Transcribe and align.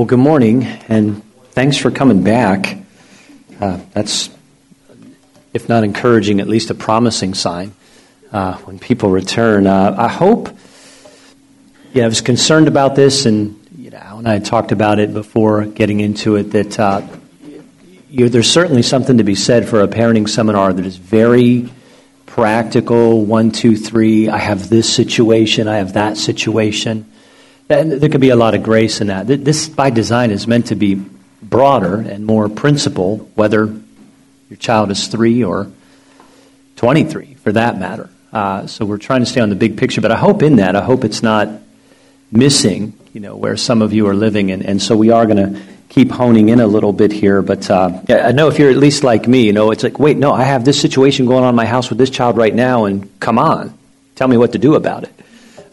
Well, 0.00 0.06
good 0.06 0.18
morning, 0.18 0.64
and 0.88 1.22
thanks 1.50 1.76
for 1.76 1.90
coming 1.90 2.22
back. 2.22 2.78
Uh, 3.60 3.80
that's, 3.92 4.30
if 5.52 5.68
not 5.68 5.84
encouraging, 5.84 6.40
at 6.40 6.48
least 6.48 6.70
a 6.70 6.74
promising 6.74 7.34
sign 7.34 7.74
uh, 8.32 8.54
when 8.60 8.78
people 8.78 9.10
return. 9.10 9.66
Uh, 9.66 9.94
I 9.98 10.08
hope, 10.08 10.56
yeah, 11.92 12.04
I 12.04 12.08
was 12.08 12.22
concerned 12.22 12.66
about 12.66 12.94
this, 12.94 13.26
and 13.26 13.62
you 13.76 13.90
know, 13.90 14.16
and 14.16 14.26
I 14.26 14.38
talked 14.38 14.72
about 14.72 15.00
it 15.00 15.12
before 15.12 15.66
getting 15.66 16.00
into 16.00 16.36
it, 16.36 16.44
that 16.52 16.80
uh, 16.80 17.06
you, 18.08 18.30
there's 18.30 18.50
certainly 18.50 18.80
something 18.80 19.18
to 19.18 19.24
be 19.24 19.34
said 19.34 19.68
for 19.68 19.82
a 19.82 19.86
parenting 19.86 20.30
seminar 20.30 20.72
that 20.72 20.86
is 20.86 20.96
very 20.96 21.68
practical 22.24 23.22
one, 23.26 23.50
two, 23.50 23.76
three. 23.76 24.30
I 24.30 24.38
have 24.38 24.70
this 24.70 24.90
situation, 24.90 25.68
I 25.68 25.76
have 25.76 25.92
that 25.92 26.16
situation. 26.16 27.04
And 27.70 27.92
there 27.92 28.08
could 28.08 28.20
be 28.20 28.30
a 28.30 28.36
lot 28.36 28.54
of 28.54 28.64
grace 28.64 29.00
in 29.00 29.06
that. 29.06 29.28
This, 29.28 29.68
by 29.68 29.90
design, 29.90 30.32
is 30.32 30.48
meant 30.48 30.66
to 30.66 30.74
be 30.74 30.96
broader 31.40 32.00
and 32.00 32.26
more 32.26 32.48
principle, 32.48 33.18
whether 33.36 33.66
your 33.66 34.56
child 34.58 34.90
is 34.90 35.06
three 35.06 35.44
or 35.44 35.70
23, 36.76 37.34
for 37.34 37.52
that 37.52 37.78
matter. 37.78 38.10
Uh, 38.32 38.66
so 38.66 38.84
we're 38.84 38.98
trying 38.98 39.20
to 39.20 39.26
stay 39.26 39.40
on 39.40 39.50
the 39.50 39.54
big 39.54 39.78
picture, 39.78 40.00
but 40.00 40.10
I 40.10 40.16
hope 40.16 40.42
in 40.42 40.56
that, 40.56 40.74
I 40.74 40.82
hope 40.82 41.04
it's 41.04 41.22
not 41.22 41.48
missing, 42.32 42.92
you 43.12 43.20
know, 43.20 43.36
where 43.36 43.56
some 43.56 43.82
of 43.82 43.92
you 43.92 44.08
are 44.08 44.14
living. 44.14 44.50
And, 44.50 44.66
and 44.66 44.82
so 44.82 44.96
we 44.96 45.10
are 45.10 45.24
going 45.24 45.36
to 45.36 45.62
keep 45.88 46.10
honing 46.10 46.48
in 46.48 46.58
a 46.58 46.66
little 46.66 46.92
bit 46.92 47.12
here. 47.12 47.40
But 47.40 47.70
uh, 47.70 48.00
I 48.08 48.32
know 48.32 48.48
if 48.48 48.58
you're 48.58 48.70
at 48.70 48.78
least 48.78 49.04
like 49.04 49.28
me, 49.28 49.46
you 49.46 49.52
know, 49.52 49.70
it's 49.70 49.84
like, 49.84 50.00
wait, 50.00 50.16
no, 50.16 50.32
I 50.32 50.42
have 50.42 50.64
this 50.64 50.80
situation 50.80 51.26
going 51.26 51.44
on 51.44 51.50
in 51.50 51.54
my 51.54 51.66
house 51.66 51.88
with 51.88 51.98
this 51.98 52.10
child 52.10 52.36
right 52.36 52.54
now, 52.54 52.86
and 52.86 53.08
come 53.20 53.38
on, 53.38 53.78
tell 54.16 54.26
me 54.26 54.36
what 54.36 54.52
to 54.52 54.58
do 54.58 54.74
about 54.74 55.04
it 55.04 55.12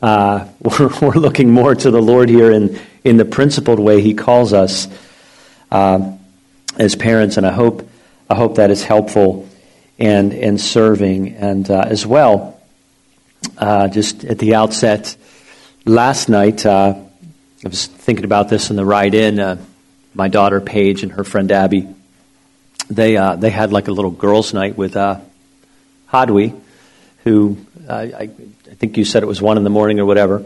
uh, 0.02 0.48
we're, 0.62 0.90
we're, 1.02 1.14
looking 1.14 1.52
more 1.52 1.74
to 1.74 1.92
the 1.92 2.02
Lord 2.02 2.30
here 2.30 2.52
in, 2.52 2.80
in 3.04 3.18
the 3.18 3.26
principled 3.26 3.80
way 3.80 4.02
He 4.02 4.14
calls 4.14 4.54
us 4.54 4.88
uh, 5.72 6.12
as 6.78 6.96
parents, 6.96 7.38
and 7.38 7.46
I 7.46 7.52
hope, 7.52 7.90
I 8.30 8.36
hope 8.36 8.56
that 8.56 8.70
is 8.70 8.84
helpful 8.84 9.48
and, 9.98 10.34
and 10.34 10.62
serving. 10.62 11.36
And 11.36 11.70
uh, 11.70 11.86
as 11.88 12.06
well, 12.06 12.60
uh, 13.58 13.88
just 13.88 14.24
at 14.24 14.40
the 14.40 14.56
outset, 14.56 15.16
last 15.86 16.30
night, 16.30 16.66
uh, 16.66 16.94
I 17.66 17.68
was 17.68 17.88
thinking 17.88 18.26
about 18.26 18.50
this 18.50 18.70
in 18.70 18.76
the 18.76 18.86
ride 18.86 19.16
in. 19.16 19.40
Uh, 19.40 19.58
my 20.14 20.28
daughter 20.28 20.62
Paige 20.62 21.04
and 21.04 21.12
her 21.12 21.24
friend 21.24 21.52
Abby, 21.52 21.88
they, 22.90 23.16
they 23.38 23.50
had 23.50 23.72
like 23.72 23.88
a 23.88 23.92
little 23.92 24.12
girls' 24.12 24.54
night 24.54 24.78
with 24.78 24.96
Hadwi, 26.12 26.60
who 27.24 27.58
I, 27.88 28.30
I 28.70 28.76
think 28.76 28.98
you 28.98 29.06
said 29.06 29.24
it 29.24 29.28
was 29.28 29.42
one 29.42 29.58
in 29.58 29.64
the 29.64 29.70
morning 29.70 30.00
or 30.00 30.06
whatever 30.06 30.46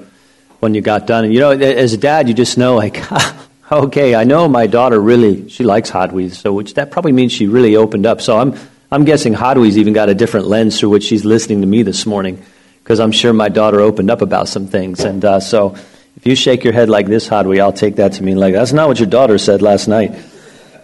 when 0.59 0.73
you 0.73 0.81
got 0.81 1.07
done. 1.07 1.25
And 1.25 1.33
you 1.33 1.39
know, 1.39 1.51
as 1.51 1.93
a 1.93 1.97
dad, 1.97 2.27
you 2.27 2.33
just 2.33 2.57
know 2.57 2.75
like, 2.75 3.01
okay, 3.71 4.15
I 4.15 4.23
know 4.23 4.47
my 4.47 4.67
daughter 4.67 4.99
really 4.99 5.49
she 5.49 5.63
likes 5.63 5.89
Hot 5.89 6.11
Wheels, 6.11 6.37
so 6.37 6.53
which 6.53 6.75
that 6.75 6.91
probably 6.91 7.11
means 7.11 7.31
she 7.31 7.47
really 7.47 7.75
opened 7.75 8.05
up. 8.05 8.21
So 8.21 8.37
I'm 8.37 8.55
I'm 8.91 9.05
guessing 9.05 9.33
Hot 9.33 9.57
Wheels 9.57 9.77
even 9.77 9.93
got 9.93 10.09
a 10.09 10.13
different 10.13 10.47
lens 10.47 10.79
through 10.79 10.89
which 10.89 11.03
she's 11.03 11.25
listening 11.25 11.61
to 11.61 11.67
me 11.67 11.83
this 11.83 12.05
morning 12.05 12.43
because 12.83 12.99
I'm 12.99 13.11
sure 13.11 13.33
my 13.33 13.49
daughter 13.49 13.79
opened 13.79 14.11
up 14.11 14.21
about 14.21 14.47
some 14.47 14.67
things. 14.67 14.99
And 15.01 15.23
uh, 15.23 15.39
so 15.39 15.75
if 16.17 16.25
you 16.25 16.35
shake 16.35 16.63
your 16.63 16.73
head 16.73 16.89
like 16.89 17.07
this, 17.07 17.29
Wheels, 17.29 17.59
I'll 17.59 17.73
take 17.73 17.95
that 17.95 18.13
to 18.13 18.23
mean 18.23 18.37
like 18.37 18.53
that's 18.53 18.73
not 18.73 18.87
what 18.87 18.99
your 18.99 19.09
daughter 19.09 19.37
said 19.37 19.61
last 19.61 19.87
night 19.87 20.13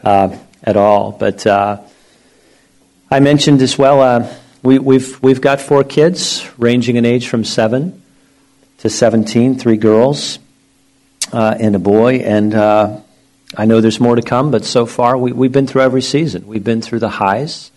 uh, 0.03 0.35
at 0.63 0.75
all. 0.75 1.11
But 1.11 1.45
uh, 1.45 1.81
I 3.11 3.19
mentioned 3.19 3.61
as 3.61 3.77
well 3.77 4.01
uh, 4.01 4.33
we, 4.63 4.79
we've, 4.79 5.21
we've 5.21 5.41
got 5.41 5.61
four 5.61 5.83
kids, 5.83 6.47
ranging 6.57 6.95
in 6.95 7.05
age 7.05 7.27
from 7.27 7.43
7 7.43 8.01
to 8.79 8.89
17, 8.89 9.57
three 9.57 9.77
girls 9.77 10.39
uh, 11.31 11.55
and 11.59 11.75
a 11.75 11.79
boy. 11.79 12.15
And 12.15 12.53
uh, 12.53 12.99
I 13.55 13.65
know 13.65 13.81
there's 13.81 13.99
more 13.99 14.15
to 14.15 14.21
come, 14.21 14.51
but 14.51 14.65
so 14.65 14.85
far 14.85 15.17
we, 15.17 15.31
we've 15.31 15.51
been 15.51 15.67
through 15.67 15.83
every 15.83 16.01
season. 16.01 16.47
We've 16.47 16.63
been 16.63 16.81
through 16.81 16.99
the 16.99 17.09
highs, 17.09 17.71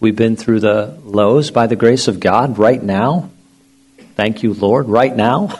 we've 0.00 0.16
been 0.16 0.36
through 0.36 0.60
the 0.60 0.98
lows 1.04 1.50
by 1.50 1.66
the 1.66 1.76
grace 1.76 2.08
of 2.08 2.18
God 2.18 2.58
right 2.58 2.82
now. 2.82 3.30
Thank 4.16 4.42
you, 4.42 4.54
Lord, 4.54 4.88
right 4.88 5.14
now. 5.14 5.58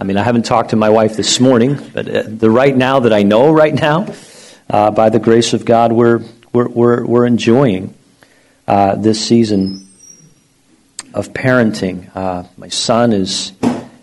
I 0.00 0.04
mean, 0.04 0.16
I 0.16 0.22
haven't 0.22 0.44
talked 0.44 0.70
to 0.70 0.76
my 0.76 0.90
wife 0.90 1.16
this 1.16 1.40
morning, 1.40 1.76
but 1.92 2.08
uh, 2.08 2.22
the 2.26 2.50
right 2.50 2.76
now 2.76 3.00
that 3.00 3.12
I 3.12 3.24
know 3.24 3.52
right 3.52 3.74
now, 3.74 4.06
uh, 4.70 4.90
by 4.90 5.08
the 5.08 5.18
grace 5.18 5.54
of 5.54 5.64
God, 5.64 5.92
we're, 5.92 6.22
we're, 6.52 6.68
we're, 6.68 7.06
we're 7.06 7.26
enjoying 7.26 7.94
uh, 8.68 8.94
this 8.96 9.26
season 9.26 9.88
of 11.14 11.32
parenting. 11.32 12.14
Uh, 12.14 12.44
my 12.58 12.68
son 12.68 13.14
is 13.14 13.52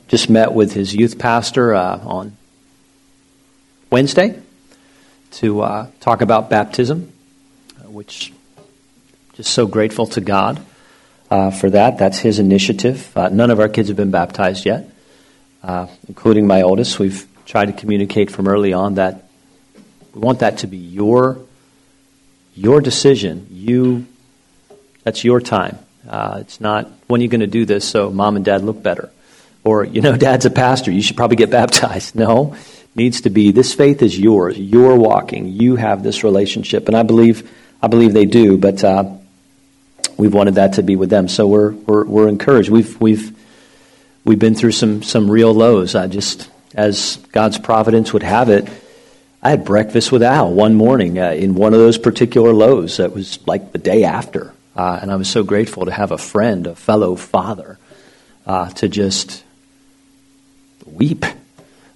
just 0.08 0.28
met 0.28 0.54
with 0.54 0.74
his 0.74 0.94
youth 0.94 1.20
pastor 1.20 1.76
uh, 1.76 2.00
on 2.00 2.36
Wednesday 3.92 4.42
to 5.34 5.62
uh, 5.62 5.88
talk 6.00 6.22
about 6.22 6.50
baptism, 6.50 7.14
uh, 7.80 7.90
which 7.92 8.34
just 9.34 9.54
so 9.54 9.68
grateful 9.68 10.08
to 10.08 10.20
God 10.20 10.60
uh, 11.30 11.52
for 11.52 11.70
that. 11.70 12.00
That's 12.00 12.18
his 12.18 12.40
initiative. 12.40 13.12
None 13.16 13.52
of 13.52 13.60
our 13.60 13.70
kids 13.70 13.90
have 13.90 13.98
been 13.98 14.12
baptized 14.12 14.66
yet, 14.66 14.90
including 16.08 16.48
my 16.48 16.64
oldest. 16.64 16.98
We've 16.98 17.28
tried 17.46 17.66
to 17.66 17.74
communicate 17.74 18.32
from 18.32 18.48
early 18.48 18.74
on 18.74 18.96
that 18.96 19.26
we 20.16 20.22
want 20.22 20.40
that 20.40 20.60
to 20.60 20.68
be 20.68 20.78
your 20.78 21.38
your 22.56 22.82
decision. 22.82 23.46
You 23.52 24.08
that's 25.06 25.24
your 25.24 25.40
time. 25.40 25.78
Uh, 26.08 26.40
it's 26.42 26.60
not, 26.60 26.92
when 27.08 27.22
are 27.22 27.24
you 27.24 27.30
going 27.30 27.40
to 27.40 27.48
do 27.48 27.64
this 27.64 27.88
so 27.88 28.10
mom 28.10 28.36
and 28.36 28.44
dad 28.44 28.64
look 28.64 28.82
better? 28.84 29.10
Or, 29.64 29.86
you 29.86 30.02
know, 30.02 30.18
dad's 30.18 30.46
a 30.46 30.50
pastor, 30.50 30.92
you 30.92 31.02
should 31.02 31.16
probably 31.16 31.38
get 31.38 31.50
baptized. 31.62 32.16
No, 32.16 32.58
needs 32.96 33.22
to 33.22 33.30
be, 33.30 33.52
this 33.52 33.74
faith 33.74 34.02
is 34.02 34.20
yours. 34.20 34.58
You're 34.58 34.96
walking. 34.96 35.48
You 35.48 35.76
have 35.78 36.04
this 36.04 36.24
relationship. 36.24 36.88
And 36.88 36.98
I 36.98 37.04
believe, 37.04 37.50
I 37.82 37.88
believe 37.88 38.14
they 38.14 38.26
do, 38.26 38.58
but 38.58 38.84
uh, 38.84 39.16
we've 40.18 40.34
wanted 40.34 40.56
that 40.56 40.74
to 40.74 40.84
be 40.84 40.96
with 40.96 41.12
them. 41.12 41.28
So 41.28 41.48
we're, 41.48 41.72
we're, 41.72 42.04
we're 42.06 42.28
encouraged. 42.28 42.70
We've, 42.70 43.00
we've, 43.00 43.38
we've 44.24 44.40
been 44.40 44.56
through 44.56 44.72
some, 44.72 45.04
some 45.04 45.30
real 45.30 45.54
lows. 45.54 45.94
I 45.94 46.08
just, 46.08 46.50
as 46.74 47.18
God's 47.32 47.60
providence 47.60 48.12
would 48.12 48.24
have 48.24 48.50
it, 48.50 48.68
I 49.44 49.52
had 49.52 49.66
breakfast 49.66 50.12
with 50.12 50.24
Al 50.24 50.52
one 50.52 50.74
morning 50.74 51.20
uh, 51.20 51.30
in 51.30 51.54
one 51.54 51.76
of 51.76 51.80
those 51.80 52.00
particular 52.00 52.52
lows. 52.52 52.98
That 52.98 53.14
was 53.14 53.46
like 53.46 53.72
the 53.72 53.78
day 53.78 54.04
after. 54.04 54.55
Uh, 54.76 55.00
and 55.02 55.12
I 55.12 55.16
was 55.16 55.30
so 55.30 55.44
grateful 55.44 55.86
to 55.86 55.92
have 55.92 56.12
a 56.12 56.18
friend, 56.18 56.68
a 56.68 56.76
fellow 56.76 57.16
father, 57.16 57.80
uh, 58.46 58.70
to 58.72 58.90
just 58.90 59.44
weep 60.86 61.26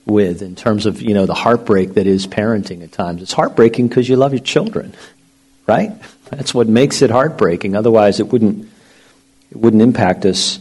with 0.06 0.42
in 0.42 0.56
terms 0.56 0.86
of 0.86 1.02
you 1.02 1.14
know 1.14 1.26
the 1.26 1.34
heartbreak 1.34 1.94
that 1.94 2.08
is 2.08 2.26
parenting 2.26 2.84
at 2.84 2.92
times. 2.92 3.22
It's 3.22 3.34
heartbreaking 3.34 3.88
because 3.88 4.10
you 4.10 4.16
love 4.16 4.34
your 4.34 4.42
children, 4.42 4.96
right? 5.68 5.92
That's 6.30 6.54
what 6.54 6.68
makes 6.68 7.02
it 7.02 7.10
heartbreaking. 7.10 7.76
Otherwise, 7.76 8.20
it 8.20 8.28
wouldn't 8.28 8.70
it 9.52 9.58
wouldn't 9.58 9.82
impact 9.82 10.26
us 10.26 10.60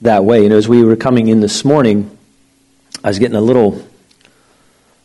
that 0.00 0.24
way. 0.24 0.42
You 0.42 0.50
know, 0.50 0.56
as 0.56 0.68
we 0.68 0.84
were 0.84 0.96
coming 0.96 1.28
in 1.28 1.40
this 1.40 1.64
morning, 1.64 2.16
I 3.02 3.08
was 3.08 3.18
getting 3.18 3.36
a 3.36 3.40
little 3.40 3.86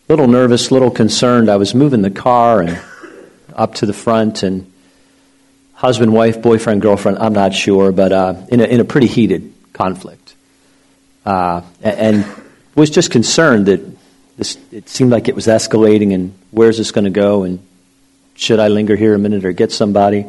little 0.09 0.27
nervous, 0.27 0.71
little 0.71 0.91
concerned. 0.91 1.49
I 1.49 1.55
was 1.55 1.73
moving 1.73 2.01
the 2.01 2.11
car 2.11 2.61
and 2.61 2.79
up 3.55 3.75
to 3.75 3.85
the 3.85 3.93
front 3.93 4.43
and 4.43 4.71
husband, 5.83 6.13
wife, 6.13 6.41
boyfriend, 6.41 6.81
girlfriend, 6.81 7.17
I'm 7.19 7.33
not 7.33 7.53
sure, 7.53 7.91
but 7.91 8.13
uh, 8.13 8.35
in, 8.47 8.61
a, 8.61 8.63
in 8.63 8.79
a 8.79 8.85
pretty 8.85 9.07
heated 9.07 9.53
conflict. 9.73 10.33
Uh, 11.25 11.61
and 11.81 12.25
was 12.73 12.89
just 12.89 13.11
concerned 13.11 13.65
that 13.65 13.81
this, 14.37 14.57
it 14.71 14.87
seemed 14.87 15.11
like 15.11 15.27
it 15.27 15.35
was 15.35 15.47
escalating 15.47 16.13
and 16.13 16.33
where's 16.51 16.77
this 16.77 16.91
going 16.91 17.03
to 17.03 17.11
go 17.11 17.43
and 17.43 17.59
should 18.35 18.61
I 18.61 18.69
linger 18.69 18.95
here 18.95 19.13
a 19.13 19.19
minute 19.19 19.43
or 19.43 19.51
get 19.51 19.73
somebody? 19.73 20.25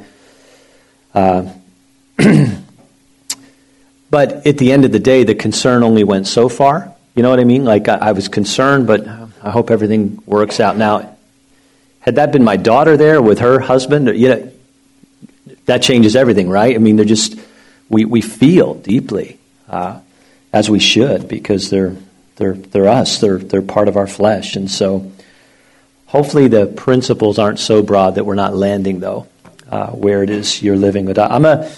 Uh, 1.14 1.52
but 4.10 4.46
at 4.48 4.58
the 4.58 4.72
end 4.72 4.84
of 4.84 4.90
the 4.90 4.98
day, 4.98 5.22
the 5.22 5.36
concern 5.36 5.84
only 5.84 6.02
went 6.02 6.26
so 6.26 6.48
far. 6.48 6.92
You 7.14 7.22
know 7.22 7.30
what 7.30 7.38
I 7.38 7.44
mean? 7.44 7.64
Like 7.64 7.88
I, 7.88 7.94
I 7.94 8.12
was 8.12 8.26
concerned, 8.26 8.88
but 8.88 9.06
I 9.06 9.50
hope 9.50 9.70
everything 9.70 10.20
works 10.26 10.58
out. 10.58 10.76
Now, 10.76 11.16
had 12.00 12.16
that 12.16 12.32
been 12.32 12.42
my 12.42 12.56
daughter 12.56 12.96
there 12.96 13.22
with 13.22 13.38
her 13.38 13.60
husband, 13.60 14.08
you 14.18 14.28
know, 14.28 14.50
that 15.66 15.82
changes 15.82 16.16
everything, 16.16 16.48
right? 16.48 16.74
I 16.74 16.78
mean, 16.78 16.96
they're 16.96 17.04
just, 17.04 17.38
we, 17.88 18.04
we 18.04 18.20
feel 18.20 18.74
deeply, 18.74 19.38
uh, 19.68 20.00
as 20.52 20.68
we 20.70 20.78
should, 20.78 21.28
because 21.28 21.70
they're, 21.70 21.96
they're, 22.36 22.54
they're 22.54 22.88
us, 22.88 23.18
they're, 23.18 23.38
they're 23.38 23.62
part 23.62 23.88
of 23.88 23.96
our 23.96 24.06
flesh. 24.06 24.56
And 24.56 24.70
so, 24.70 25.10
hopefully, 26.06 26.48
the 26.48 26.66
principles 26.66 27.38
aren't 27.38 27.58
so 27.58 27.82
broad 27.82 28.16
that 28.16 28.24
we're 28.24 28.34
not 28.34 28.54
landing, 28.54 29.00
though, 29.00 29.26
uh, 29.70 29.90
where 29.90 30.22
it 30.22 30.30
is 30.30 30.62
you're 30.62 30.76
living. 30.76 31.06
But 31.06 31.18
I'm 31.18 31.44
a, 31.44 31.70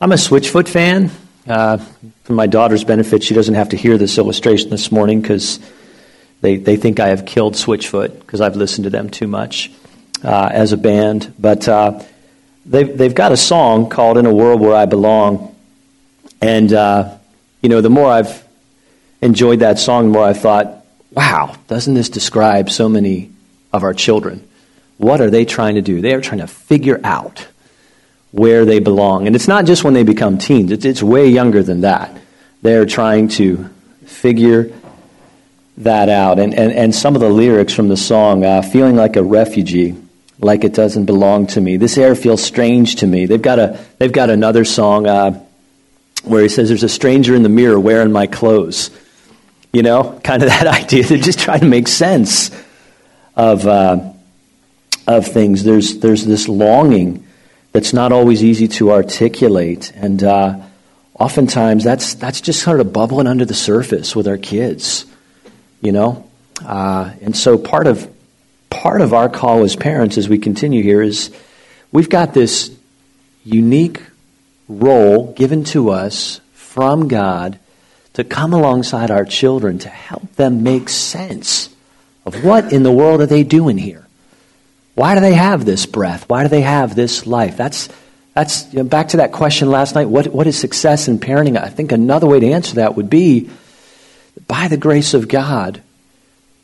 I'm 0.00 0.12
a 0.12 0.16
Switchfoot 0.16 0.68
fan. 0.68 1.10
Uh, 1.46 1.78
for 2.24 2.34
my 2.34 2.46
daughter's 2.46 2.84
benefit, 2.84 3.22
she 3.22 3.34
doesn't 3.34 3.54
have 3.54 3.70
to 3.70 3.76
hear 3.76 3.96
this 3.96 4.18
illustration 4.18 4.68
this 4.68 4.92
morning 4.92 5.22
because 5.22 5.58
they, 6.42 6.56
they 6.56 6.76
think 6.76 7.00
I 7.00 7.08
have 7.08 7.24
killed 7.24 7.54
Switchfoot 7.54 8.20
because 8.20 8.40
I've 8.40 8.56
listened 8.56 8.84
to 8.84 8.90
them 8.90 9.08
too 9.08 9.26
much 9.26 9.70
uh, 10.22 10.50
as 10.52 10.72
a 10.72 10.76
band. 10.76 11.32
But 11.38 11.66
uh, 11.66 12.02
they've, 12.68 12.96
they've 12.96 13.14
got 13.14 13.32
a 13.32 13.36
song 13.36 13.88
called 13.88 14.18
In 14.18 14.26
a 14.26 14.34
World 14.34 14.60
Where 14.60 14.74
I 14.74 14.86
Belong. 14.86 15.54
And, 16.40 16.72
uh, 16.72 17.16
you 17.62 17.68
know, 17.68 17.80
the 17.80 17.90
more 17.90 18.10
I've 18.10 18.46
enjoyed 19.20 19.60
that 19.60 19.78
song, 19.78 20.06
the 20.06 20.12
more 20.12 20.24
I've 20.24 20.40
thought, 20.40 20.84
wow, 21.12 21.56
doesn't 21.66 21.94
this 21.94 22.08
describe 22.08 22.70
so 22.70 22.88
many 22.88 23.32
of 23.72 23.82
our 23.82 23.94
children? 23.94 24.46
What 24.98 25.20
are 25.20 25.30
they 25.30 25.44
trying 25.44 25.76
to 25.76 25.82
do? 25.82 26.00
They 26.00 26.14
are 26.14 26.20
trying 26.20 26.40
to 26.40 26.46
figure 26.46 27.00
out 27.02 27.46
where 28.30 28.64
they 28.64 28.78
belong. 28.78 29.26
And 29.26 29.34
it's 29.34 29.48
not 29.48 29.64
just 29.64 29.84
when 29.84 29.94
they 29.94 30.02
become 30.02 30.38
teens, 30.38 30.70
it's, 30.70 30.84
it's 30.84 31.02
way 31.02 31.28
younger 31.28 31.62
than 31.62 31.80
that. 31.80 32.16
They're 32.62 32.86
trying 32.86 33.28
to 33.28 33.70
figure 34.04 34.72
that 35.78 36.08
out. 36.08 36.38
And, 36.38 36.54
and, 36.54 36.72
and 36.72 36.94
some 36.94 37.14
of 37.14 37.20
the 37.20 37.28
lyrics 37.28 37.72
from 37.72 37.88
the 37.88 37.96
song, 37.96 38.44
uh, 38.44 38.62
feeling 38.62 38.96
like 38.96 39.16
a 39.16 39.22
refugee, 39.22 39.96
like 40.40 40.64
it 40.64 40.72
doesn't 40.72 41.06
belong 41.06 41.46
to 41.48 41.60
me. 41.60 41.76
This 41.76 41.98
air 41.98 42.14
feels 42.14 42.42
strange 42.42 42.96
to 42.96 43.06
me. 43.06 43.26
They've 43.26 43.42
got, 43.42 43.58
a, 43.58 43.78
they've 43.98 44.12
got 44.12 44.30
another 44.30 44.64
song 44.64 45.06
uh, 45.06 45.44
where 46.24 46.42
he 46.42 46.48
says, 46.48 46.68
There's 46.68 46.84
a 46.84 46.88
stranger 46.88 47.34
in 47.34 47.42
the 47.42 47.48
mirror 47.48 47.78
wearing 47.78 48.12
my 48.12 48.26
clothes. 48.26 48.90
You 49.72 49.82
know, 49.82 50.20
kind 50.24 50.42
of 50.42 50.48
that 50.48 50.66
idea. 50.82 51.04
They're 51.04 51.18
just 51.18 51.40
trying 51.40 51.60
to 51.60 51.66
make 51.66 51.88
sense 51.88 52.50
of, 53.36 53.66
uh, 53.66 54.12
of 55.06 55.26
things. 55.26 55.64
There's, 55.64 55.98
there's 55.98 56.24
this 56.24 56.48
longing 56.48 57.26
that's 57.72 57.92
not 57.92 58.12
always 58.12 58.42
easy 58.42 58.68
to 58.68 58.92
articulate. 58.92 59.92
And 59.94 60.22
uh, 60.22 60.60
oftentimes 61.14 61.84
that's, 61.84 62.14
that's 62.14 62.40
just 62.40 62.62
sort 62.62 62.80
of 62.80 62.92
bubbling 62.92 63.26
under 63.26 63.44
the 63.44 63.54
surface 63.54 64.16
with 64.16 64.26
our 64.26 64.38
kids, 64.38 65.04
you 65.80 65.92
know? 65.92 66.28
Uh, 66.64 67.12
and 67.20 67.36
so 67.36 67.58
part 67.58 67.86
of, 67.86 68.10
part 68.70 69.00
of 69.00 69.12
our 69.12 69.28
call 69.28 69.64
as 69.64 69.76
parents 69.76 70.18
as 70.18 70.28
we 70.28 70.38
continue 70.38 70.82
here 70.82 71.02
is 71.02 71.30
we've 71.92 72.10
got 72.10 72.34
this 72.34 72.76
unique 73.44 74.00
role 74.68 75.32
given 75.32 75.64
to 75.64 75.90
us 75.90 76.40
from 76.52 77.08
God 77.08 77.58
to 78.14 78.24
come 78.24 78.52
alongside 78.52 79.10
our 79.10 79.24
children 79.24 79.78
to 79.78 79.88
help 79.88 80.34
them 80.34 80.62
make 80.62 80.88
sense 80.88 81.70
of 82.26 82.44
what 82.44 82.72
in 82.72 82.82
the 82.82 82.92
world 82.92 83.20
are 83.20 83.26
they 83.26 83.44
doing 83.44 83.78
here? 83.78 84.06
Why 84.94 85.14
do 85.14 85.20
they 85.20 85.34
have 85.34 85.64
this 85.64 85.86
breath? 85.86 86.28
Why 86.28 86.42
do 86.42 86.48
they 86.48 86.62
have 86.62 86.94
this 86.94 87.26
life? 87.26 87.56
That's, 87.56 87.88
that's 88.34 88.72
you 88.72 88.80
know, 88.80 88.84
back 88.84 89.08
to 89.08 89.18
that 89.18 89.32
question 89.32 89.70
last 89.70 89.94
night. 89.94 90.08
What, 90.08 90.26
what 90.26 90.46
is 90.46 90.58
success 90.58 91.08
in 91.08 91.20
parenting? 91.20 91.56
I 91.56 91.68
think 91.68 91.92
another 91.92 92.26
way 92.26 92.40
to 92.40 92.50
answer 92.50 92.74
that 92.76 92.96
would 92.96 93.08
be 93.08 93.48
by 94.46 94.68
the 94.68 94.76
grace 94.76 95.14
of 95.14 95.28
God, 95.28 95.80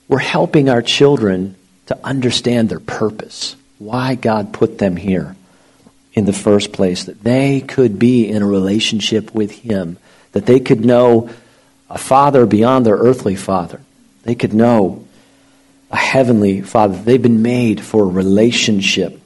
we're 0.08 0.18
helping 0.18 0.68
our 0.68 0.82
children 0.82 1.54
to 1.86 1.98
understand 2.04 2.68
their 2.68 2.80
purpose, 2.80 3.56
why 3.78 4.14
God 4.14 4.52
put 4.52 4.78
them 4.78 4.96
here 4.96 5.36
in 6.14 6.24
the 6.24 6.32
first 6.32 6.72
place, 6.72 7.04
that 7.04 7.22
they 7.22 7.60
could 7.60 7.98
be 7.98 8.28
in 8.28 8.42
a 8.42 8.46
relationship 8.46 9.34
with 9.34 9.50
Him, 9.50 9.98
that 10.32 10.46
they 10.46 10.60
could 10.60 10.84
know 10.84 11.30
a 11.90 11.98
father 11.98 12.46
beyond 12.46 12.86
their 12.86 12.96
earthly 12.96 13.36
father. 13.36 13.80
They 14.22 14.34
could 14.34 14.54
know 14.54 15.04
a 15.90 15.96
heavenly 15.96 16.62
Father. 16.62 16.96
They've 16.96 17.22
been 17.22 17.42
made 17.42 17.80
for 17.80 18.02
a 18.02 18.06
relationship 18.06 19.20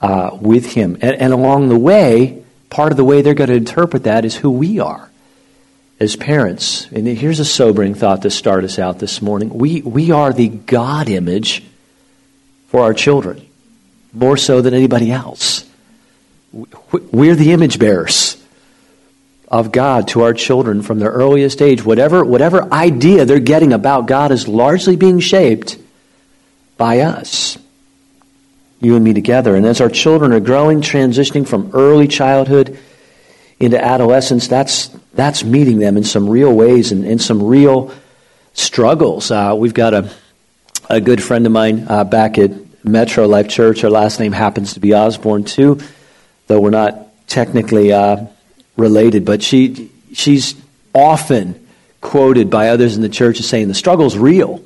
uh, 0.00 0.36
with 0.38 0.74
Him. 0.74 0.98
And, 1.00 1.16
and 1.16 1.32
along 1.32 1.68
the 1.68 1.78
way, 1.78 2.44
part 2.70 2.92
of 2.92 2.96
the 2.96 3.04
way 3.04 3.22
they're 3.22 3.34
going 3.34 3.50
to 3.50 3.56
interpret 3.56 4.04
that 4.04 4.24
is 4.24 4.36
who 4.36 4.50
we 4.50 4.80
are 4.80 5.10
as 6.00 6.16
parents. 6.16 6.86
And 6.92 7.06
here's 7.06 7.40
a 7.40 7.44
sobering 7.44 7.94
thought 7.94 8.22
to 8.22 8.30
start 8.30 8.64
us 8.64 8.78
out 8.78 8.98
this 8.98 9.22
morning. 9.22 9.50
We, 9.50 9.82
we 9.82 10.10
are 10.10 10.32
the 10.32 10.48
God 10.48 11.08
image 11.08 11.62
for 12.68 12.80
our 12.80 12.94
children, 12.94 13.46
more 14.12 14.36
so 14.36 14.60
than 14.60 14.74
anybody 14.74 15.12
else. 15.12 15.64
We're 16.52 17.34
the 17.34 17.52
image 17.52 17.78
bearers 17.78 18.36
of 19.48 19.70
God 19.70 20.08
to 20.08 20.22
our 20.22 20.34
children 20.34 20.82
from 20.82 20.98
their 20.98 21.10
earliest 21.10 21.62
age. 21.62 21.84
Whatever, 21.84 22.24
whatever 22.24 22.72
idea 22.72 23.24
they're 23.24 23.38
getting 23.38 23.72
about 23.72 24.06
God 24.06 24.32
is 24.32 24.48
largely 24.48 24.96
being 24.96 25.20
shaped 25.20 25.78
by 26.76 27.00
us, 27.00 27.56
you 28.80 28.96
and 28.96 29.04
me 29.04 29.12
together. 29.12 29.54
And 29.54 29.64
as 29.64 29.80
our 29.80 29.88
children 29.88 30.32
are 30.32 30.40
growing, 30.40 30.80
transitioning 30.80 31.46
from 31.46 31.70
early 31.72 32.08
childhood 32.08 32.78
into 33.60 33.82
adolescence, 33.82 34.48
that's, 34.48 34.88
that's 35.14 35.44
meeting 35.44 35.78
them 35.78 35.96
in 35.96 36.04
some 36.04 36.28
real 36.28 36.52
ways 36.52 36.92
and 36.92 37.04
in 37.04 37.18
some 37.18 37.42
real 37.42 37.92
struggles. 38.52 39.30
Uh, 39.30 39.54
we've 39.56 39.74
got 39.74 39.94
a, 39.94 40.10
a 40.90 41.00
good 41.00 41.22
friend 41.22 41.46
of 41.46 41.52
mine 41.52 41.86
uh, 41.88 42.04
back 42.04 42.38
at 42.38 42.50
Metro 42.84 43.26
Life 43.26 43.48
Church. 43.48 43.80
Her 43.80 43.90
last 43.90 44.20
name 44.20 44.32
happens 44.32 44.74
to 44.74 44.80
be 44.80 44.94
Osborne, 44.94 45.44
too, 45.44 45.80
though 46.46 46.60
we're 46.60 46.70
not 46.70 47.08
technically. 47.26 47.92
Uh, 47.92 48.26
related, 48.76 49.24
but 49.24 49.42
she, 49.42 49.90
she's 50.12 50.54
often 50.94 51.66
quoted 52.00 52.50
by 52.50 52.68
others 52.68 52.96
in 52.96 53.02
the 53.02 53.08
church 53.08 53.40
as 53.40 53.48
saying 53.48 53.68
the 53.68 53.74
struggle's 53.74 54.16
real. 54.16 54.62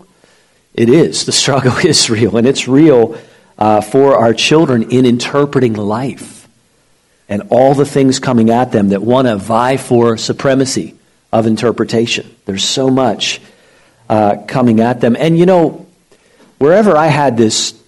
It 0.75 0.88
is. 0.88 1.26
The 1.26 1.32
struggle 1.44 1.76
is 1.79 2.08
real, 2.11 2.37
and 2.37 2.46
it's 2.46 2.69
real 2.69 3.19
uh, 3.58 3.81
for 3.81 4.17
our 4.17 4.34
children 4.34 4.91
in 4.91 5.05
interpreting 5.05 5.75
life 5.75 6.38
and 7.29 7.43
all 7.51 7.75
the 7.75 7.85
things 7.85 8.19
coming 8.19 8.51
at 8.51 8.73
them 8.73 8.91
that 8.91 9.03
want 9.03 9.29
to 9.29 9.37
vie 9.37 9.77
for 9.77 10.17
supremacy 10.17 10.95
of 11.33 11.47
interpretation. 11.47 12.35
There's 12.47 12.65
so 12.65 12.89
much 12.91 13.41
uh, 14.09 14.37
coming 14.47 14.81
at 14.81 15.01
them. 15.01 15.17
And 15.17 15.39
you 15.39 15.47
know, 15.47 15.87
wherever 16.59 16.97
I 16.97 17.09
had 17.09 17.37
this 17.37 17.81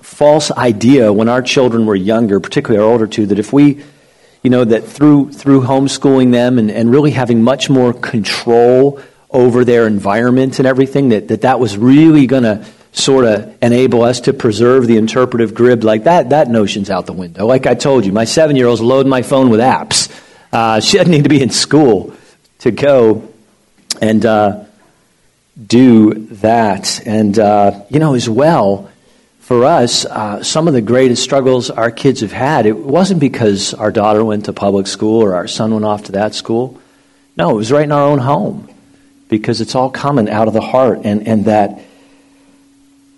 false 0.00 0.50
idea 0.52 1.12
when 1.12 1.28
our 1.28 1.42
children 1.42 1.86
were 1.86 1.96
younger, 1.96 2.38
particularly 2.38 2.84
our 2.84 2.90
older 2.90 3.06
two, 3.06 3.26
that 3.26 3.38
if 3.38 3.52
we 3.52 3.82
you 4.46 4.50
know, 4.50 4.64
that 4.64 4.84
through, 4.84 5.32
through 5.32 5.62
homeschooling 5.62 6.30
them 6.30 6.60
and, 6.60 6.70
and 6.70 6.88
really 6.88 7.10
having 7.10 7.42
much 7.42 7.68
more 7.68 7.92
control 7.92 9.00
over 9.28 9.64
their 9.64 9.88
environment 9.88 10.60
and 10.60 10.68
everything, 10.68 11.08
that 11.08 11.26
that, 11.26 11.40
that 11.40 11.58
was 11.58 11.76
really 11.76 12.28
going 12.28 12.44
to 12.44 12.64
sort 12.96 13.26
of 13.26 13.62
enable 13.62 14.02
us 14.02 14.22
to 14.22 14.32
preserve 14.32 14.86
the 14.86 14.96
interpretive 14.96 15.54
grid 15.54 15.84
like 15.84 16.04
that, 16.04 16.30
that 16.30 16.48
notion's 16.48 16.88
out 16.88 17.04
the 17.04 17.12
window. 17.12 17.46
Like 17.46 17.66
I 17.66 17.74
told 17.74 18.06
you, 18.06 18.12
my 18.12 18.24
seven 18.24 18.56
year 18.56 18.66
old's 18.66 18.80
loading 18.80 19.10
my 19.10 19.22
phone 19.22 19.50
with 19.50 19.60
apps. 19.60 20.10
Uh, 20.52 20.80
she 20.80 20.96
doesn't 20.96 21.12
need 21.12 21.24
to 21.24 21.28
be 21.28 21.42
in 21.42 21.50
school 21.50 22.14
to 22.60 22.70
go 22.70 23.28
and 24.00 24.24
uh, 24.24 24.64
do 25.64 26.14
that. 26.14 27.06
And, 27.06 27.38
uh, 27.38 27.84
you 27.90 27.98
know, 27.98 28.14
as 28.14 28.28
well, 28.28 28.90
for 29.40 29.64
us, 29.64 30.06
uh, 30.06 30.42
some 30.42 30.66
of 30.66 30.74
the 30.74 30.80
greatest 30.80 31.22
struggles 31.22 31.70
our 31.70 31.90
kids 31.90 32.22
have 32.22 32.32
had, 32.32 32.64
it 32.64 32.76
wasn't 32.76 33.20
because 33.20 33.74
our 33.74 33.92
daughter 33.92 34.24
went 34.24 34.46
to 34.46 34.54
public 34.54 34.86
school 34.86 35.22
or 35.22 35.34
our 35.34 35.46
son 35.46 35.72
went 35.72 35.84
off 35.84 36.04
to 36.04 36.12
that 36.12 36.34
school. 36.34 36.80
No, 37.36 37.50
it 37.50 37.54
was 37.54 37.70
right 37.70 37.84
in 37.84 37.92
our 37.92 38.02
own 38.02 38.18
home 38.18 38.70
because 39.28 39.60
it's 39.60 39.74
all 39.74 39.90
coming 39.90 40.30
out 40.30 40.48
of 40.48 40.54
the 40.54 40.62
heart 40.62 41.00
and, 41.04 41.28
and 41.28 41.44
that 41.44 41.80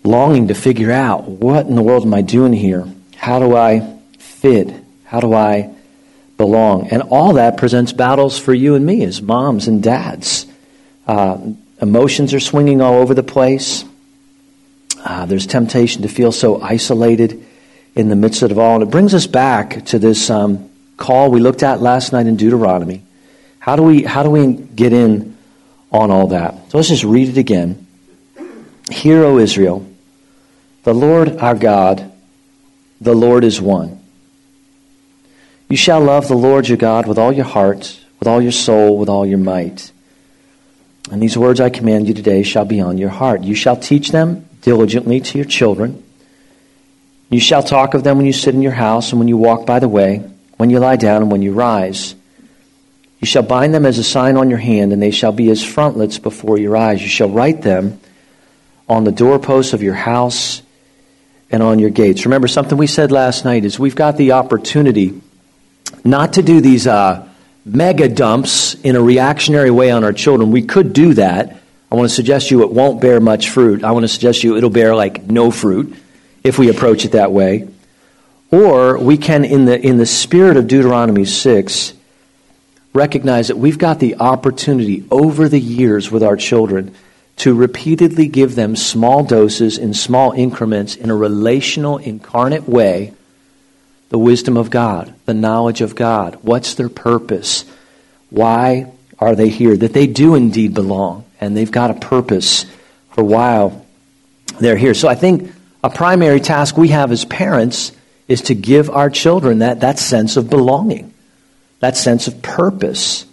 longing 0.03 0.47
to 0.47 0.53
figure 0.53 0.91
out 0.91 1.25
what 1.25 1.65
in 1.65 1.75
the 1.75 1.81
world 1.81 2.05
am 2.05 2.13
I 2.13 2.21
doing 2.21 2.53
here? 2.53 2.87
How 3.15 3.39
do 3.39 3.55
I 3.55 3.99
fit? 4.17 4.73
How 5.05 5.19
do 5.19 5.33
I 5.33 5.73
belong? 6.37 6.87
And 6.89 7.03
all 7.03 7.33
that 7.33 7.57
presents 7.57 7.91
battles 7.91 8.37
for 8.37 8.53
you 8.53 8.75
and 8.75 8.85
me 8.85 9.03
as 9.03 9.21
moms 9.21 9.67
and 9.67 9.83
dads. 9.83 10.45
Uh, 11.07 11.37
emotions 11.81 12.33
are 12.33 12.39
swinging 12.39 12.81
all 12.81 12.95
over 12.95 13.13
the 13.13 13.23
place. 13.23 13.83
Uh, 15.03 15.25
there's 15.25 15.47
temptation 15.47 16.01
to 16.01 16.07
feel 16.07 16.31
so 16.31 16.61
isolated 16.61 17.45
in 17.95 18.09
the 18.09 18.15
midst 18.15 18.41
of 18.41 18.51
it 18.51 18.57
all. 18.57 18.75
And 18.75 18.83
it 18.83 18.91
brings 18.91 19.13
us 19.13 19.27
back 19.27 19.85
to 19.85 19.99
this 19.99 20.29
um, 20.29 20.69
call 20.97 21.31
we 21.31 21.39
looked 21.39 21.63
at 21.63 21.81
last 21.81 22.13
night 22.13 22.27
in 22.27 22.35
Deuteronomy. 22.35 23.03
How 23.59 23.75
do 23.75 23.83
we 23.83 24.03
how 24.03 24.23
do 24.23 24.29
we 24.29 24.53
get 24.53 24.93
in 24.93 25.37
on 25.91 26.11
all 26.11 26.27
that? 26.27 26.71
So 26.71 26.77
let's 26.77 26.89
just 26.89 27.03
read 27.03 27.29
it 27.29 27.37
again. 27.37 27.87
Hear, 28.89 29.23
O 29.23 29.37
Israel, 29.37 29.85
the 30.83 30.93
Lord 30.93 31.37
our 31.37 31.55
God, 31.55 32.11
the 32.99 33.13
Lord 33.13 33.43
is 33.43 33.61
one. 33.61 33.99
You 35.69 35.77
shall 35.77 36.01
love 36.01 36.27
the 36.27 36.35
Lord 36.35 36.67
your 36.67 36.77
God 36.77 37.07
with 37.07 37.17
all 37.17 37.31
your 37.31 37.45
heart, 37.45 37.99
with 38.19 38.27
all 38.27 38.41
your 38.41 38.51
soul, 38.51 38.97
with 38.97 39.07
all 39.07 39.25
your 39.25 39.37
might. 39.37 39.91
And 41.11 41.21
these 41.21 41.37
words 41.37 41.59
I 41.59 41.69
command 41.69 42.07
you 42.07 42.13
today 42.13 42.43
shall 42.43 42.65
be 42.65 42.81
on 42.81 42.97
your 42.97 43.09
heart. 43.09 43.43
You 43.43 43.55
shall 43.55 43.77
teach 43.77 44.09
them 44.09 44.47
diligently 44.61 45.19
to 45.19 45.37
your 45.37 45.45
children. 45.45 46.03
You 47.29 47.39
shall 47.39 47.61
talk 47.61 47.93
of 47.93 48.03
them 48.03 48.17
when 48.17 48.25
you 48.25 48.33
sit 48.33 48.55
in 48.55 48.61
your 48.61 48.71
house 48.71 49.11
and 49.11 49.19
when 49.19 49.27
you 49.27 49.37
walk 49.37 49.65
by 49.65 49.79
the 49.79 49.87
way, 49.87 50.23
when 50.57 50.71
you 50.71 50.79
lie 50.79 50.95
down 50.95 51.21
and 51.21 51.31
when 51.31 51.43
you 51.43 51.53
rise. 51.53 52.15
You 53.19 53.27
shall 53.27 53.43
bind 53.43 53.73
them 53.73 53.85
as 53.85 53.97
a 53.97 54.03
sign 54.03 54.37
on 54.37 54.49
your 54.49 54.59
hand, 54.59 54.93
and 54.93 55.01
they 55.01 55.11
shall 55.11 55.31
be 55.31 55.49
as 55.49 55.63
frontlets 55.63 56.17
before 56.17 56.57
your 56.57 56.77
eyes. 56.77 57.01
You 57.01 57.09
shall 57.09 57.29
write 57.29 57.61
them 57.61 57.98
on 58.89 59.03
the 59.03 59.11
doorposts 59.11 59.73
of 59.73 59.81
your 59.81 59.93
house 59.93 60.61
and 61.51 61.63
on 61.63 61.79
your 61.79 61.89
gates. 61.89 62.25
Remember, 62.25 62.47
something 62.47 62.77
we 62.77 62.87
said 62.87 63.11
last 63.11 63.45
night 63.45 63.63
is 63.63 63.79
we've 63.79 63.95
got 63.95 64.17
the 64.17 64.33
opportunity 64.33 65.21
not 66.03 66.33
to 66.33 66.41
do 66.41 66.59
these 66.59 66.87
uh, 66.87 67.27
mega 67.65 68.09
dumps 68.09 68.73
in 68.73 68.95
a 68.95 69.01
reactionary 69.01 69.71
way 69.71 69.91
on 69.91 70.03
our 70.03 70.13
children. 70.13 70.51
We 70.51 70.63
could 70.63 70.93
do 70.93 71.13
that 71.13 71.59
I 71.91 71.95
want 71.95 72.07
to 72.07 72.13
suggest 72.15 72.51
you 72.51 72.61
it 72.61 72.71
won't 72.71 73.01
bear 73.01 73.19
much 73.19 73.49
fruit. 73.49 73.83
I 73.83 73.91
want 73.91 74.03
to 74.03 74.07
suggest 74.07 74.43
you 74.43 74.55
it'll 74.55 74.69
bear 74.69 74.95
like 74.95 75.23
no 75.23 75.49
fruit 75.49 75.95
if 76.43 76.59
we 76.59 76.69
approach 76.69 77.03
it 77.03 77.13
that 77.13 77.31
way. 77.31 77.67
Or 78.51 78.97
we 78.97 79.17
can, 79.17 79.43
in 79.43 79.65
the, 79.65 79.79
in 79.79 79.97
the 79.97 80.05
spirit 80.05 80.57
of 80.57 80.67
Deuteronomy 80.67 81.25
6, 81.25 81.93
recognize 82.93 83.47
that 83.47 83.57
we've 83.57 83.77
got 83.77 83.99
the 83.99 84.17
opportunity 84.17 85.05
over 85.09 85.49
the 85.49 85.59
years 85.59 86.11
with 86.11 86.23
our 86.23 86.35
children 86.35 86.95
to 87.39 87.53
repeatedly 87.53 88.27
give 88.27 88.55
them 88.55 88.75
small 88.75 89.23
doses 89.23 89.77
in 89.77 89.93
small 89.93 90.31
increments 90.33 90.95
in 90.95 91.09
a 91.09 91.15
relational, 91.15 91.97
incarnate 91.97 92.67
way 92.67 93.13
the 94.09 94.17
wisdom 94.17 94.57
of 94.57 94.69
God, 94.69 95.13
the 95.25 95.33
knowledge 95.33 95.81
of 95.81 95.95
God. 95.95 96.37
What's 96.41 96.73
their 96.73 96.89
purpose? 96.89 97.63
Why 98.29 98.91
are 99.19 99.35
they 99.35 99.49
here? 99.49 99.77
That 99.77 99.93
they 99.93 100.07
do 100.07 100.35
indeed 100.35 100.73
belong, 100.73 101.25
and 101.39 101.55
they've 101.55 101.71
got 101.71 101.91
a 101.91 101.93
purpose 101.93 102.65
for 103.11 103.23
why 103.23 103.71
they're 104.59 104.75
here. 104.75 104.93
So 104.93 105.07
I 105.07 105.15
think 105.15 105.51
a 105.83 105.89
primary 105.89 106.41
task 106.41 106.75
we 106.75 106.89
have 106.89 107.11
as 107.11 107.23
parents 107.23 107.91
is 108.27 108.41
to 108.43 108.55
give 108.55 108.89
our 108.89 109.09
children 109.09 109.59
that, 109.59 109.79
that 109.79 109.97
sense 109.97 110.37
of 110.37 110.49
belonging, 110.49 111.13
that 111.79 111.95
sense 111.95 112.27
of 112.27 112.41
purpose. 112.41 113.25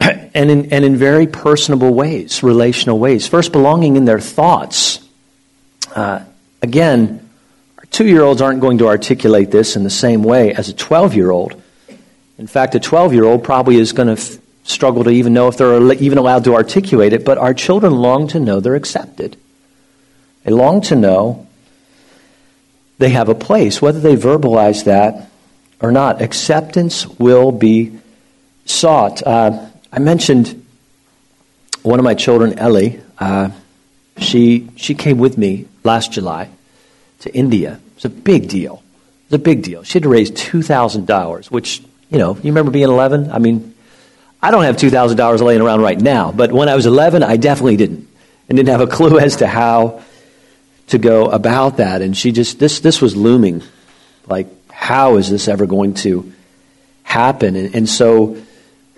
and 0.34 0.50
in, 0.50 0.72
and 0.72 0.84
in 0.84 0.96
very 0.96 1.26
personable 1.26 1.92
ways, 1.92 2.42
relational 2.42 2.98
ways. 2.98 3.26
First, 3.28 3.52
belonging 3.52 3.96
in 3.96 4.04
their 4.04 4.20
thoughts. 4.20 5.06
Uh, 5.94 6.24
again, 6.62 7.28
our 7.78 7.84
two 7.86 8.06
year 8.06 8.22
olds 8.22 8.40
aren't 8.40 8.60
going 8.60 8.78
to 8.78 8.88
articulate 8.88 9.50
this 9.50 9.76
in 9.76 9.84
the 9.84 9.90
same 9.90 10.22
way 10.22 10.52
as 10.54 10.68
a 10.68 10.72
12 10.72 11.14
year 11.14 11.30
old. 11.30 11.60
In 12.38 12.46
fact, 12.46 12.74
a 12.74 12.80
12 12.80 13.12
year 13.12 13.24
old 13.24 13.44
probably 13.44 13.76
is 13.76 13.92
going 13.92 14.08
to 14.08 14.20
f- 14.20 14.38
struggle 14.64 15.04
to 15.04 15.10
even 15.10 15.34
know 15.34 15.48
if 15.48 15.58
they're 15.58 15.92
even 15.94 16.16
allowed 16.16 16.44
to 16.44 16.54
articulate 16.54 17.12
it, 17.12 17.24
but 17.24 17.36
our 17.36 17.52
children 17.52 17.92
long 17.92 18.28
to 18.28 18.40
know 18.40 18.60
they're 18.60 18.76
accepted. 18.76 19.36
They 20.44 20.52
long 20.52 20.80
to 20.82 20.96
know 20.96 21.46
they 22.98 23.10
have 23.10 23.28
a 23.28 23.34
place, 23.34 23.82
whether 23.82 24.00
they 24.00 24.16
verbalize 24.16 24.84
that 24.84 25.30
or 25.80 25.92
not. 25.92 26.22
Acceptance 26.22 27.06
will 27.06 27.52
be 27.52 27.98
sought. 28.64 29.22
Uh, 29.26 29.66
I 29.92 29.98
mentioned 29.98 30.64
one 31.82 31.98
of 31.98 32.04
my 32.04 32.14
children, 32.14 32.58
Ellie. 32.58 33.00
Uh, 33.18 33.50
she 34.18 34.68
she 34.76 34.94
came 34.94 35.18
with 35.18 35.36
me 35.36 35.66
last 35.82 36.12
July 36.12 36.48
to 37.20 37.34
India. 37.34 37.80
It's 37.96 38.04
a 38.04 38.08
big 38.08 38.48
deal. 38.48 38.82
It's 39.24 39.34
a 39.34 39.38
big 39.38 39.62
deal. 39.62 39.82
She 39.82 39.94
had 39.94 40.04
to 40.04 40.08
raise 40.08 40.30
two 40.30 40.62
thousand 40.62 41.06
dollars, 41.06 41.50
which 41.50 41.82
you 42.10 42.18
know, 42.18 42.36
you 42.36 42.52
remember 42.52 42.70
being 42.70 42.88
eleven. 42.88 43.30
I 43.32 43.38
mean, 43.38 43.74
I 44.40 44.50
don't 44.50 44.62
have 44.62 44.76
two 44.76 44.90
thousand 44.90 45.16
dollars 45.16 45.42
laying 45.42 45.60
around 45.60 45.80
right 45.80 46.00
now, 46.00 46.30
but 46.30 46.52
when 46.52 46.68
I 46.68 46.76
was 46.76 46.86
eleven, 46.86 47.22
I 47.22 47.36
definitely 47.36 47.76
didn't, 47.76 48.08
and 48.48 48.56
didn't 48.56 48.70
have 48.70 48.80
a 48.80 48.86
clue 48.96 49.18
as 49.18 49.36
to 49.36 49.48
how 49.48 50.02
to 50.88 50.98
go 50.98 51.26
about 51.26 51.78
that. 51.78 52.00
And 52.00 52.16
she 52.16 52.30
just 52.30 52.60
this 52.60 52.78
this 52.80 53.00
was 53.00 53.16
looming, 53.16 53.62
like 54.28 54.46
how 54.70 55.16
is 55.16 55.28
this 55.30 55.48
ever 55.48 55.66
going 55.66 55.94
to 55.94 56.32
happen? 57.02 57.56
And, 57.56 57.74
and 57.74 57.88
so 57.88 58.36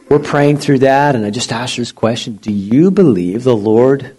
we're 0.08 0.18
praying 0.18 0.58
through 0.58 0.80
that, 0.80 1.14
and 1.14 1.24
I 1.24 1.30
just 1.30 1.52
asked 1.52 1.76
her 1.76 1.80
this 1.80 1.92
question 1.92 2.36
Do 2.36 2.52
you 2.52 2.90
believe 2.90 3.44
the 3.44 3.56
Lord 3.56 4.16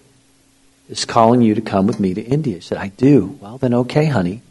is 0.89 1.05
calling 1.05 1.41
you 1.41 1.55
to 1.55 1.61
come 1.61 1.87
with 1.87 1.99
me 1.99 2.13
to 2.13 2.21
India? 2.21 2.55
She 2.55 2.67
said, 2.67 2.77
I 2.77 2.89
do. 2.89 3.37
Well, 3.41 3.57
then, 3.57 3.73
okay, 3.73 4.05
honey. 4.05 4.41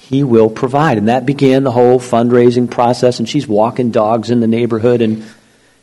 He 0.00 0.22
will 0.22 0.50
provide. 0.50 0.98
And 0.98 1.08
that 1.08 1.24
began 1.24 1.64
the 1.64 1.70
whole 1.70 1.98
fundraising 1.98 2.70
process, 2.70 3.18
and 3.18 3.28
she's 3.28 3.46
walking 3.46 3.90
dogs 3.90 4.30
in 4.30 4.40
the 4.40 4.46
neighborhood 4.46 5.00
and 5.00 5.24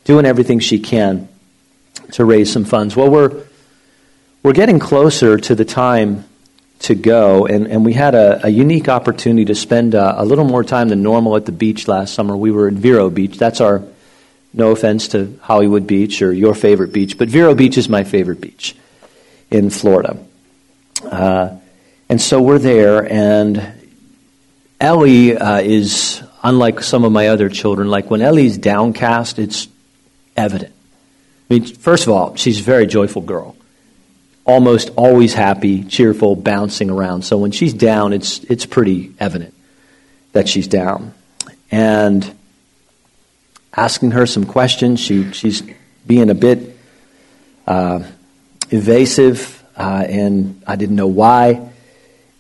doing 0.03 0.25
everything 0.25 0.59
she 0.59 0.79
can 0.79 1.27
to 2.11 2.25
raise 2.25 2.51
some 2.51 2.65
funds. 2.65 2.95
Well, 2.95 3.09
we're, 3.09 3.43
we're 4.43 4.53
getting 4.53 4.79
closer 4.79 5.37
to 5.37 5.55
the 5.55 5.65
time 5.65 6.25
to 6.79 6.95
go, 6.95 7.45
and, 7.45 7.67
and 7.67 7.85
we 7.85 7.93
had 7.93 8.15
a, 8.15 8.47
a 8.47 8.49
unique 8.49 8.89
opportunity 8.89 9.45
to 9.45 9.55
spend 9.55 9.95
uh, 9.95 10.15
a 10.17 10.25
little 10.25 10.45
more 10.45 10.63
time 10.63 10.89
than 10.89 11.03
normal 11.03 11.35
at 11.35 11.45
the 11.45 11.51
beach 11.51 11.87
last 11.87 12.13
summer. 12.13 12.35
We 12.35 12.51
were 12.51 12.67
at 12.67 12.73
Vero 12.73 13.09
Beach. 13.09 13.37
That's 13.37 13.61
our 13.61 13.83
no 14.53 14.71
offense 14.71 15.09
to 15.09 15.39
Hollywood 15.41 15.87
Beach 15.87 16.21
or 16.21 16.33
your 16.33 16.53
favorite 16.53 16.91
beach, 16.91 17.17
but 17.17 17.29
Vero 17.29 17.55
Beach 17.55 17.77
is 17.77 17.87
my 17.87 18.03
favorite 18.03 18.41
beach 18.41 18.75
in 19.49 19.69
Florida. 19.69 20.17
Uh, 21.03 21.57
and 22.09 22.21
so 22.21 22.41
we're 22.41 22.59
there, 22.59 23.09
and 23.11 23.73
Ellie 24.79 25.37
uh, 25.37 25.61
is 25.61 26.21
unlike 26.43 26.81
some 26.81 27.03
of 27.03 27.11
my 27.11 27.29
other 27.29 27.49
children. 27.49 27.89
Like 27.89 28.09
when 28.09 28.21
Ellie's 28.21 28.57
downcast, 28.57 29.39
it's 29.39 29.67
evident. 30.35 30.73
I 31.49 31.53
mean, 31.53 31.65
first 31.65 32.03
of 32.03 32.13
all, 32.13 32.35
she's 32.35 32.59
a 32.59 32.63
very 32.63 32.87
joyful 32.87 33.21
girl, 33.21 33.55
almost 34.45 34.89
always 34.95 35.33
happy, 35.33 35.83
cheerful, 35.83 36.35
bouncing 36.35 36.89
around. 36.89 37.23
So 37.23 37.37
when 37.37 37.51
she's 37.51 37.73
down, 37.73 38.13
it's 38.13 38.39
it's 38.45 38.65
pretty 38.65 39.13
evident 39.19 39.53
that 40.33 40.49
she's 40.49 40.67
down. 40.67 41.13
And 41.71 42.29
asking 43.75 44.11
her 44.11 44.25
some 44.25 44.45
questions. 44.45 44.99
She, 44.99 45.31
she's 45.31 45.63
being 46.05 46.29
a 46.29 46.35
bit 46.35 46.77
uh, 47.67 48.03
evasive, 48.69 49.63
uh, 49.77 50.05
and 50.07 50.61
I 50.67 50.75
didn't 50.75 50.95
know 50.95 51.07
why 51.07 51.69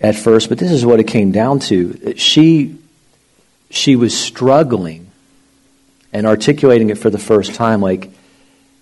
at 0.01 0.15
first, 0.15 0.49
but 0.49 0.57
this 0.57 0.71
is 0.71 0.85
what 0.85 0.99
it 0.99 1.05
came 1.05 1.31
down 1.31 1.59
to. 1.59 2.15
She, 2.17 2.77
she 3.69 3.95
was 3.95 4.17
struggling 4.17 5.09
and 6.11 6.25
articulating 6.25 6.89
it 6.89 6.97
for 6.97 7.09
the 7.09 7.19
first 7.19 7.55
time 7.55 7.81
like, 7.81 8.09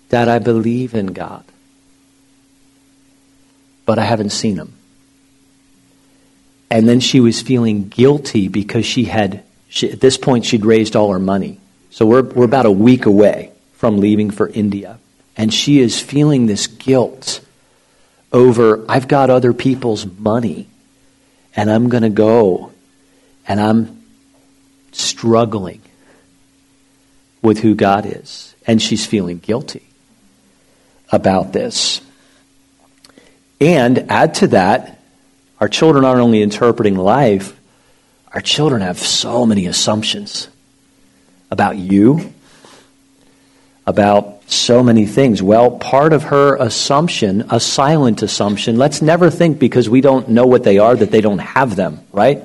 Dad, 0.08 0.28
I 0.28 0.40
believe 0.40 0.94
in 0.94 1.08
God, 1.08 1.44
but 3.86 3.98
I 3.98 4.04
haven't 4.04 4.30
seen 4.30 4.56
him. 4.56 4.72
And 6.70 6.88
then 6.88 7.00
she 7.00 7.20
was 7.20 7.40
feeling 7.40 7.88
guilty 7.88 8.48
because 8.48 8.86
she 8.86 9.04
had, 9.04 9.42
she, 9.68 9.90
at 9.90 10.00
this 10.00 10.16
point, 10.16 10.44
she'd 10.44 10.64
raised 10.64 10.96
all 10.96 11.12
her 11.12 11.18
money. 11.18 11.59
So 11.90 12.06
we're, 12.06 12.22
we're 12.22 12.44
about 12.44 12.66
a 12.66 12.70
week 12.70 13.06
away 13.06 13.52
from 13.74 13.98
leaving 13.98 14.30
for 14.30 14.48
India. 14.48 14.98
And 15.36 15.52
she 15.52 15.80
is 15.80 16.00
feeling 16.00 16.46
this 16.46 16.66
guilt 16.66 17.40
over, 18.32 18.84
I've 18.88 19.08
got 19.08 19.30
other 19.30 19.52
people's 19.52 20.06
money 20.06 20.68
and 21.56 21.70
I'm 21.70 21.88
going 21.88 22.04
to 22.04 22.10
go 22.10 22.72
and 23.46 23.60
I'm 23.60 24.04
struggling 24.92 25.80
with 27.42 27.58
who 27.58 27.74
God 27.74 28.06
is. 28.06 28.54
And 28.66 28.80
she's 28.80 29.04
feeling 29.04 29.38
guilty 29.38 29.82
about 31.10 31.52
this. 31.52 32.00
And 33.60 34.10
add 34.10 34.34
to 34.36 34.46
that, 34.48 35.00
our 35.60 35.68
children 35.68 36.04
aren't 36.04 36.20
only 36.20 36.40
interpreting 36.40 36.96
life, 36.96 37.58
our 38.32 38.40
children 38.40 38.82
have 38.82 38.98
so 38.98 39.44
many 39.44 39.66
assumptions 39.66 40.48
about 41.50 41.76
you, 41.76 42.32
about 43.86 44.50
so 44.50 44.82
many 44.82 45.06
things. 45.06 45.42
Well, 45.42 45.72
part 45.72 46.12
of 46.12 46.24
her 46.24 46.56
assumption, 46.56 47.46
a 47.50 47.60
silent 47.60 48.22
assumption, 48.22 48.76
let's 48.76 49.02
never 49.02 49.30
think 49.30 49.58
because 49.58 49.88
we 49.88 50.00
don't 50.00 50.28
know 50.28 50.46
what 50.46 50.64
they 50.64 50.78
are 50.78 50.94
that 50.94 51.10
they 51.10 51.20
don't 51.20 51.38
have 51.38 51.76
them, 51.76 52.00
right? 52.12 52.42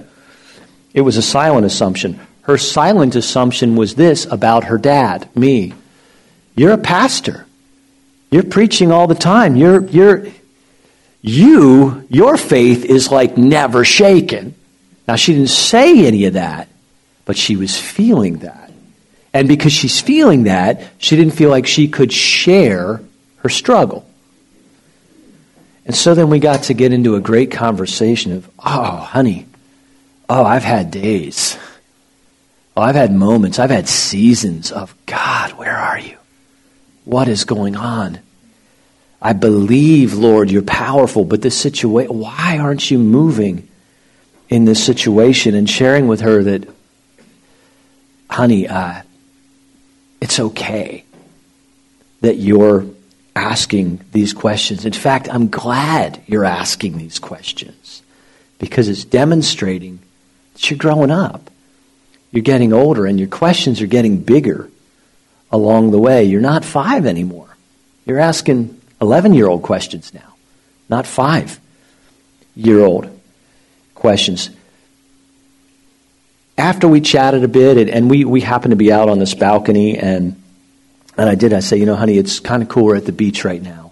It 0.93 1.01
was 1.01 1.17
a 1.17 1.21
silent 1.21 1.65
assumption. 1.65 2.19
Her 2.41 2.57
silent 2.57 3.15
assumption 3.15 3.75
was 3.75 3.95
this 3.95 4.25
about 4.25 4.65
her 4.65 4.77
dad, 4.77 5.29
me. 5.35 5.73
You're 6.55 6.73
a 6.73 6.77
pastor. 6.77 7.45
You're 8.31 8.43
preaching 8.43 8.91
all 8.91 9.07
the 9.07 9.15
time. 9.15 9.55
You're, 9.55 9.85
you're, 9.87 10.27
you, 11.21 12.05
your 12.09 12.37
faith 12.37 12.85
is 12.85 13.11
like 13.11 13.37
never 13.37 13.83
shaken. 13.83 14.55
Now, 15.07 15.15
she 15.15 15.33
didn't 15.33 15.49
say 15.49 16.05
any 16.05 16.25
of 16.25 16.33
that, 16.33 16.67
but 17.25 17.37
she 17.37 17.55
was 17.55 17.79
feeling 17.79 18.37
that. 18.37 18.64
And 19.35 19.49
because 19.49 19.73
she's 19.73 19.99
feeling 19.99 20.43
that, 20.43 20.81
she 20.97 21.17
didn't 21.17 21.33
feel 21.33 21.49
like 21.49 21.67
she 21.67 21.89
could 21.89 22.13
share 22.13 23.01
her 23.39 23.49
struggle. 23.49 24.07
And 25.85 25.93
so 25.93 26.15
then 26.15 26.29
we 26.29 26.39
got 26.39 26.63
to 26.63 26.73
get 26.73 26.93
into 26.93 27.15
a 27.15 27.19
great 27.19 27.51
conversation 27.51 28.31
of, 28.31 28.49
oh, 28.59 28.95
honey, 28.95 29.45
oh, 30.29 30.45
I've 30.45 30.63
had 30.63 30.89
days. 30.89 31.57
Oh, 32.77 32.81
I've 32.81 32.95
had 32.95 33.11
moments. 33.11 33.59
I've 33.59 33.71
had 33.71 33.89
seasons 33.89 34.71
of, 34.71 34.95
God, 35.05 35.51
where 35.57 35.75
are 35.75 35.99
you? 35.99 36.15
What 37.03 37.27
is 37.27 37.43
going 37.43 37.75
on? 37.75 38.19
I 39.21 39.33
believe, 39.33 40.13
Lord, 40.13 40.49
you're 40.49 40.61
powerful, 40.61 41.25
but 41.25 41.41
this 41.41 41.59
situation, 41.59 42.17
why 42.17 42.57
aren't 42.57 42.89
you 42.89 42.99
moving 42.99 43.67
in 44.47 44.63
this 44.63 44.81
situation? 44.81 45.55
And 45.55 45.69
sharing 45.69 46.07
with 46.07 46.21
her 46.21 46.41
that, 46.41 46.69
honey, 48.29 48.69
uh, 48.69 49.01
it's 50.21 50.39
okay 50.39 51.03
that 52.21 52.37
you're 52.37 52.85
asking 53.35 53.99
these 54.11 54.33
questions. 54.33 54.85
In 54.85 54.93
fact, 54.93 55.27
I'm 55.29 55.49
glad 55.49 56.21
you're 56.27 56.45
asking 56.45 56.97
these 56.97 57.19
questions 57.19 58.01
because 58.59 58.87
it's 58.87 59.03
demonstrating 59.03 59.99
that 60.53 60.69
you're 60.69 60.77
growing 60.77 61.11
up. 61.11 61.49
You're 62.31 62.43
getting 62.43 62.73
older 62.73 63.05
and 63.05 63.19
your 63.19 63.29
questions 63.29 63.81
are 63.81 63.87
getting 63.87 64.21
bigger 64.21 64.69
along 65.51 65.91
the 65.91 65.99
way. 65.99 66.23
You're 66.23 66.41
not 66.41 66.65
five 66.65 67.05
anymore. 67.05 67.55
You're 68.05 68.19
asking 68.19 68.79
11 69.01 69.33
year 69.33 69.47
old 69.47 69.63
questions 69.63 70.13
now, 70.13 70.35
not 70.89 71.05
five 71.05 71.59
year 72.55 72.79
old 72.79 73.09
questions 73.93 74.49
after 76.57 76.87
we 76.87 77.01
chatted 77.01 77.43
a 77.43 77.47
bit, 77.47 77.77
and, 77.77 77.89
and, 77.89 78.09
we, 78.09 78.25
we 78.25 78.41
happened 78.41 78.71
to 78.71 78.77
be 78.77 78.91
out 78.91 79.09
on 79.09 79.19
this 79.19 79.33
balcony, 79.33 79.97
and, 79.97 80.41
and 81.17 81.29
I 81.29 81.35
did, 81.35 81.53
I 81.53 81.59
say, 81.59 81.77
you 81.77 81.85
know, 81.85 81.95
honey, 81.95 82.17
it's 82.17 82.39
kind 82.39 82.63
of 82.63 82.69
cool. 82.69 82.85
We're 82.85 82.95
at 82.95 83.05
the 83.05 83.11
beach 83.11 83.43
right 83.43 83.61
now. 83.61 83.91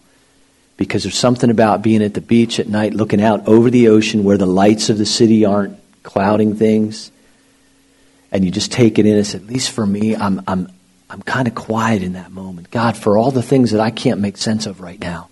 because 0.78 1.04
there's 1.04 1.18
something 1.18 1.50
about 1.50 1.82
being 1.82 2.04
at 2.04 2.14
the 2.14 2.22
beach 2.22 2.60
at 2.60 2.68
night 2.68 2.94
looking 2.94 3.22
out 3.22 3.48
over 3.48 3.70
the 3.70 3.90
ocean 3.90 4.24
where 4.24 4.38
the 4.38 4.46
lights 4.46 4.90
of 4.90 4.98
the 4.98 5.06
city 5.06 5.46
aren't 5.46 5.78
clouding 6.04 6.56
things. 6.56 7.12
And 8.32 8.44
you 8.44 8.52
just 8.52 8.72
take 8.72 8.98
it 8.98 9.06
in. 9.06 9.18
It's 9.18 9.36
at 9.36 9.46
least 9.46 9.72
for 9.72 9.86
me, 9.86 10.16
I'm, 10.16 10.42
I'm, 10.48 10.70
I'm 11.10 11.22
kind 11.22 11.48
of 11.48 11.56
quiet 11.56 12.02
in 12.02 12.14
that 12.14 12.32
moment. 12.32 12.72
God, 12.72 12.98
for 12.98 13.18
all 13.18 13.32
the 13.32 13.44
things 13.44 13.72
that 13.72 13.80
I 13.80 13.92
can't 13.92 14.20
make 14.20 14.38
sense 14.38 14.66
of 14.66 14.82
right 14.82 15.00
now, 15.00 15.30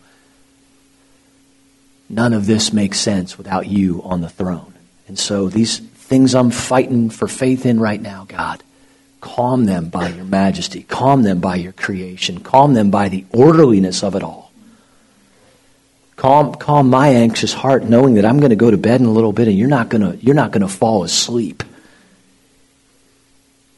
none 2.08 2.34
of 2.34 2.46
this 2.46 2.72
makes 2.72 3.00
sense 3.00 3.38
without 3.38 3.68
you 3.68 4.02
on 4.04 4.22
the 4.22 4.30
throne. 4.30 4.74
And 5.08 5.18
so 5.18 5.50
these 5.50 5.82
things 6.12 6.36
I'm 6.36 6.52
fighting 6.52 7.10
for 7.10 7.26
faith 7.26 7.66
in 7.66 7.80
right 7.80 8.02
now, 8.02 8.26
God, 8.28 8.62
calm 9.22 9.64
them 9.64 9.88
by 9.88 10.10
your 10.10 10.26
majesty, 10.26 10.84
calm 10.84 11.24
them 11.24 11.40
by 11.40 11.56
your 11.56 11.72
creation, 11.72 12.42
calm 12.42 12.74
them 12.74 12.92
by 12.92 13.08
the 13.08 13.24
orderliness 13.32 14.04
of 14.04 14.16
it 14.16 14.22
all. 14.22 14.52
Calm, 16.18 16.54
calm 16.56 16.90
my 16.90 17.08
anxious 17.08 17.54
heart 17.54 17.86
knowing 17.86 18.16
that 18.16 18.26
I'm 18.26 18.40
going 18.40 18.50
to 18.50 18.58
go 18.58 18.70
to 18.70 18.78
bed 18.78 19.00
in 19.00 19.08
a 19.08 19.12
little 19.12 19.32
bit 19.32 19.48
and 19.48 19.58
you're 19.58 19.70
not 19.70 19.88
going 19.88 20.02
to, 20.02 20.18
you're 20.18 20.36
not 20.36 20.52
going 20.52 20.64
to 20.64 20.68
fall 20.68 21.06
asleep. 21.06 21.64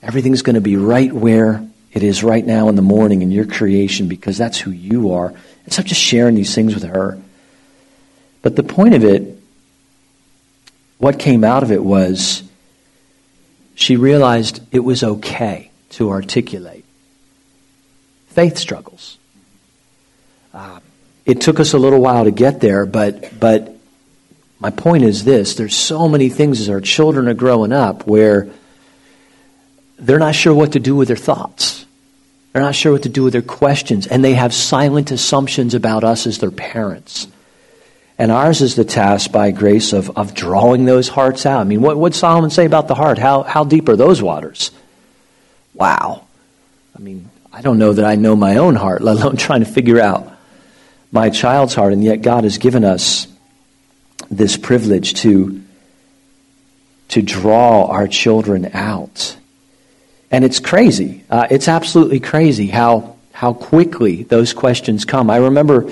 Everything's 0.02 0.42
going 0.42 0.56
to 0.56 0.62
be 0.62 0.76
right 0.76 1.14
where 1.14 1.64
it 1.92 2.02
is 2.02 2.24
right 2.24 2.44
now 2.44 2.68
in 2.68 2.76
the 2.76 2.82
morning 2.82 3.22
in 3.22 3.30
your 3.30 3.46
creation 3.46 4.08
because 4.08 4.40
that's 4.40 4.58
who 4.58 4.72
you 4.72 5.12
are. 5.14 5.28
And 5.66 5.72
so 5.72 5.84
I'm 5.84 5.88
just 5.88 6.02
sharing 6.02 6.34
these 6.34 6.56
things 6.56 6.74
with 6.74 6.86
her. 6.86 7.22
But 8.42 8.56
the 8.56 8.64
point 8.64 8.96
of 8.96 9.04
it, 9.04 9.33
what 11.04 11.20
came 11.20 11.44
out 11.44 11.64
of 11.64 11.72
it 11.72 11.84
was 11.84 12.44
she 13.76 13.98
realized 13.98 14.62
it 14.72 14.80
was 14.80 15.04
okay 15.04 15.70
to 15.90 16.10
articulate 16.10 16.84
faith 18.34 18.58
struggles. 18.58 19.18
Uh, 20.54 20.80
it 21.26 21.40
took 21.40 21.60
us 21.60 21.74
a 21.74 21.78
little 21.78 22.00
while 22.00 22.24
to 22.24 22.32
get 22.32 22.62
there, 22.62 22.86
but, 22.86 23.40
but 23.40 23.76
my 24.60 24.70
point 24.72 25.04
is 25.04 25.24
this 25.24 25.56
there's 25.56 25.76
so 25.76 26.08
many 26.08 26.30
things 26.30 26.60
as 26.60 26.70
our 26.70 26.82
children 26.82 27.28
are 27.28 27.34
growing 27.34 27.72
up 27.72 28.08
where 28.08 28.50
they're 30.00 30.20
not 30.20 30.36
sure 30.36 30.54
what 30.54 30.72
to 30.72 30.80
do 30.80 30.96
with 30.96 31.08
their 31.08 31.18
thoughts. 31.18 31.86
They're 32.52 32.62
not 32.62 32.76
sure 32.76 32.92
what 32.92 33.04
to 33.04 33.10
do 33.10 33.24
with 33.24 33.34
their 33.34 33.42
questions, 33.42 34.08
and 34.08 34.24
they 34.24 34.36
have 34.36 34.54
silent 34.54 35.12
assumptions 35.12 35.74
about 35.74 36.04
us 36.04 36.28
as 36.28 36.38
their 36.40 36.52
parents. 36.52 37.28
And 38.24 38.32
ours 38.32 38.62
is 38.62 38.76
the 38.78 38.86
task 38.86 39.34
by 39.34 39.52
grace 39.52 39.92
of, 39.92 40.18
of 40.18 40.34
drawing 40.34 40.86
those 40.86 41.10
hearts 41.10 41.46
out. 41.46 41.60
I 41.60 41.66
mean, 41.66 41.82
what 41.82 41.98
would 41.98 42.16
Solomon 42.16 42.52
say 42.52 42.66
about 42.66 42.88
the 42.88 42.96
heart? 42.96 43.18
How, 43.18 43.44
how 43.44 43.66
deep 43.66 43.90
are 43.90 43.98
those 43.98 44.22
waters? 44.22 44.72
Wow. 45.74 46.26
I 46.96 47.02
mean, 47.02 47.30
I 47.52 47.62
don't 47.62 47.78
know 47.78 47.92
that 47.92 48.06
I 48.06 48.16
know 48.16 48.38
my 48.38 48.56
own 48.56 48.76
heart, 48.76 49.02
let 49.02 49.18
alone 49.18 49.36
trying 49.36 49.60
to 49.60 49.70
figure 49.70 50.00
out 50.00 50.32
my 51.12 51.32
child's 51.32 51.74
heart. 51.74 51.92
And 51.92 52.02
yet, 52.02 52.22
God 52.22 52.46
has 52.46 52.58
given 52.60 52.86
us 52.86 53.28
this 54.32 54.56
privilege 54.56 55.16
to, 55.16 55.62
to 57.10 57.22
draw 57.22 57.88
our 57.88 58.08
children 58.08 58.70
out. 58.72 59.36
And 60.32 60.46
it's 60.46 60.62
crazy. 60.62 61.26
Uh, 61.30 61.48
it's 61.52 61.68
absolutely 61.68 62.22
crazy 62.22 62.68
how, 62.68 63.18
how 63.34 63.52
quickly 63.52 64.24
those 64.24 64.54
questions 64.54 65.04
come. 65.04 65.30
I 65.30 65.40
remember 65.40 65.92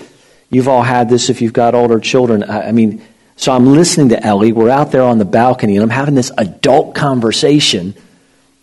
You've 0.52 0.68
all 0.68 0.84
had 0.84 1.10
this 1.10 1.30
if 1.30 1.42
you've 1.42 1.54
got 1.54 1.74
older 1.74 2.00
children. 2.00 2.44
I 2.44 2.74
mean, 2.74 3.02
so 3.38 3.54
I'm 3.54 3.66
listening 3.66 4.10
to 4.10 4.24
Ellie. 4.24 4.52
We're 4.52 4.70
out 4.70 4.92
there 4.92 5.02
on 5.02 5.18
the 5.18 5.26
balcony, 5.26 5.78
and 5.78 5.84
I'm 5.84 5.90
having 5.90 6.14
this 6.14 6.30
adult 6.38 6.94
conversation 6.94 7.96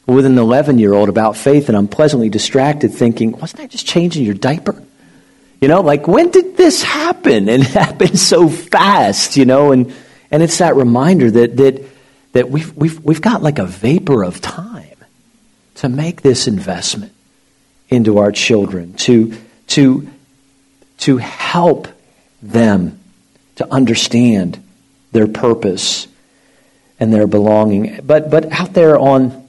with 0.07 0.25
an 0.25 0.39
11 0.39 0.79
year 0.79 0.93
old 0.93 1.09
about 1.09 1.37
faith, 1.37 1.69
and 1.69 1.77
I'm 1.77 1.89
pleasantly 1.89 2.29
distracted 2.29 2.95
thinking, 2.95 3.33
wasn't 3.33 3.63
I 3.63 3.67
just 3.67 3.87
changing 3.87 4.25
your 4.25 4.35
diaper? 4.35 4.81
You 5.61 5.69
know, 5.69 5.81
like, 5.81 6.07
when 6.07 6.31
did 6.31 6.57
this 6.57 6.83
happen? 6.83 7.49
And 7.49 7.63
it 7.65 7.71
happened 7.71 8.19
so 8.19 8.49
fast, 8.49 9.37
you 9.37 9.47
know, 9.47 9.73
and, 9.73 9.93
and 10.31 10.43
it's 10.43 10.59
that 10.59 10.77
reminder 10.77 11.31
that, 11.31 11.57
that, 11.57 11.85
that 12.33 12.51
we've, 12.51 12.75
we've, 12.77 13.01
we've 13.01 13.23
got 13.23 13.43
like 13.43 13.59
a 13.59 13.67
vapor 13.67 14.23
of 14.25 14.41
time 14.41 14.85
to 15.77 15.89
make 15.89 16.21
this 16.23 16.47
investment 16.47 17.13
into 17.89 18.19
our 18.19 18.31
children, 18.31 18.93
to, 18.95 19.35
to 19.69 20.09
to 20.99 21.17
help 21.19 21.89
them 22.43 22.99
to 23.57 23.73
understand 23.73 24.63
their 25.13 25.27
purpose 25.27 26.07
and 27.01 27.13
their 27.13 27.27
belonging. 27.27 28.01
But, 28.05 28.31
but 28.31 28.53
out 28.53 28.73
there 28.75 28.99
on 28.99 29.49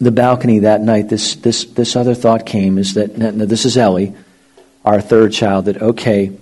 the 0.00 0.10
balcony 0.10 0.60
that 0.60 0.80
night, 0.80 1.08
this, 1.08 1.36
this, 1.36 1.64
this 1.64 1.96
other 1.96 2.14
thought 2.14 2.46
came 2.46 2.78
is 2.78 2.94
that, 2.94 3.14
this 3.16 3.64
is 3.64 3.76
Ellie, 3.76 4.14
our 4.84 5.00
third 5.00 5.32
child, 5.32 5.66
that, 5.66 5.80
okay, 5.80 6.32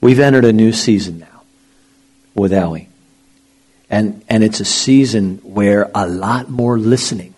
we've 0.00 0.20
entered 0.20 0.44
a 0.44 0.52
new 0.52 0.72
season 0.72 1.18
now 1.18 1.42
with 2.34 2.52
Ellie. 2.52 2.88
And, 3.88 4.24
and 4.28 4.42
it's 4.42 4.60
a 4.60 4.64
season 4.64 5.38
where 5.38 5.90
a 5.94 6.06
lot 6.06 6.50
more 6.50 6.78
listening 6.78 7.34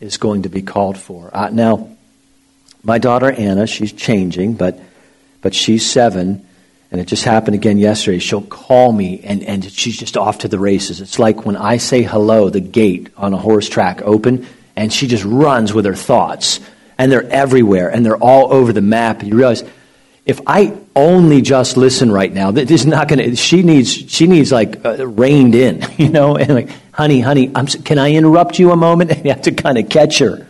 is 0.00 0.18
going 0.18 0.42
to 0.42 0.48
be 0.48 0.62
called 0.62 0.98
for. 0.98 1.30
Uh, 1.32 1.48
now, 1.50 1.93
my 2.84 2.98
daughter 2.98 3.30
Anna, 3.30 3.66
she's 3.66 3.92
changing, 3.92 4.54
but 4.54 4.78
but 5.40 5.54
she's 5.54 5.84
seven, 5.84 6.46
and 6.90 7.00
it 7.00 7.06
just 7.06 7.24
happened 7.24 7.54
again 7.54 7.76
yesterday. 7.76 8.18
She'll 8.18 8.40
call 8.40 8.92
me, 8.92 9.20
and, 9.24 9.42
and 9.42 9.70
she's 9.70 9.98
just 9.98 10.16
off 10.16 10.38
to 10.38 10.48
the 10.48 10.58
races. 10.58 11.02
It's 11.02 11.18
like 11.18 11.44
when 11.44 11.54
I 11.54 11.76
say 11.76 12.02
hello, 12.02 12.48
the 12.48 12.60
gate 12.60 13.10
on 13.16 13.34
a 13.34 13.36
horse 13.36 13.68
track 13.68 14.00
open, 14.02 14.46
and 14.74 14.90
she 14.90 15.06
just 15.06 15.22
runs 15.24 15.74
with 15.74 15.84
her 15.84 15.94
thoughts, 15.94 16.60
and 16.96 17.12
they're 17.12 17.30
everywhere, 17.30 17.90
and 17.90 18.06
they're 18.06 18.16
all 18.16 18.52
over 18.52 18.72
the 18.72 18.80
map. 18.80 19.20
And 19.20 19.28
you 19.28 19.36
realize, 19.36 19.64
if 20.24 20.40
I 20.46 20.78
only 20.96 21.42
just 21.42 21.76
listen 21.76 22.10
right 22.10 22.32
now, 22.32 22.52
this 22.52 22.70
is 22.70 22.86
not 22.86 23.08
going 23.08 23.18
to. 23.18 23.36
She 23.36 23.62
needs 23.62 23.92
she 23.92 24.26
needs 24.26 24.50
like 24.50 24.82
uh, 24.82 25.06
reined 25.06 25.54
in, 25.54 25.84
you 25.98 26.08
know, 26.08 26.36
and 26.38 26.54
like, 26.54 26.70
honey, 26.92 27.20
honey, 27.20 27.50
I'm, 27.54 27.66
can 27.66 27.98
I 27.98 28.12
interrupt 28.12 28.58
you 28.58 28.70
a 28.70 28.76
moment? 28.76 29.10
And 29.10 29.24
you 29.24 29.30
have 29.30 29.42
to 29.42 29.52
kind 29.52 29.76
of 29.76 29.90
catch 29.90 30.20
her 30.20 30.43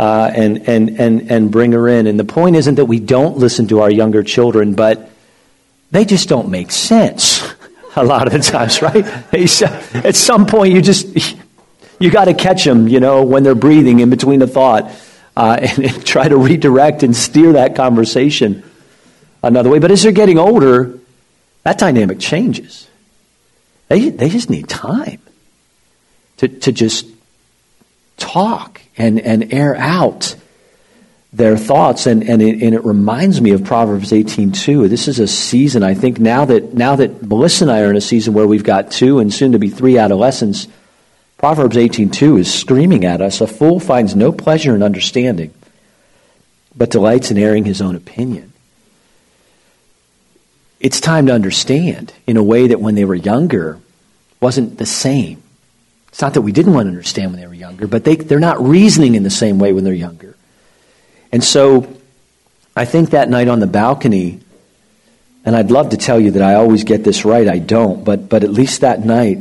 uh, 0.00 0.32
and, 0.34 0.66
and, 0.66 0.98
and, 0.98 1.30
and 1.30 1.50
bring 1.50 1.72
her 1.72 1.86
in. 1.86 2.06
And 2.06 2.18
the 2.18 2.24
point 2.24 2.56
isn't 2.56 2.76
that 2.76 2.86
we 2.86 3.00
don't 3.00 3.36
listen 3.36 3.68
to 3.68 3.82
our 3.82 3.90
younger 3.90 4.22
children, 4.22 4.72
but 4.74 5.10
they 5.90 6.06
just 6.06 6.26
don't 6.26 6.48
make 6.48 6.70
sense 6.70 7.46
a 7.96 8.02
lot 8.02 8.26
of 8.26 8.32
the 8.32 8.38
times, 8.38 8.80
right? 8.80 9.04
At 9.94 10.16
some 10.16 10.46
point, 10.46 10.72
you 10.72 10.80
just, 10.80 11.36
you 11.98 12.10
got 12.10 12.24
to 12.24 12.34
catch 12.34 12.64
them, 12.64 12.88
you 12.88 12.98
know, 12.98 13.24
when 13.24 13.42
they're 13.42 13.54
breathing 13.54 14.00
in 14.00 14.08
between 14.08 14.40
a 14.40 14.46
thought 14.46 14.90
uh, 15.36 15.58
and, 15.60 15.84
and 15.84 16.06
try 16.06 16.26
to 16.26 16.38
redirect 16.38 17.02
and 17.02 17.14
steer 17.14 17.52
that 17.52 17.76
conversation 17.76 18.64
another 19.42 19.68
way. 19.68 19.80
But 19.80 19.90
as 19.90 20.02
they're 20.02 20.12
getting 20.12 20.38
older, 20.38 20.98
that 21.64 21.76
dynamic 21.76 22.20
changes. 22.20 22.88
They, 23.88 24.08
they 24.08 24.30
just 24.30 24.48
need 24.48 24.66
time 24.66 25.20
to, 26.38 26.48
to 26.48 26.72
just 26.72 27.06
talk 28.16 28.79
and, 28.96 29.20
and 29.20 29.52
air 29.52 29.76
out 29.76 30.36
their 31.32 31.56
thoughts. 31.56 32.06
And, 32.06 32.28
and, 32.28 32.42
it, 32.42 32.62
and 32.62 32.74
it 32.74 32.84
reminds 32.84 33.40
me 33.40 33.52
of 33.52 33.64
proverbs 33.64 34.10
18.2 34.10 34.88
this 34.88 35.06
is 35.06 35.20
a 35.20 35.28
season 35.28 35.82
i 35.84 35.94
think 35.94 36.18
now 36.18 36.44
that 36.44 36.74
now 36.74 36.96
that 36.96 37.22
melissa 37.22 37.64
and 37.64 37.70
i 37.70 37.82
are 37.82 37.90
in 37.90 37.96
a 37.96 38.00
season 38.00 38.34
where 38.34 38.46
we've 38.46 38.64
got 38.64 38.90
two 38.90 39.20
and 39.20 39.32
soon 39.32 39.52
to 39.52 39.58
be 39.58 39.68
three 39.68 39.96
adolescents 39.96 40.66
proverbs 41.40 41.74
18.2 41.74 42.40
is 42.40 42.52
screaming 42.52 43.06
at 43.06 43.22
us. 43.22 43.40
A 43.40 43.46
fool 43.46 43.80
finds 43.80 44.14
no 44.14 44.30
pleasure 44.30 44.76
in 44.76 44.82
understanding 44.82 45.54
but 46.76 46.90
delights 46.90 47.30
in 47.30 47.38
airing 47.38 47.64
his 47.64 47.80
own 47.80 47.96
opinion. 47.96 48.52
It's 50.78 51.00
time 51.00 51.26
to 51.26 51.32
understand 51.32 52.12
in 52.26 52.36
a 52.36 52.42
way 52.42 52.68
that 52.68 52.80
when 52.80 52.94
they 52.94 53.06
were 53.06 53.14
younger 53.14 53.80
wasn't 54.40 54.78
the 54.78 54.86
same 54.86 55.42
it's 56.10 56.20
not 56.20 56.34
that 56.34 56.42
we 56.42 56.52
didn't 56.52 56.74
want 56.74 56.86
to 56.86 56.90
understand 56.90 57.32
when 57.32 57.40
they 57.40 57.46
were 57.46 57.54
younger, 57.54 57.86
but 57.86 58.04
they, 58.04 58.16
they're 58.16 58.40
not 58.40 58.60
reasoning 58.60 59.14
in 59.14 59.22
the 59.22 59.30
same 59.30 59.58
way 59.58 59.72
when 59.72 59.84
they're 59.84 59.94
younger. 59.94 60.36
And 61.32 61.42
so 61.42 61.96
I 62.76 62.84
think 62.84 63.10
that 63.10 63.28
night 63.28 63.48
on 63.48 63.60
the 63.60 63.68
balcony, 63.68 64.40
and 65.44 65.54
I'd 65.54 65.70
love 65.70 65.90
to 65.90 65.96
tell 65.96 66.18
you 66.18 66.32
that 66.32 66.42
I 66.42 66.54
always 66.54 66.82
get 66.82 67.04
this 67.04 67.24
right, 67.24 67.46
I 67.46 67.58
don't, 67.58 68.04
but, 68.04 68.28
but 68.28 68.42
at 68.42 68.50
least 68.50 68.80
that 68.80 69.04
night 69.04 69.38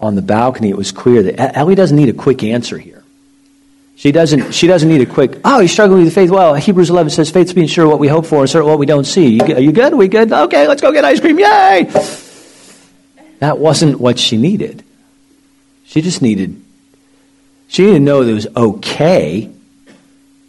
on 0.00 0.16
the 0.16 0.22
balcony, 0.22 0.70
it 0.70 0.76
was 0.76 0.90
clear 0.90 1.22
that 1.22 1.56
Ellie 1.56 1.76
doesn't 1.76 1.96
need 1.96 2.08
a 2.08 2.12
quick 2.12 2.42
answer 2.42 2.76
here. 2.76 3.04
She 3.94 4.12
doesn't, 4.12 4.52
she 4.52 4.66
doesn't 4.66 4.88
need 4.88 5.02
a 5.02 5.06
quick, 5.06 5.38
oh, 5.44 5.60
he's 5.60 5.72
struggling 5.72 6.02
with 6.02 6.12
the 6.12 6.20
faith. 6.20 6.30
Well, 6.30 6.54
Hebrews 6.54 6.90
11 6.90 7.10
says 7.10 7.30
faith's 7.30 7.52
being 7.52 7.66
sure 7.68 7.86
what 7.86 7.98
we 7.98 8.08
hope 8.08 8.26
for 8.26 8.40
and 8.40 8.48
certain 8.48 8.66
what 8.68 8.78
we 8.78 8.86
don't 8.86 9.04
see. 9.04 9.34
You, 9.34 9.42
are 9.54 9.60
you 9.60 9.72
good? 9.72 9.92
Are 9.92 9.96
we 9.96 10.08
good? 10.08 10.32
Okay, 10.32 10.66
let's 10.66 10.80
go 10.80 10.90
get 10.90 11.04
ice 11.04 11.20
cream. 11.20 11.38
Yay! 11.38 11.84
That 13.40 13.58
wasn't 13.58 14.00
what 14.00 14.18
she 14.18 14.38
needed. 14.38 14.82
She 15.90 16.00
just 16.00 16.22
needed, 16.22 16.62
she 17.68 17.84
didn't 17.84 18.04
know 18.04 18.24
that 18.24 18.30
it 18.30 18.34
was 18.34 18.46
okay 18.56 19.50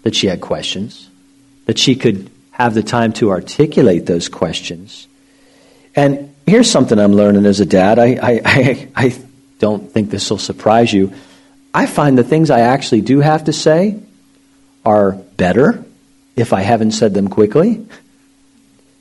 that 0.03 0.15
she 0.15 0.27
had 0.27 0.41
questions, 0.41 1.09
that 1.65 1.77
she 1.77 1.95
could 1.95 2.29
have 2.51 2.73
the 2.73 2.83
time 2.83 3.13
to 3.13 3.31
articulate 3.31 4.05
those 4.05 4.29
questions. 4.29 5.07
And 5.95 6.33
here's 6.45 6.69
something 6.69 6.97
I'm 6.97 7.13
learning 7.13 7.45
as 7.45 7.59
a 7.59 7.65
dad. 7.65 7.99
I, 7.99 8.17
I, 8.21 8.41
I, 8.45 8.89
I 8.95 9.15
don't 9.59 9.91
think 9.91 10.09
this 10.09 10.29
will 10.29 10.37
surprise 10.37 10.93
you. 10.93 11.13
I 11.73 11.85
find 11.85 12.17
the 12.17 12.23
things 12.23 12.49
I 12.49 12.61
actually 12.61 13.01
do 13.01 13.19
have 13.19 13.45
to 13.45 13.53
say 13.53 13.99
are 14.85 15.11
better 15.13 15.83
if 16.35 16.53
I 16.53 16.61
haven't 16.61 16.91
said 16.91 17.13
them 17.13 17.27
quickly 17.27 17.85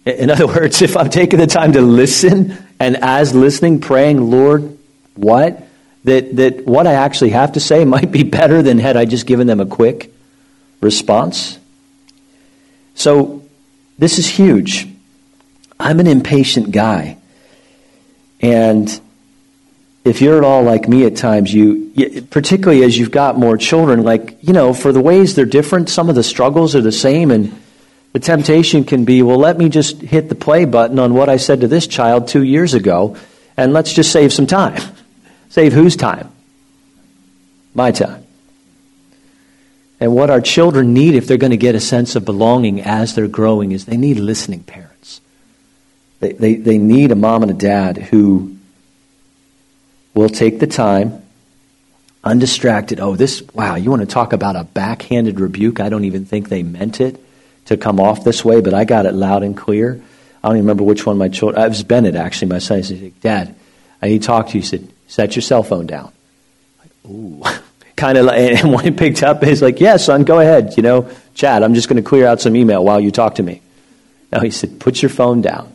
In 0.06 0.30
other 0.30 0.46
words, 0.46 0.80
if 0.80 0.96
I'm 0.96 1.10
taking 1.10 1.38
the 1.38 1.46
time 1.46 1.72
to 1.72 1.82
listen 1.82 2.56
and 2.78 2.96
as 2.96 3.34
listening, 3.34 3.80
praying, 3.80 4.30
Lord, 4.30 4.78
what? 5.14 5.66
That, 6.04 6.36
that 6.36 6.66
what 6.66 6.86
I 6.86 6.94
actually 6.94 7.30
have 7.30 7.52
to 7.52 7.60
say 7.60 7.84
might 7.96 8.10
be 8.10 8.22
better 8.22 8.62
than 8.62 8.78
had 8.78 8.96
I 8.96 9.04
just 9.04 9.26
given 9.26 9.46
them 9.46 9.60
a 9.60 9.66
quick 9.66 10.12
response. 10.80 11.58
So 12.94 13.42
this 13.98 14.18
is 14.18 14.28
huge. 14.28 14.88
I'm 15.78 16.00
an 16.00 16.06
impatient 16.06 16.70
guy. 16.70 17.18
And 18.40 19.00
if 20.04 20.20
you're 20.20 20.38
at 20.38 20.44
all 20.44 20.62
like 20.62 20.88
me 20.88 21.04
at 21.04 21.16
times, 21.16 21.52
you, 21.52 22.26
particularly 22.30 22.82
as 22.82 22.96
you've 22.96 23.10
got 23.10 23.38
more 23.38 23.56
children, 23.56 24.02
like, 24.02 24.38
you 24.42 24.52
know, 24.52 24.72
for 24.72 24.92
the 24.92 25.00
ways 25.00 25.34
they're 25.34 25.44
different, 25.44 25.88
some 25.88 26.08
of 26.08 26.14
the 26.14 26.22
struggles 26.22 26.74
are 26.74 26.80
the 26.80 26.92
same, 26.92 27.30
and 27.30 27.58
the 28.12 28.18
temptation 28.18 28.84
can 28.84 29.04
be, 29.04 29.22
well, 29.22 29.38
let 29.38 29.58
me 29.58 29.68
just 29.68 30.00
hit 30.00 30.28
the 30.28 30.34
play 30.34 30.64
button 30.64 30.98
on 30.98 31.14
what 31.14 31.28
I 31.28 31.36
said 31.36 31.60
to 31.60 31.68
this 31.68 31.86
child 31.86 32.28
two 32.28 32.42
years 32.42 32.74
ago, 32.74 33.16
and 33.56 33.72
let's 33.72 33.92
just 33.92 34.10
save 34.10 34.32
some 34.32 34.46
time. 34.46 34.80
Save 35.50 35.72
whose 35.72 35.96
time? 35.96 36.30
My 37.74 37.90
time. 37.90 38.24
And 40.00 40.14
what 40.14 40.30
our 40.30 40.40
children 40.40 40.94
need 40.94 41.14
if 41.14 41.26
they're 41.26 41.36
going 41.36 41.50
to 41.50 41.58
get 41.58 41.74
a 41.74 41.80
sense 41.80 42.16
of 42.16 42.24
belonging 42.24 42.80
as 42.80 43.14
they're 43.14 43.28
growing 43.28 43.72
is 43.72 43.84
they 43.84 43.98
need 43.98 44.18
listening 44.18 44.62
parents. 44.62 45.20
They, 46.20 46.32
they, 46.32 46.54
they 46.54 46.78
need 46.78 47.12
a 47.12 47.16
mom 47.16 47.42
and 47.42 47.50
a 47.50 47.54
dad 47.54 47.98
who 47.98 48.56
will 50.14 50.28
take 50.28 50.58
the 50.58 50.66
time, 50.66 51.22
undistracted. 52.24 53.00
Oh, 53.00 53.16
this, 53.16 53.42
wow, 53.52 53.74
you 53.74 53.90
want 53.90 54.00
to 54.00 54.06
talk 54.06 54.32
about 54.32 54.56
a 54.56 54.64
backhanded 54.64 55.38
rebuke? 55.40 55.80
I 55.80 55.88
don't 55.88 56.04
even 56.04 56.24
think 56.24 56.48
they 56.48 56.62
meant 56.62 57.00
it 57.00 57.22
to 57.66 57.76
come 57.76 58.00
off 58.00 58.24
this 58.24 58.44
way, 58.44 58.60
but 58.60 58.72
I 58.72 58.84
got 58.84 59.04
it 59.04 59.12
loud 59.12 59.42
and 59.42 59.56
clear. 59.56 60.00
I 60.42 60.48
don't 60.48 60.56
even 60.56 60.66
remember 60.66 60.84
which 60.84 61.04
one 61.04 61.18
my 61.18 61.28
children. 61.28 61.62
It 61.62 61.68
was 61.68 61.82
Bennett, 61.82 62.14
actually, 62.14 62.48
my 62.48 62.58
son. 62.58 62.78
He 62.78 62.84
said, 62.84 63.20
Dad, 63.20 63.54
I 64.00 64.08
need 64.08 64.22
to 64.22 64.26
talk 64.26 64.48
to 64.48 64.54
you. 64.54 64.62
He 64.62 64.66
said, 64.66 64.88
Set 65.10 65.34
your 65.34 65.42
cell 65.42 65.62
phone 65.62 65.86
down. 65.86 66.12
Like, 66.78 66.90
ooh. 67.10 67.42
kind 67.96 68.16
of, 68.16 68.26
like, 68.26 68.38
and 68.38 68.72
when 68.72 68.84
he 68.84 68.90
picked 68.90 69.22
up, 69.22 69.44
he's 69.44 69.60
like, 69.60 69.80
Yeah, 69.80 69.96
son, 69.96 70.24
go 70.24 70.38
ahead. 70.38 70.74
You 70.76 70.82
know, 70.82 71.10
Chad, 71.34 71.62
I'm 71.62 71.74
just 71.74 71.88
going 71.88 72.02
to 72.02 72.08
clear 72.08 72.26
out 72.26 72.40
some 72.40 72.56
email 72.56 72.84
while 72.84 73.00
you 73.00 73.10
talk 73.10 73.34
to 73.34 73.42
me. 73.42 73.60
No, 74.32 74.40
he 74.40 74.50
said, 74.50 74.80
Put 74.80 75.02
your 75.02 75.10
phone 75.10 75.42
down. 75.42 75.72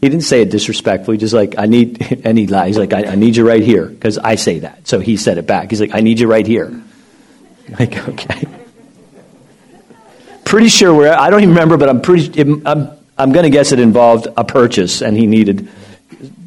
He 0.00 0.08
didn't 0.08 0.24
say 0.24 0.42
it 0.42 0.50
disrespectfully, 0.50 1.16
just 1.16 1.34
like, 1.34 1.56
I 1.58 1.66
need, 1.66 2.22
and 2.24 2.38
he 2.38 2.46
lied. 2.46 2.68
He's 2.68 2.78
like, 2.78 2.92
I, 2.92 3.04
I 3.04 3.14
need 3.16 3.36
you 3.36 3.46
right 3.46 3.62
here, 3.62 3.86
because 3.86 4.16
I 4.16 4.36
say 4.36 4.60
that. 4.60 4.88
So 4.88 5.00
he 5.00 5.16
said 5.16 5.36
it 5.36 5.46
back. 5.46 5.68
He's 5.70 5.80
like, 5.80 5.94
I 5.94 6.00
need 6.00 6.20
you 6.20 6.28
right 6.28 6.46
here. 6.46 6.82
Like, 7.80 8.08
okay 8.08 8.46
pretty 10.46 10.68
sure 10.68 10.94
where 10.94 11.18
I 11.18 11.28
don't 11.28 11.42
even 11.42 11.54
remember, 11.54 11.76
but 11.76 11.90
I'm 11.90 12.00
pretty. 12.00 12.40
I'm 12.40 12.90
I'm 13.18 13.32
going 13.32 13.44
to 13.44 13.50
guess 13.50 13.72
it 13.72 13.78
involved 13.78 14.28
a 14.36 14.44
purchase, 14.44 15.02
and 15.02 15.16
he 15.16 15.26
needed 15.26 15.68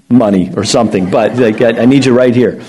money 0.10 0.52
or 0.56 0.64
something. 0.64 1.10
But 1.10 1.36
like, 1.38 1.62
I, 1.62 1.82
I 1.82 1.86
need 1.86 2.06
you 2.06 2.14
right 2.14 2.36
here. 2.36 2.62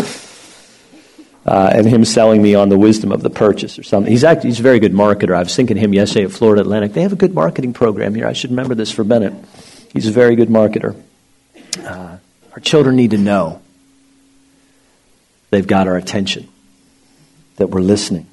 Uh, 1.47 1.73
and 1.75 1.87
him 1.87 2.05
selling 2.05 2.43
me 2.43 2.55
on 2.55 2.69
the 2.69 2.79
wisdom 2.79 3.11
of 3.11 3.23
the 3.23 3.31
purchase 3.31 3.79
or 3.79 3.83
something. 3.83 4.13
He's 4.13 4.25
actually 4.25 4.51
he's 4.51 4.61
a 4.61 4.63
very 4.63 4.79
good 4.79 4.93
marketer. 4.93 5.35
I 5.35 5.41
was 5.41 5.57
thinking 5.57 5.79
him 5.79 5.95
yesterday 5.95 6.27
at 6.27 6.33
Florida 6.33 6.61
Atlantic. 6.61 6.93
They 6.93 7.03
have 7.03 7.15
a 7.15 7.17
good 7.17 7.35
marketing 7.35 7.73
program 7.73 8.15
here. 8.15 8.27
I 8.27 8.35
should 8.35 8.51
remember 8.51 8.75
this 8.75 8.91
for 8.91 9.05
Bennett. 9.05 9.33
He's 9.93 10.07
a 10.07 10.13
very 10.13 10.37
good 10.37 10.49
marketer. 10.49 10.95
Uh, 11.79 12.19
our 12.53 12.61
children 12.61 12.97
need 12.97 13.13
to 13.13 13.19
know 13.19 13.63
they've 15.51 15.67
got 15.67 15.89
our 15.89 15.97
attention, 15.97 16.49
that 17.57 17.69
we're 17.69 17.81
listening. 17.81 18.27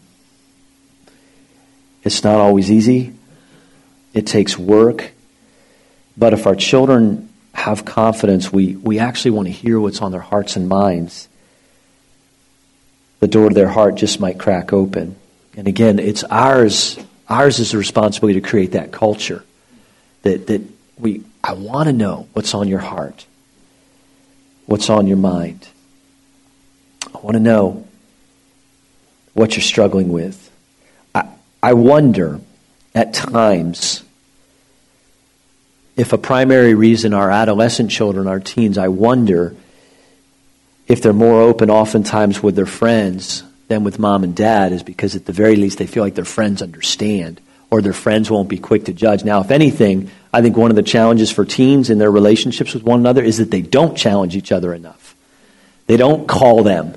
It's 2.03 2.23
not 2.23 2.35
always 2.35 2.71
easy, 2.71 3.13
it 4.13 4.27
takes 4.27 4.57
work. 4.57 5.11
But 6.15 6.33
if 6.33 6.47
our 6.47 6.55
children 6.55 7.26
have 7.57 7.83
confidence, 7.83 8.53
we, 8.53 8.75
we 8.75 8.99
actually 8.99 9.31
want 9.31 9.47
to 9.47 9.51
hear 9.51 9.79
what's 9.79 10.01
on 10.01 10.11
their 10.11 10.21
hearts 10.21 10.55
and 10.55 10.69
minds. 10.69 11.27
The 13.19 13.27
door 13.27 13.49
to 13.49 13.55
their 13.55 13.67
heart 13.67 13.95
just 13.95 14.19
might 14.19 14.39
crack 14.39 14.71
open. 14.71 15.15
And 15.57 15.67
again, 15.67 15.97
it's 15.97 16.23
ours. 16.23 16.99
Ours 17.27 17.59
is 17.59 17.71
the 17.71 17.77
responsibility 17.77 18.39
to 18.39 18.47
create 18.47 18.73
that 18.73 18.91
culture. 18.91 19.43
That, 20.21 20.47
that 20.47 20.61
we, 20.97 21.23
I 21.43 21.53
want 21.53 21.87
to 21.87 21.93
know 21.93 22.27
what's 22.33 22.53
on 22.53 22.67
your 22.67 22.79
heart, 22.79 23.25
what's 24.67 24.89
on 24.89 25.07
your 25.07 25.17
mind. 25.17 25.67
I 27.13 27.17
want 27.19 27.33
to 27.33 27.41
know 27.41 27.87
what 29.33 29.55
you're 29.55 29.63
struggling 29.63 30.09
with. 30.09 30.51
I 31.15 31.27
I 31.61 31.73
wonder 31.73 32.39
at 32.93 33.13
times 33.13 34.03
if 35.97 36.13
a 36.13 36.17
primary 36.17 36.75
reason 36.75 37.13
our 37.13 37.31
adolescent 37.31 37.89
children, 37.89 38.27
our 38.27 38.39
teens, 38.39 38.77
I 38.77 38.87
wonder 38.87 39.55
if 40.87 41.01
they're 41.01 41.11
more 41.11 41.41
open 41.41 41.71
oftentimes 41.71 42.41
with 42.41 42.55
their 42.55 42.67
friends 42.67 43.43
than 43.67 43.83
with 43.83 43.99
mom 43.99 44.23
and 44.23 44.35
dad 44.35 44.71
is 44.71 44.83
because 44.83 45.15
at 45.15 45.25
the 45.25 45.33
very 45.33 45.55
least 45.55 45.79
they 45.79 45.87
feel 45.87 46.03
like 46.03 46.15
their 46.15 46.23
friends 46.23 46.61
understand 46.61 47.41
or 47.69 47.81
their 47.81 47.93
friends 47.93 48.29
won't 48.29 48.47
be 48.47 48.59
quick 48.59 48.85
to 48.85 48.93
judge. 48.93 49.25
Now, 49.25 49.41
if 49.41 49.51
anything, 49.51 50.09
I 50.31 50.41
think 50.41 50.55
one 50.55 50.69
of 50.69 50.77
the 50.77 50.83
challenges 50.83 51.31
for 51.31 51.43
teens 51.43 51.89
in 51.89 51.97
their 51.97 52.11
relationships 52.11 52.73
with 52.73 52.83
one 52.83 52.99
another 52.99 53.23
is 53.23 53.39
that 53.39 53.51
they 53.51 53.61
don't 53.61 53.97
challenge 53.97 54.37
each 54.37 54.51
other 54.51 54.73
enough. 54.73 55.15
They 55.87 55.97
don't 55.97 56.27
call 56.27 56.63
them 56.63 56.95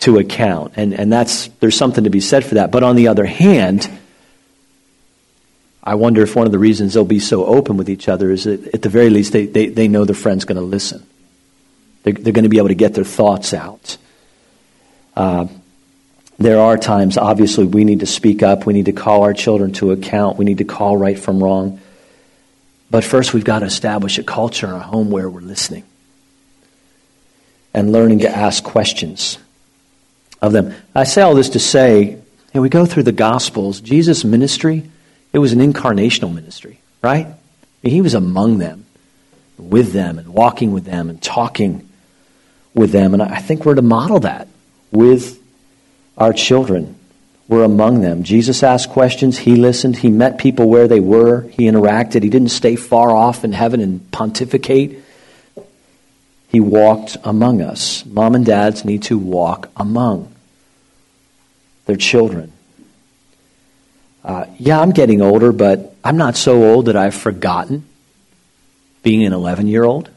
to 0.00 0.18
account. 0.18 0.72
And, 0.76 0.94
and 0.94 1.12
that's, 1.12 1.48
there's 1.60 1.76
something 1.76 2.04
to 2.04 2.10
be 2.10 2.20
said 2.20 2.44
for 2.44 2.56
that. 2.56 2.72
But 2.72 2.82
on 2.82 2.96
the 2.96 3.08
other 3.08 3.26
hand, 3.26 3.88
I 5.84 5.96
wonder 5.96 6.22
if 6.22 6.36
one 6.36 6.46
of 6.46 6.52
the 6.52 6.58
reasons 6.58 6.94
they'll 6.94 7.04
be 7.04 7.18
so 7.18 7.44
open 7.44 7.76
with 7.76 7.90
each 7.90 8.08
other 8.08 8.30
is 8.30 8.44
that 8.44 8.74
at 8.74 8.82
the 8.82 8.88
very 8.88 9.10
least 9.10 9.32
they, 9.32 9.46
they, 9.46 9.66
they 9.66 9.88
know 9.88 10.04
their 10.04 10.14
friend's 10.14 10.44
going 10.44 10.56
to 10.58 10.62
listen. 10.62 11.04
They're, 12.04 12.12
they're 12.12 12.32
going 12.32 12.44
to 12.44 12.48
be 12.48 12.58
able 12.58 12.68
to 12.68 12.74
get 12.74 12.94
their 12.94 13.04
thoughts 13.04 13.52
out. 13.52 13.96
Uh, 15.16 15.48
there 16.38 16.60
are 16.60 16.76
times, 16.76 17.16
obviously, 17.18 17.66
we 17.66 17.84
need 17.84 18.00
to 18.00 18.06
speak 18.06 18.42
up. 18.42 18.64
We 18.64 18.72
need 18.72 18.86
to 18.86 18.92
call 18.92 19.22
our 19.22 19.34
children 19.34 19.72
to 19.74 19.92
account. 19.92 20.38
We 20.38 20.44
need 20.44 20.58
to 20.58 20.64
call 20.64 20.96
right 20.96 21.18
from 21.18 21.42
wrong. 21.42 21.80
But 22.90 23.04
first, 23.04 23.34
we've 23.34 23.44
got 23.44 23.60
to 23.60 23.66
establish 23.66 24.18
a 24.18 24.22
culture 24.22 24.66
in 24.66 24.72
our 24.72 24.80
home 24.80 25.10
where 25.10 25.28
we're 25.28 25.40
listening 25.40 25.84
and 27.74 27.90
learning 27.90 28.20
to 28.20 28.28
ask 28.28 28.62
questions 28.62 29.38
of 30.40 30.52
them. 30.52 30.74
I 30.94 31.04
say 31.04 31.22
all 31.22 31.34
this 31.34 31.50
to 31.50 31.58
say, 31.58 32.18
and 32.52 32.62
we 32.62 32.68
go 32.68 32.84
through 32.86 33.04
the 33.04 33.12
Gospels. 33.12 33.80
Jesus' 33.80 34.24
ministry, 34.24 34.90
it 35.32 35.38
was 35.38 35.52
an 35.52 35.60
incarnational 35.60 36.34
ministry, 36.34 36.80
right? 37.02 37.26
He 37.82 38.00
was 38.00 38.14
among 38.14 38.58
them, 38.58 38.86
with 39.58 39.92
them, 39.92 40.18
and 40.18 40.28
walking 40.28 40.72
with 40.72 40.84
them, 40.84 41.08
and 41.10 41.20
talking 41.22 41.88
with 42.74 42.92
them. 42.92 43.14
And 43.14 43.22
I 43.22 43.40
think 43.40 43.64
we're 43.64 43.74
to 43.74 43.82
model 43.82 44.20
that 44.20 44.48
with 44.90 45.42
our 46.16 46.32
children. 46.32 46.96
We're 47.48 47.64
among 47.64 48.00
them. 48.00 48.22
Jesus 48.22 48.62
asked 48.62 48.90
questions. 48.90 49.38
He 49.38 49.56
listened. 49.56 49.96
He 49.96 50.10
met 50.10 50.38
people 50.38 50.68
where 50.68 50.88
they 50.88 51.00
were. 51.00 51.42
He 51.48 51.64
interacted. 51.64 52.22
He 52.22 52.30
didn't 52.30 52.48
stay 52.48 52.76
far 52.76 53.10
off 53.10 53.44
in 53.44 53.52
heaven 53.52 53.80
and 53.80 54.10
pontificate. 54.10 55.02
He 56.48 56.60
walked 56.60 57.16
among 57.24 57.60
us. 57.62 58.06
Mom 58.06 58.34
and 58.34 58.46
dads 58.46 58.84
need 58.84 59.02
to 59.04 59.18
walk 59.18 59.70
among 59.76 60.32
their 61.86 61.96
children. 61.96 62.52
Uh, 64.24 64.46
yeah, 64.58 64.80
I'm 64.80 64.90
getting 64.90 65.20
older, 65.20 65.52
but 65.52 65.94
I'm 66.04 66.16
not 66.16 66.36
so 66.36 66.62
old 66.62 66.86
that 66.86 66.96
I've 66.96 67.14
forgotten 67.14 67.84
being 69.02 69.24
an 69.24 69.32
11 69.32 69.66
year 69.66 69.84
old. 69.84 70.10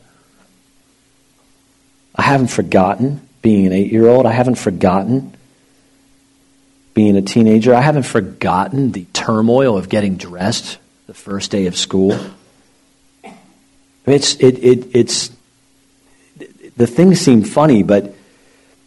I 2.15 2.21
haven't 2.21 2.47
forgotten 2.47 3.27
being 3.41 3.65
an 3.67 3.73
8 3.73 3.91
year 3.91 4.07
old. 4.07 4.25
I 4.25 4.31
haven't 4.31 4.55
forgotten 4.55 5.35
being 6.93 7.17
a 7.17 7.21
teenager. 7.21 7.75
I 7.75 7.81
haven't 7.81 8.03
forgotten 8.03 8.91
the 8.91 9.05
turmoil 9.11 9.77
of 9.77 9.89
getting 9.89 10.15
dressed 10.15 10.77
the 11.07 11.13
first 11.13 11.51
day 11.51 11.67
of 11.67 11.75
school. 11.75 12.17
It's, 14.05 14.35
it, 14.35 14.63
it, 14.63 14.95
it's, 14.95 15.31
the 16.77 16.87
things 16.87 17.19
seem 17.19 17.43
funny, 17.43 17.83
but 17.83 18.14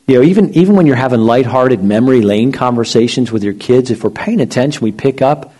you 0.08 0.14
know, 0.14 0.22
even, 0.22 0.54
even 0.54 0.74
when 0.74 0.86
you're 0.86 0.96
having 0.96 1.20
lighthearted 1.20 1.84
memory 1.84 2.22
lane 2.22 2.50
conversations 2.50 3.30
with 3.30 3.44
your 3.44 3.52
kids, 3.52 3.90
if 3.90 4.02
we're 4.02 4.08
paying 4.08 4.40
attention, 4.40 4.82
we 4.82 4.90
pick 4.90 5.20
up, 5.20 5.52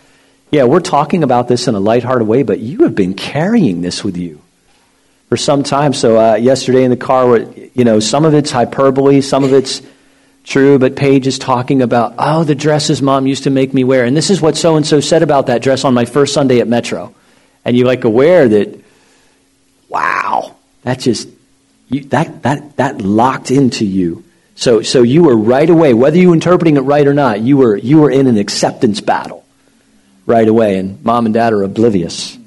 yeah, 0.49 0.63
we're 0.63 0.79
talking 0.79 1.23
about 1.23 1.47
this 1.47 1.67
in 1.67 1.75
a 1.75 1.79
lighthearted 1.79 2.27
way, 2.27 2.41
but 2.41 2.57
you 2.59 2.79
have 2.79 2.95
been 2.95 3.13
carrying 3.13 3.81
this 3.81 4.03
with 4.03 4.17
you 4.17 4.41
for 5.29 5.37
some 5.37 5.61
time. 5.61 5.93
So 5.93 6.19
uh, 6.19 6.35
yesterday 6.35 6.83
in 6.83 6.89
the 6.89 6.97
car, 6.97 7.37
you 7.37 7.83
know, 7.83 7.99
some 7.99 8.25
of 8.25 8.33
it's 8.33 8.49
hyperbole, 8.49 9.21
some 9.21 9.43
of 9.43 9.53
it's 9.53 9.83
true, 10.43 10.79
but 10.79 10.95
Paige 10.95 11.27
is 11.27 11.37
talking 11.37 11.83
about, 11.83 12.15
oh, 12.17 12.43
the 12.43 12.55
dresses 12.55 13.03
mom 13.03 13.27
used 13.27 13.43
to 13.43 13.51
make 13.51 13.71
me 13.71 13.83
wear. 13.83 14.03
And 14.03 14.17
this 14.17 14.31
is 14.31 14.41
what 14.41 14.57
so 14.57 14.77
and 14.77 14.87
so 14.87 14.99
said 14.99 15.21
about 15.21 15.45
that 15.45 15.61
dress 15.61 15.85
on 15.85 15.93
my 15.93 16.05
first 16.05 16.33
Sunday 16.33 16.59
at 16.59 16.67
Metro. 16.67 17.13
And 17.63 17.77
you're 17.77 17.85
like 17.85 18.03
aware 18.03 18.47
that, 18.47 18.83
wow, 19.89 20.55
that 20.81 21.01
just, 21.01 21.29
you, 21.87 22.05
that, 22.05 22.41
that, 22.41 22.77
that 22.77 22.99
locked 23.03 23.51
into 23.51 23.85
you 23.85 24.23
so, 24.59 24.81
so 24.81 25.03
you 25.03 25.23
were 25.23 25.37
right 25.37 25.69
away, 25.69 25.93
whether 25.93 26.17
you 26.17 26.27
were 26.27 26.33
interpreting 26.33 26.75
it 26.75 26.81
right 26.81 27.07
or 27.07 27.13
not, 27.13 27.39
you 27.39 27.55
were, 27.55 27.77
you 27.77 27.99
were 27.99 28.11
in 28.11 28.27
an 28.27 28.37
acceptance 28.37 28.99
battle 28.99 29.45
right 30.25 30.45
away, 30.45 30.77
and 30.77 31.01
mom 31.01 31.25
and 31.25 31.33
dad 31.33 31.53
are 31.53 31.63
oblivious. 31.63 32.37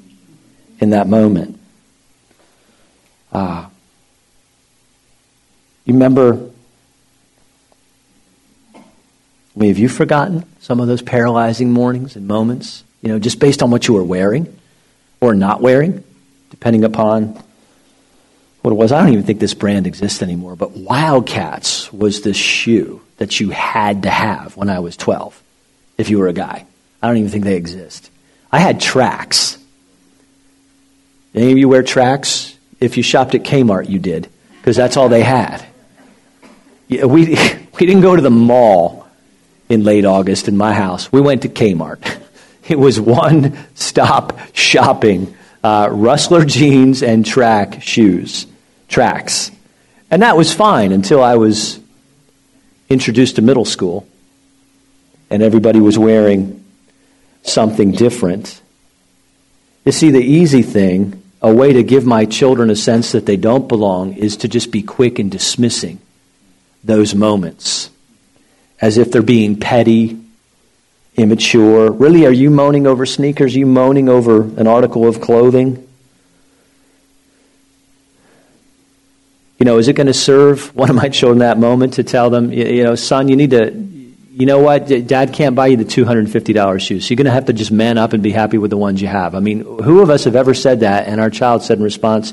in 0.79 0.91
that 0.91 1.09
moment. 1.09 1.59
Uh, 3.33 3.67
you 5.87 5.95
remember, 5.95 6.51
I 8.75 8.81
mean, 9.57 9.71
have 9.71 9.79
you 9.79 9.89
forgotten 9.89 10.45
some 10.61 10.81
of 10.81 10.89
those 10.89 11.01
paralyzing 11.01 11.73
mornings 11.73 12.15
and 12.15 12.27
moments? 12.29 12.85
You 13.01 13.09
know, 13.09 13.19
just 13.19 13.39
based 13.39 13.63
on 13.63 13.71
what 13.71 13.89
you 13.89 13.95
were 13.95 14.05
wearing 14.05 14.55
or 15.19 15.35
not 15.35 15.63
wearing, 15.63 16.05
depending 16.51 16.85
upon 16.85 17.43
what 18.63 18.71
it 18.71 18.75
was. 18.75 18.93
I 18.93 19.01
don't 19.03 19.13
even 19.13 19.25
think 19.25 19.41
this 19.41 19.55
brand 19.55 19.87
exists 19.87 20.23
anymore, 20.23 20.57
but 20.57 20.73
Wildcats 20.73 21.93
was 21.93 22.23
this 22.23 22.37
shoe 22.37 23.01
that 23.19 23.41
you 23.41 23.51
had 23.51 24.05
to 24.05 24.11
have 24.11 24.57
when 24.57 24.71
I 24.71 24.79
was 24.79 24.97
12 24.97 25.43
if 25.99 26.09
you 26.09 26.19
were 26.19 26.29
a 26.29 26.33
guy. 26.33 26.65
I 27.03 27.09
don't 27.09 27.17
even 27.19 27.31
think 27.31 27.45
they 27.45 27.57
exist. 27.57 28.11
I 28.51 28.59
had 28.59 28.81
Trax. 28.81 29.59
Any 31.35 31.53
of 31.53 31.59
you 31.59 31.69
wear 31.69 31.83
Trax? 31.83 32.55
If 32.81 32.97
you 32.97 33.03
shopped 33.03 33.35
at 33.35 33.43
Kmart, 33.43 33.89
you 33.89 33.99
did, 33.99 34.29
because 34.59 34.77
that's 34.77 34.97
all 34.97 35.09
they 35.09 35.23
had. 35.23 35.65
Yeah, 36.89 37.07
we, 37.07 37.27
we 37.81 37.87
didn't 37.87 38.03
go 38.03 38.15
to 38.15 38.23
the 38.23 38.31
mall 38.31 39.07
in 39.69 39.85
late 39.85 40.05
August 40.05 40.49
in 40.49 40.57
my 40.57 40.73
house. 40.73 41.11
We 41.13 41.21
went 41.21 41.43
to 41.43 41.49
Kmart. 41.49 42.19
It 42.69 42.79
was 42.79 43.01
one 43.01 43.59
stop 43.75 44.39
shopping 44.53 45.35
uh, 45.65 45.89
Rustler 45.91 46.45
jeans 46.45 47.03
and 47.03 47.25
track 47.25 47.83
shoes, 47.83 48.47
Trax. 48.93 49.51
And 50.11 50.23
that 50.23 50.37
was 50.37 50.53
fine 50.53 50.93
until 50.93 51.23
I 51.23 51.37
was 51.37 51.81
introduced 52.91 53.37
to 53.37 53.43
middle 53.43 53.65
school 53.65 54.07
and 55.31 55.43
everybody 55.43 55.81
was 55.81 55.99
wearing 55.99 56.63
something 57.43 57.93
different. 57.93 58.61
You 59.87 59.93
see, 59.93 60.11
the 60.11 60.23
easy 60.23 60.63
thing, 60.63 61.23
a 61.41 61.53
way 61.53 61.73
to 61.73 61.83
give 61.83 62.05
my 62.05 62.27
children 62.27 62.69
a 62.69 62.77
sense 62.77 63.13
that 63.13 63.25
they 63.25 63.39
don't 63.39 63.67
belong, 63.67 64.13
is 64.13 64.37
to 64.39 64.49
just 64.49 64.71
be 64.71 64.83
quick 64.83 65.19
in 65.19 65.31
dismissing 65.31 65.99
those 66.85 67.15
moments 67.15 67.89
as 68.81 68.99
if 68.99 69.11
they're 69.11 69.23
being 69.23 69.59
petty, 69.59 70.21
immature. 71.17 71.91
Really, 71.91 72.27
are 72.27 72.33
you 72.33 72.51
moaning 72.51 72.87
over 72.87 73.07
sneakers? 73.07 73.55
Are 73.55 73.59
you 73.59 73.67
moaning 73.67 74.09
over 74.09 74.43
an 74.43 74.67
article 74.67 75.09
of 75.09 75.21
clothing? 75.21 75.82
You 79.63 79.65
know, 79.65 79.79
is 79.79 79.87
it 79.87 79.93
going 79.93 80.09
to 80.09 80.13
serve 80.13 80.75
one 80.75 80.91
of 80.91 80.97
my 80.97 81.09
children 81.09 81.39
that 81.39 81.57
moment 81.57 81.95
to 81.95 82.03
tell 82.03 82.31
them, 82.31 82.53
you 82.53 82.83
know, 82.83 82.97
son, 82.97 83.29
you 83.29 83.37
need 83.37 83.51
to, 83.51 83.71
you 83.73 84.45
know 84.45 84.59
what, 84.59 84.89
dad 85.07 85.33
can't 85.33 85.55
buy 85.55 85.69
you 85.69 85.77
the 85.77 85.85
$250 85.85 86.81
shoes. 86.81 87.05
So 87.05 87.11
you're 87.11 87.17
going 87.17 87.27
to 87.27 87.31
have 87.31 87.45
to 87.45 87.53
just 87.53 87.71
man 87.71 87.97
up 87.97 88.13
and 88.13 88.25
be 88.25 88.33
happy 88.33 88.59
with 88.59 88.71
the 88.71 88.77
ones 88.77 89.01
you 89.01 89.07
have. 89.07 89.37
I 89.37 89.39
mean, 89.39 89.61
who 89.61 90.01
of 90.01 90.11
us 90.11 90.25
have 90.25 90.35
ever 90.35 90.53
said 90.53 90.81
that 90.81 91.07
and 91.07 91.21
our 91.21 91.31
child 91.31 91.63
said 91.63 91.79
in 91.79 91.85
response, 91.85 92.33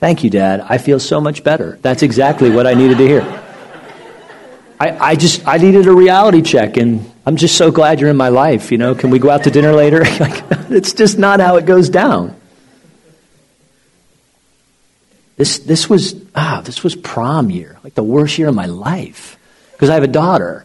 thank 0.00 0.24
you, 0.24 0.30
dad, 0.30 0.58
I 0.60 0.78
feel 0.78 0.98
so 0.98 1.20
much 1.20 1.44
better. 1.44 1.78
That's 1.82 2.02
exactly 2.02 2.50
what 2.50 2.66
I 2.66 2.74
needed 2.74 2.98
to 2.98 3.06
hear. 3.06 3.44
I, 4.80 5.10
I 5.10 5.14
just 5.14 5.46
I 5.46 5.58
needed 5.58 5.86
a 5.86 5.92
reality 5.92 6.42
check, 6.42 6.78
and 6.78 7.08
I'm 7.24 7.36
just 7.36 7.56
so 7.56 7.70
glad 7.70 8.00
you're 8.00 8.10
in 8.10 8.16
my 8.16 8.30
life. 8.30 8.72
You 8.72 8.78
know, 8.78 8.96
can 8.96 9.10
we 9.10 9.20
go 9.20 9.30
out 9.30 9.44
to 9.44 9.52
dinner 9.52 9.72
later? 9.72 10.00
it's 10.04 10.94
just 10.94 11.16
not 11.16 11.38
how 11.38 11.58
it 11.58 11.64
goes 11.64 11.88
down. 11.88 12.34
This 15.36 15.58
this 15.58 15.88
was 15.88 16.14
ah 16.34 16.62
this 16.64 16.82
was 16.82 16.94
prom 16.94 17.50
year, 17.50 17.78
like 17.84 17.94
the 17.94 18.02
worst 18.02 18.38
year 18.38 18.48
of 18.48 18.54
my 18.54 18.66
life, 18.66 19.38
because 19.72 19.90
I 19.90 19.94
have 19.94 20.02
a 20.02 20.08
daughter. 20.08 20.64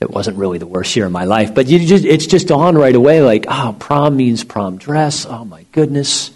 It 0.00 0.10
wasn't 0.10 0.36
really 0.36 0.58
the 0.58 0.66
worst 0.66 0.94
year 0.96 1.06
of 1.06 1.12
my 1.12 1.24
life, 1.24 1.54
but 1.54 1.66
you 1.66 1.78
just 1.78 2.04
it's 2.04 2.26
just 2.26 2.50
on 2.50 2.76
right 2.76 2.94
away. 2.94 3.22
Like 3.22 3.46
oh, 3.48 3.76
prom 3.78 4.16
means 4.16 4.44
prom 4.44 4.76
dress. 4.76 5.26
Oh 5.26 5.44
my 5.44 5.64
goodness, 5.72 6.32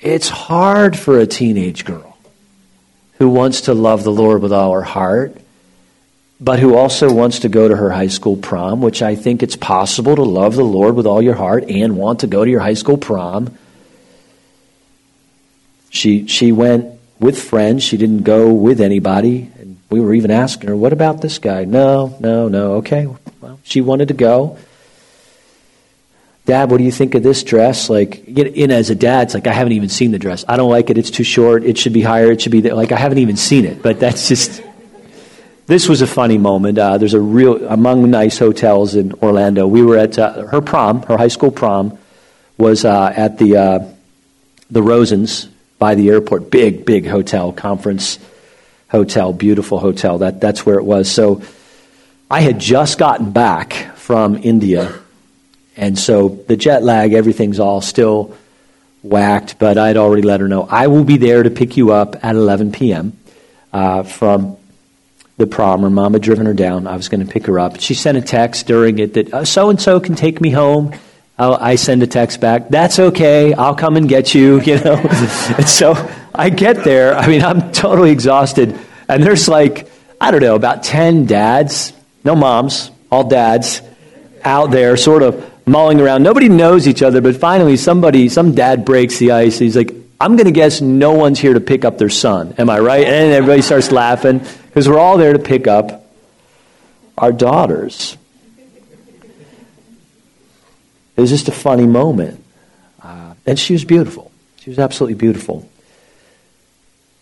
it's 0.00 0.28
hard 0.28 0.98
for 0.98 1.18
a 1.18 1.26
teenage 1.26 1.84
girl 1.84 2.16
who 3.18 3.28
wants 3.28 3.62
to 3.62 3.74
love 3.74 4.02
the 4.02 4.12
Lord 4.12 4.42
with 4.42 4.52
all 4.52 4.72
her 4.72 4.82
heart 4.82 5.36
but 6.42 6.58
who 6.58 6.74
also 6.74 7.12
wants 7.12 7.38
to 7.40 7.48
go 7.48 7.68
to 7.68 7.76
her 7.76 7.90
high 7.90 8.08
school 8.08 8.36
prom, 8.36 8.80
which 8.82 9.00
I 9.00 9.14
think 9.14 9.44
it's 9.44 9.54
possible 9.54 10.16
to 10.16 10.24
love 10.24 10.56
the 10.56 10.64
Lord 10.64 10.96
with 10.96 11.06
all 11.06 11.22
your 11.22 11.36
heart 11.36 11.70
and 11.70 11.96
want 11.96 12.20
to 12.20 12.26
go 12.26 12.44
to 12.44 12.50
your 12.50 12.58
high 12.58 12.74
school 12.74 12.98
prom. 12.98 13.56
She, 15.92 16.26
she 16.26 16.52
went 16.52 16.86
with 17.20 17.38
friends. 17.38 17.84
She 17.84 17.98
didn't 17.98 18.22
go 18.22 18.50
with 18.50 18.80
anybody. 18.80 19.50
And 19.60 19.78
we 19.90 20.00
were 20.00 20.14
even 20.14 20.30
asking 20.30 20.70
her, 20.70 20.76
what 20.76 20.94
about 20.94 21.20
this 21.20 21.38
guy? 21.38 21.66
No, 21.66 22.16
no, 22.18 22.48
no. 22.48 22.76
Okay. 22.76 23.06
Well, 23.42 23.60
she 23.62 23.82
wanted 23.82 24.08
to 24.08 24.14
go. 24.14 24.56
Dad, 26.46 26.70
what 26.70 26.78
do 26.78 26.84
you 26.84 26.90
think 26.90 27.14
of 27.14 27.22
this 27.22 27.42
dress? 27.42 27.90
Like, 27.90 28.26
in 28.26 28.70
as 28.70 28.88
a 28.88 28.94
dad, 28.94 29.24
it's 29.24 29.34
like, 29.34 29.46
I 29.46 29.52
haven't 29.52 29.74
even 29.74 29.90
seen 29.90 30.12
the 30.12 30.18
dress. 30.18 30.46
I 30.48 30.56
don't 30.56 30.70
like 30.70 30.88
it. 30.88 30.96
It's 30.96 31.10
too 31.10 31.24
short. 31.24 31.62
It 31.62 31.76
should 31.76 31.92
be 31.92 32.00
higher. 32.00 32.32
It 32.32 32.40
should 32.40 32.52
be, 32.52 32.62
there. 32.62 32.74
like, 32.74 32.90
I 32.90 32.98
haven't 32.98 33.18
even 33.18 33.36
seen 33.36 33.66
it. 33.66 33.82
But 33.82 34.00
that's 34.00 34.28
just, 34.28 34.62
this 35.66 35.90
was 35.90 36.00
a 36.00 36.06
funny 36.06 36.38
moment. 36.38 36.78
Uh, 36.78 36.96
there's 36.96 37.14
a 37.14 37.20
real 37.20 37.68
among 37.68 38.10
nice 38.10 38.38
hotels 38.38 38.94
in 38.94 39.12
Orlando. 39.22 39.66
We 39.66 39.82
were 39.82 39.98
at 39.98 40.18
uh, 40.18 40.46
her 40.46 40.62
prom, 40.62 41.02
her 41.02 41.18
high 41.18 41.28
school 41.28 41.50
prom, 41.50 41.98
was 42.56 42.86
uh, 42.86 43.12
at 43.14 43.36
the 43.36 43.56
uh, 43.58 43.78
the 44.70 44.80
Rosens 44.80 45.51
by 45.82 45.96
the 45.96 46.10
airport. 46.10 46.48
Big, 46.48 46.86
big 46.86 47.08
hotel, 47.08 47.50
conference 47.50 48.20
hotel, 48.88 49.32
beautiful 49.32 49.80
hotel. 49.80 50.18
That 50.18 50.40
that's 50.40 50.64
where 50.64 50.76
it 50.76 50.84
was. 50.84 51.10
So 51.10 51.42
I 52.30 52.40
had 52.40 52.60
just 52.60 53.00
gotten 53.00 53.32
back 53.32 53.72
from 53.96 54.36
India, 54.36 54.94
and 55.76 55.98
so 55.98 56.28
the 56.28 56.56
jet 56.56 56.84
lag, 56.84 57.14
everything's 57.14 57.58
all 57.58 57.80
still 57.80 58.36
whacked. 59.02 59.58
But 59.58 59.76
I'd 59.76 59.96
already 59.96 60.22
let 60.22 60.38
her 60.38 60.46
know 60.46 60.68
I 60.70 60.86
will 60.86 61.02
be 61.02 61.16
there 61.16 61.42
to 61.42 61.50
pick 61.50 61.76
you 61.76 61.90
up 61.90 62.24
at 62.24 62.36
11 62.36 62.70
p.m. 62.70 63.18
Uh, 63.72 64.04
from 64.04 64.56
the 65.36 65.48
prom. 65.48 65.82
Her 65.82 65.90
mom 65.90 66.12
had 66.12 66.22
driven 66.22 66.46
her 66.46 66.54
down. 66.54 66.86
I 66.86 66.94
was 66.94 67.08
going 67.08 67.26
to 67.26 67.32
pick 67.32 67.46
her 67.46 67.58
up. 67.58 67.80
She 67.80 67.94
sent 67.94 68.16
a 68.16 68.22
text 68.22 68.68
during 68.68 69.00
it 69.00 69.14
that 69.14 69.48
so 69.48 69.68
and 69.68 69.82
so 69.82 69.98
can 69.98 70.14
take 70.14 70.40
me 70.40 70.50
home. 70.50 70.94
I'll, 71.42 71.54
i 71.56 71.74
send 71.74 72.04
a 72.04 72.06
text 72.06 72.40
back. 72.40 72.68
That's 72.68 73.00
okay. 73.00 73.52
I'll 73.52 73.74
come 73.74 73.96
and 73.96 74.08
get 74.08 74.32
you. 74.32 74.60
You 74.72 74.78
know. 74.78 74.94
and 74.94 75.68
so 75.68 75.94
I 76.32 76.48
get 76.48 76.84
there. 76.84 77.16
I 77.16 77.26
mean, 77.26 77.42
I'm 77.42 77.72
totally 77.72 78.12
exhausted, 78.12 78.78
and 79.08 79.22
there's 79.22 79.48
like 79.48 79.90
I 80.20 80.30
don't 80.30 80.40
know 80.40 80.54
about 80.54 80.84
ten 80.84 81.26
dads, 81.26 81.92
no 82.24 82.36
moms, 82.36 82.90
all 83.10 83.28
dads, 83.28 83.82
out 84.44 84.70
there, 84.70 84.96
sort 84.96 85.24
of 85.24 85.50
mulling 85.66 86.00
around. 86.00 86.22
Nobody 86.22 86.48
knows 86.48 86.86
each 86.86 87.02
other, 87.02 87.20
but 87.20 87.34
finally, 87.36 87.76
somebody, 87.76 88.28
some 88.28 88.54
dad 88.54 88.84
breaks 88.84 89.18
the 89.18 89.32
ice. 89.32 89.58
He's 89.58 89.76
like, 89.76 89.92
I'm 90.20 90.36
going 90.36 90.46
to 90.46 90.52
guess 90.52 90.80
no 90.80 91.12
one's 91.12 91.40
here 91.40 91.54
to 91.54 91.60
pick 91.60 91.84
up 91.84 91.98
their 91.98 92.08
son. 92.08 92.54
Am 92.56 92.70
I 92.70 92.78
right? 92.78 93.04
And 93.04 93.32
everybody 93.32 93.62
starts 93.62 93.90
laughing 93.90 94.38
because 94.66 94.88
we're 94.88 94.98
all 94.98 95.18
there 95.18 95.32
to 95.32 95.40
pick 95.40 95.66
up 95.66 96.06
our 97.18 97.32
daughters. 97.32 98.16
It 101.11 101.11
was 101.22 101.30
just 101.30 101.48
a 101.48 101.52
funny 101.52 101.86
moment. 101.86 102.44
Uh, 103.02 103.34
and 103.46 103.58
she 103.58 103.72
was 103.72 103.84
beautiful. 103.84 104.30
She 104.56 104.70
was 104.70 104.78
absolutely 104.78 105.14
beautiful 105.14 105.68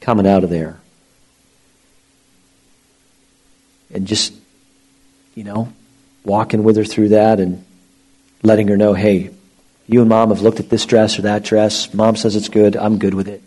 coming 0.01 0.27
out 0.27 0.43
of 0.43 0.51
there. 0.51 0.81
And 3.93 4.07
just, 4.07 4.33
you 5.35 5.45
know, 5.45 5.73
walking 6.25 6.65
with 6.65 6.77
her 6.77 6.85
through 6.85 7.11
that 7.11 7.41
and 7.41 7.65
letting 8.43 8.69
her 8.69 8.77
know, 8.77 8.95
hey, 8.95 9.31
you 9.87 10.01
and 10.01 10.09
mom 10.09 10.31
have 10.31 10.41
looked 10.41 10.61
at 10.61 10.71
this 10.71 10.87
dress 10.87 11.19
or 11.19 11.23
that 11.23 11.43
dress. 11.43 11.93
Mom 11.93 12.17
says 12.17 12.37
it's 12.37 12.49
good. 12.49 12.77
I'm 12.77 12.99
good 12.99 13.15
with 13.15 13.29
it. 13.29 13.43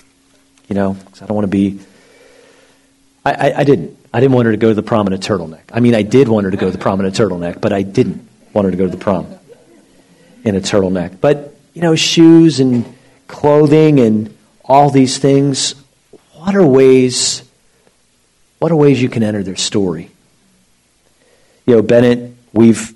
You 0.68 0.76
know, 0.76 0.94
because 0.94 1.22
I 1.22 1.26
don't 1.26 1.36
want 1.36 1.46
to 1.46 1.52
be. 1.52 1.80
I, 3.26 3.32
I, 3.32 3.60
I, 3.60 3.64
didn't. 3.64 3.98
I 4.14 4.20
didn't 4.20 4.34
want 4.34 4.46
her 4.46 4.52
to 4.52 4.58
go 4.58 4.70
to 4.70 4.76
the 4.76 4.84
prom 4.84 5.08
in 5.08 5.14
a 5.14 5.18
turtleneck. 5.18 5.64
I 5.72 5.80
mean, 5.80 5.96
I 5.96 6.04
did 6.04 6.28
want 6.28 6.46
her 6.46 6.52
to 6.52 6.58
go 6.58 6.68
to 6.68 6.72
the 6.72 6.78
prom 6.78 7.00
in 7.00 7.06
a 7.06 7.12
turtleneck, 7.12 7.62
but 7.62 7.74
I 7.74 7.82
didn't 7.82 8.28
want 8.54 8.66
her 8.66 8.72
to 8.72 8.78
go 8.78 8.86
to 8.86 8.92
the 8.92 8.98
prom 8.98 9.28
in 10.44 10.56
a 10.56 10.60
turtleneck. 10.60 11.20
But, 11.22 11.56
you 11.74 11.82
know, 11.82 11.96
shoes 11.96 12.60
and 12.60 12.86
clothing 13.28 14.00
and 14.00 14.36
all 14.64 14.90
these 14.90 15.18
things, 15.18 15.76
what 16.34 16.56
are 16.56 16.66
ways, 16.66 17.44
what 18.60 18.72
are 18.72 18.76
ways 18.76 19.02
you 19.02 19.10
can 19.10 19.24
enter 19.24 19.44
their 19.44 19.56
story? 19.56 20.12
You 21.66 21.76
know, 21.76 21.82
Bennett, 21.82 22.34
we've 22.52 22.94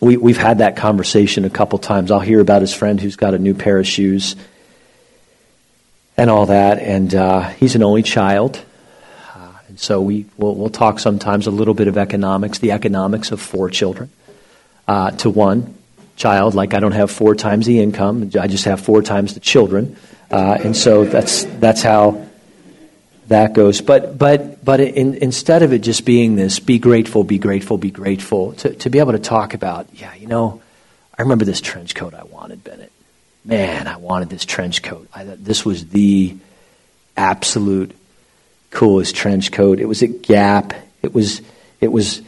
we, 0.00 0.16
we've 0.16 0.38
had 0.38 0.58
that 0.58 0.76
conversation 0.76 1.44
a 1.44 1.50
couple 1.50 1.78
times. 1.78 2.10
I'll 2.10 2.20
hear 2.20 2.40
about 2.40 2.62
his 2.62 2.72
friend 2.72 2.98
who's 2.98 3.16
got 3.16 3.34
a 3.34 3.38
new 3.38 3.52
pair 3.52 3.78
of 3.78 3.86
shoes 3.86 4.34
and 6.16 6.30
all 6.30 6.46
that. 6.46 6.78
And 6.78 7.14
uh, 7.14 7.48
he's 7.50 7.74
an 7.74 7.82
only 7.82 8.02
child. 8.02 8.62
Uh, 9.34 9.52
and 9.68 9.78
so 9.78 10.00
we, 10.00 10.24
we'll, 10.38 10.54
we'll, 10.54 10.70
talk 10.70 11.00
sometimes 11.00 11.46
a 11.46 11.50
little 11.50 11.74
bit 11.74 11.86
of 11.86 11.98
economics, 11.98 12.58
the 12.58 12.72
economics 12.72 13.30
of 13.30 13.42
four 13.42 13.68
children 13.68 14.10
uh, 14.88 15.10
to 15.12 15.28
one 15.28 15.74
child. 16.20 16.54
Like 16.54 16.74
I 16.74 16.80
don't 16.80 16.92
have 16.92 17.10
four 17.10 17.34
times 17.34 17.66
the 17.66 17.80
income, 17.80 18.30
I 18.38 18.46
just 18.46 18.66
have 18.66 18.80
four 18.80 19.02
times 19.02 19.34
the 19.34 19.40
children. 19.40 19.96
Uh, 20.30 20.58
and 20.62 20.76
so 20.76 21.04
that's, 21.04 21.44
that's 21.58 21.82
how 21.82 22.26
that 23.26 23.52
goes. 23.52 23.80
But 23.80 24.18
but 24.18 24.64
but 24.64 24.80
in, 24.80 25.14
instead 25.14 25.62
of 25.62 25.72
it 25.72 25.80
just 25.80 26.04
being 26.04 26.36
this, 26.36 26.60
be 26.60 26.78
grateful, 26.78 27.24
be 27.24 27.38
grateful, 27.38 27.78
be 27.78 27.90
grateful, 27.90 28.52
to, 28.54 28.74
to 28.74 28.90
be 28.90 28.98
able 28.98 29.12
to 29.12 29.18
talk 29.18 29.54
about, 29.54 29.86
yeah, 29.94 30.14
you 30.14 30.26
know, 30.26 30.60
I 31.16 31.22
remember 31.22 31.44
this 31.44 31.60
trench 31.60 31.94
coat 31.94 32.14
I 32.14 32.24
wanted, 32.24 32.62
Bennett. 32.62 32.92
man, 33.44 33.86
I 33.86 33.96
wanted 33.96 34.28
this 34.30 34.44
trench 34.44 34.82
coat. 34.82 35.08
I, 35.14 35.24
this 35.24 35.64
was 35.64 35.88
the 35.88 36.36
absolute 37.16 37.96
coolest 38.70 39.14
trench 39.16 39.50
coat. 39.52 39.80
It 39.80 39.86
was 39.86 40.02
at 40.02 40.22
Gap. 40.22 40.74
It 41.02 41.14
was 41.14 41.40
it 41.80 41.90
was 41.92 42.22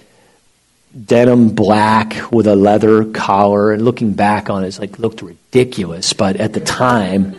denim 0.92 1.50
black 1.54 2.32
with 2.32 2.46
a 2.46 2.56
leather 2.56 3.04
collar. 3.04 3.72
And 3.72 3.84
looking 3.84 4.12
back 4.12 4.50
on 4.50 4.64
it, 4.64 4.68
it's 4.68 4.78
like 4.78 4.98
looked 4.98 5.22
ridiculous. 5.22 6.12
But 6.12 6.36
at 6.36 6.52
the 6.52 6.60
time, 6.60 7.38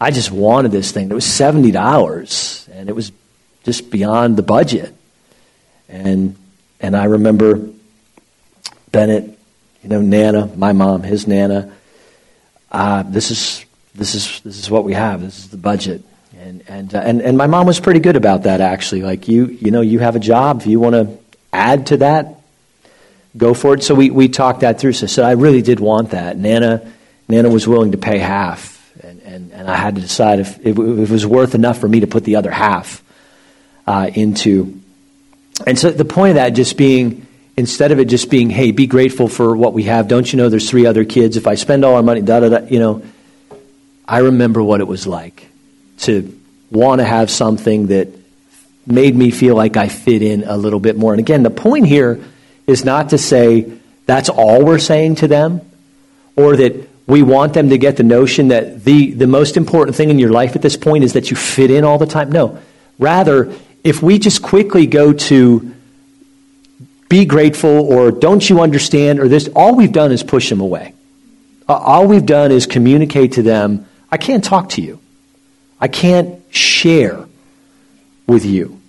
I 0.00 0.10
just 0.10 0.30
wanted 0.30 0.72
this 0.72 0.92
thing. 0.92 1.10
It 1.10 1.14
was 1.14 1.26
seventy 1.26 1.70
dollars, 1.70 2.68
and 2.72 2.88
it 2.88 2.94
was 2.94 3.12
just 3.64 3.90
beyond 3.90 4.36
the 4.36 4.42
budget. 4.42 4.94
And 5.88 6.36
and 6.80 6.96
I 6.96 7.04
remember 7.04 7.68
Bennett, 8.90 9.38
you 9.82 9.88
know, 9.88 10.00
Nana, 10.00 10.50
my 10.56 10.72
mom, 10.72 11.02
his 11.02 11.26
Nana. 11.26 11.72
Uh, 12.70 13.02
this 13.04 13.30
is 13.30 13.64
this 13.94 14.14
is 14.14 14.40
this 14.40 14.58
is 14.58 14.70
what 14.70 14.84
we 14.84 14.94
have. 14.94 15.20
This 15.20 15.38
is 15.38 15.48
the 15.50 15.56
budget. 15.56 16.02
And 16.38 16.64
and 16.66 16.94
uh, 16.94 16.98
and 16.98 17.22
and 17.22 17.38
my 17.38 17.46
mom 17.46 17.66
was 17.66 17.78
pretty 17.78 18.00
good 18.00 18.16
about 18.16 18.44
that 18.44 18.60
actually. 18.60 19.02
Like 19.02 19.28
you 19.28 19.46
you 19.46 19.70
know 19.70 19.82
you 19.82 20.00
have 20.00 20.16
a 20.16 20.20
job. 20.20 20.60
If 20.62 20.66
you 20.66 20.80
want 20.80 20.94
to 20.94 21.18
add 21.52 21.86
to 21.88 21.98
that, 21.98 22.41
go 23.36 23.54
for 23.54 23.74
it. 23.74 23.82
So 23.82 23.94
we 23.94 24.10
we 24.10 24.28
talked 24.28 24.60
that 24.60 24.78
through. 24.78 24.92
So 24.94 25.04
I 25.04 25.08
said 25.08 25.24
I 25.24 25.32
really 25.32 25.62
did 25.62 25.80
want 25.80 26.10
that. 26.10 26.36
Nana 26.36 26.92
Nana 27.28 27.48
was 27.48 27.66
willing 27.66 27.92
to 27.92 27.98
pay 27.98 28.18
half, 28.18 28.92
and 29.02 29.20
and, 29.22 29.52
and 29.52 29.70
I 29.70 29.76
had 29.76 29.94
to 29.96 30.00
decide 30.00 30.40
if, 30.40 30.58
if 30.60 30.78
it 30.78 31.10
was 31.10 31.26
worth 31.26 31.54
enough 31.54 31.78
for 31.78 31.88
me 31.88 32.00
to 32.00 32.06
put 32.06 32.24
the 32.24 32.36
other 32.36 32.50
half 32.50 33.02
uh, 33.86 34.10
into. 34.14 34.80
And 35.66 35.78
so 35.78 35.90
the 35.90 36.04
point 36.04 36.30
of 36.30 36.34
that 36.36 36.50
just 36.50 36.76
being 36.76 37.26
instead 37.56 37.92
of 37.92 37.98
it 37.98 38.06
just 38.06 38.30
being, 38.30 38.50
hey, 38.50 38.70
be 38.70 38.86
grateful 38.86 39.28
for 39.28 39.54
what 39.54 39.74
we 39.74 39.84
have. 39.84 40.08
Don't 40.08 40.30
you 40.32 40.36
know 40.36 40.48
there's 40.48 40.70
three 40.70 40.86
other 40.86 41.04
kids? 41.04 41.36
If 41.36 41.46
I 41.46 41.54
spend 41.54 41.84
all 41.84 41.94
our 41.94 42.02
money, 42.02 42.22
da 42.22 42.40
da 42.40 42.48
da, 42.48 42.66
you 42.66 42.78
know, 42.78 43.02
I 44.06 44.18
remember 44.18 44.62
what 44.62 44.80
it 44.80 44.86
was 44.86 45.06
like 45.06 45.48
to 45.98 46.38
want 46.70 47.00
to 47.00 47.04
have 47.04 47.30
something 47.30 47.88
that 47.88 48.08
made 48.86 49.14
me 49.14 49.30
feel 49.30 49.54
like 49.54 49.76
I 49.76 49.88
fit 49.88 50.22
in 50.22 50.44
a 50.44 50.56
little 50.56 50.80
bit 50.80 50.96
more. 50.96 51.12
And 51.12 51.20
again, 51.20 51.42
the 51.42 51.50
point 51.50 51.86
here 51.86 52.24
is 52.66 52.84
not 52.84 53.10
to 53.10 53.18
say 53.18 53.72
that's 54.06 54.28
all 54.28 54.64
we're 54.64 54.78
saying 54.78 55.16
to 55.16 55.28
them 55.28 55.60
or 56.36 56.56
that 56.56 56.88
we 57.06 57.22
want 57.22 57.54
them 57.54 57.70
to 57.70 57.78
get 57.78 57.96
the 57.96 58.02
notion 58.02 58.48
that 58.48 58.84
the, 58.84 59.12
the 59.12 59.26
most 59.26 59.56
important 59.56 59.96
thing 59.96 60.10
in 60.10 60.18
your 60.18 60.30
life 60.30 60.54
at 60.56 60.62
this 60.62 60.76
point 60.76 61.04
is 61.04 61.14
that 61.14 61.30
you 61.30 61.36
fit 61.36 61.70
in 61.70 61.84
all 61.84 61.98
the 61.98 62.06
time. 62.06 62.30
No. 62.30 62.58
Rather, 62.98 63.52
if 63.82 64.02
we 64.02 64.18
just 64.18 64.42
quickly 64.42 64.86
go 64.86 65.12
to 65.12 65.74
be 67.08 67.24
grateful 67.24 67.70
or 67.70 68.10
don't 68.10 68.48
you 68.48 68.60
understand 68.60 69.20
or 69.20 69.28
this, 69.28 69.48
all 69.54 69.74
we've 69.74 69.92
done 69.92 70.12
is 70.12 70.22
push 70.22 70.48
them 70.48 70.60
away. 70.60 70.94
All 71.68 72.06
we've 72.06 72.24
done 72.24 72.52
is 72.52 72.66
communicate 72.66 73.32
to 73.32 73.42
them, 73.42 73.86
I 74.10 74.16
can't 74.16 74.44
talk 74.44 74.70
to 74.70 74.82
you. 74.82 75.00
I 75.80 75.88
can't 75.88 76.40
share 76.54 77.26
with 78.26 78.44
you. 78.44 78.80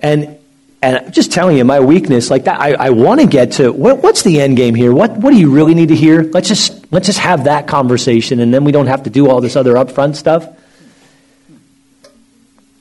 And 0.00 0.37
and 0.80 0.96
I'm 0.96 1.12
just 1.12 1.32
telling 1.32 1.56
you 1.56 1.64
my 1.64 1.80
weakness 1.80 2.30
like 2.30 2.44
that. 2.44 2.60
I, 2.60 2.74
I 2.74 2.90
want 2.90 3.20
to 3.20 3.26
get 3.26 3.52
to 3.52 3.72
what, 3.72 4.02
what's 4.02 4.22
the 4.22 4.40
end 4.40 4.56
game 4.56 4.74
here? 4.74 4.92
What 4.92 5.16
what 5.16 5.32
do 5.32 5.36
you 5.36 5.50
really 5.50 5.74
need 5.74 5.88
to 5.88 5.96
hear? 5.96 6.22
Let's 6.22 6.48
just 6.48 6.92
let's 6.92 7.06
just 7.06 7.18
have 7.18 7.44
that 7.44 7.66
conversation, 7.66 8.40
and 8.40 8.54
then 8.54 8.64
we 8.64 8.70
don't 8.70 8.86
have 8.86 9.02
to 9.04 9.10
do 9.10 9.28
all 9.28 9.40
this 9.40 9.56
other 9.56 9.74
upfront 9.74 10.14
stuff. 10.14 10.48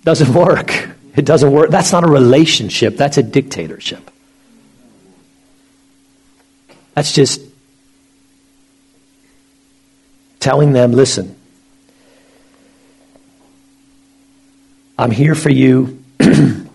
Doesn't 0.04 0.34
work. 0.34 0.90
It 1.16 1.26
doesn't 1.26 1.52
work. 1.52 1.72
That's 1.72 1.92
not 1.92 2.04
a 2.04 2.08
relationship. 2.08 2.96
That's 2.96 3.18
a 3.18 3.24
dictatorship. 3.24 4.12
That's 6.94 7.12
just 7.12 7.42
telling 10.40 10.74
them, 10.74 10.92
listen, 10.94 11.36
I'm 14.98 15.12
here 15.12 15.36
for 15.36 15.50
you. 15.50 16.04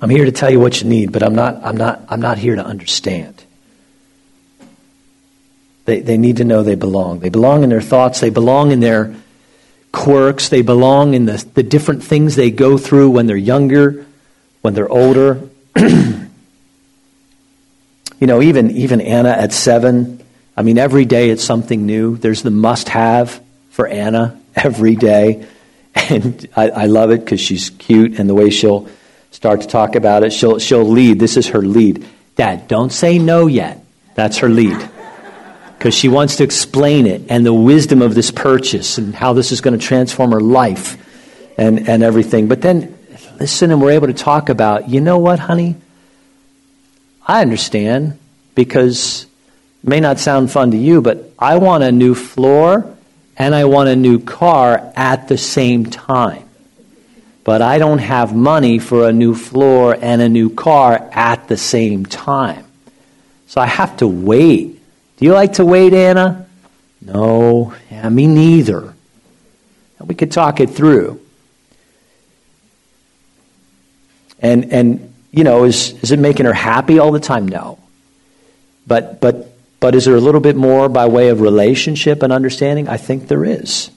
I'm 0.00 0.10
here 0.10 0.24
to 0.24 0.32
tell 0.32 0.50
you 0.50 0.60
what 0.60 0.80
you 0.80 0.88
need, 0.88 1.12
but 1.12 1.22
I'm 1.22 1.34
not, 1.34 1.62
I'm 1.64 1.76
not, 1.76 2.04
I'm 2.08 2.20
not 2.20 2.38
here 2.38 2.54
to 2.54 2.64
understand. 2.64 3.42
They, 5.86 6.00
they 6.00 6.16
need 6.18 6.36
to 6.36 6.44
know 6.44 6.62
they 6.62 6.76
belong. 6.76 7.20
They 7.20 7.30
belong 7.30 7.64
in 7.64 7.70
their 7.70 7.80
thoughts, 7.80 8.20
they 8.20 8.30
belong 8.30 8.70
in 8.70 8.80
their 8.80 9.16
quirks, 9.90 10.50
they 10.50 10.62
belong 10.62 11.14
in 11.14 11.24
the, 11.24 11.44
the 11.54 11.62
different 11.62 12.04
things 12.04 12.36
they 12.36 12.50
go 12.50 12.78
through 12.78 13.10
when 13.10 13.26
they're 13.26 13.36
younger, 13.36 14.06
when 14.60 14.74
they're 14.74 14.88
older. 14.88 15.48
you 15.76 16.28
know, 18.20 18.40
even, 18.42 18.70
even 18.70 19.00
Anna 19.00 19.30
at 19.30 19.52
seven, 19.52 20.22
I 20.56 20.62
mean, 20.62 20.78
every 20.78 21.04
day 21.06 21.30
it's 21.30 21.42
something 21.42 21.86
new. 21.86 22.16
There's 22.16 22.42
the 22.42 22.50
must 22.50 22.88
have 22.90 23.42
for 23.70 23.86
Anna 23.88 24.40
every 24.54 24.94
day. 24.94 25.46
and 25.94 26.48
I, 26.54 26.70
I 26.70 26.86
love 26.86 27.10
it 27.10 27.20
because 27.20 27.40
she's 27.40 27.70
cute 27.70 28.20
and 28.20 28.28
the 28.28 28.34
way 28.34 28.50
she'll 28.50 28.88
start 29.30 29.62
to 29.62 29.66
talk 29.66 29.94
about 29.94 30.22
it. 30.22 30.32
She'll, 30.32 30.58
she'll 30.58 30.88
lead. 30.88 31.18
This 31.18 31.36
is 31.36 31.48
her 31.48 31.62
lead. 31.62 32.06
Dad, 32.36 32.68
don't 32.68 32.92
say 32.92 33.18
no 33.18 33.46
yet. 33.46 33.84
That's 34.14 34.38
her 34.38 34.48
lead. 34.48 34.90
Because 35.76 35.94
she 35.94 36.08
wants 36.08 36.36
to 36.36 36.44
explain 36.44 37.06
it 37.06 37.22
and 37.28 37.46
the 37.46 37.52
wisdom 37.52 38.02
of 38.02 38.14
this 38.14 38.30
purchase 38.30 38.98
and 38.98 39.14
how 39.14 39.32
this 39.32 39.52
is 39.52 39.60
going 39.60 39.78
to 39.78 39.84
transform 39.84 40.32
her 40.32 40.40
life 40.40 40.96
and, 41.56 41.88
and 41.88 42.02
everything. 42.02 42.48
But 42.48 42.62
then 42.62 42.96
listen 43.38 43.70
and 43.70 43.80
we're 43.80 43.92
able 43.92 44.08
to 44.08 44.14
talk 44.14 44.48
about, 44.48 44.88
you 44.88 45.00
know 45.00 45.18
what, 45.18 45.38
honey? 45.38 45.76
I 47.26 47.42
understand 47.42 48.18
because 48.54 49.26
it 49.84 49.88
may 49.88 50.00
not 50.00 50.18
sound 50.18 50.50
fun 50.50 50.72
to 50.72 50.76
you, 50.76 51.02
but 51.02 51.32
I 51.38 51.58
want 51.58 51.84
a 51.84 51.92
new 51.92 52.14
floor 52.14 52.96
and 53.36 53.54
I 53.54 53.66
want 53.66 53.88
a 53.88 53.96
new 53.96 54.18
car 54.18 54.92
at 54.96 55.28
the 55.28 55.38
same 55.38 55.86
time. 55.86 56.47
But 57.48 57.62
I 57.62 57.78
don't 57.78 58.00
have 58.00 58.36
money 58.36 58.78
for 58.78 59.08
a 59.08 59.12
new 59.12 59.34
floor 59.34 59.96
and 59.98 60.20
a 60.20 60.28
new 60.28 60.50
car 60.50 61.08
at 61.10 61.48
the 61.48 61.56
same 61.56 62.04
time. 62.04 62.66
So 63.46 63.58
I 63.58 63.64
have 63.64 63.96
to 63.96 64.06
wait. 64.06 64.78
Do 65.16 65.24
you 65.24 65.32
like 65.32 65.54
to 65.54 65.64
wait, 65.64 65.94
Anna? 65.94 66.46
No, 67.00 67.72
yeah, 67.90 68.06
me 68.10 68.26
neither. 68.26 68.92
And 69.98 70.08
we 70.08 70.14
could 70.14 70.30
talk 70.30 70.60
it 70.60 70.68
through. 70.68 71.22
And 74.40 74.70
and 74.70 75.14
you 75.30 75.42
know, 75.42 75.64
is 75.64 75.94
is 76.02 76.10
it 76.12 76.18
making 76.18 76.44
her 76.44 76.52
happy 76.52 76.98
all 76.98 77.12
the 77.12 77.18
time? 77.18 77.48
No. 77.48 77.78
But 78.86 79.22
but 79.22 79.54
but 79.80 79.94
is 79.94 80.04
there 80.04 80.16
a 80.16 80.20
little 80.20 80.42
bit 80.42 80.54
more 80.54 80.90
by 80.90 81.06
way 81.06 81.30
of 81.30 81.40
relationship 81.40 82.22
and 82.22 82.30
understanding? 82.30 82.88
I 82.88 82.98
think 82.98 83.26
there 83.26 83.46
is, 83.46 83.90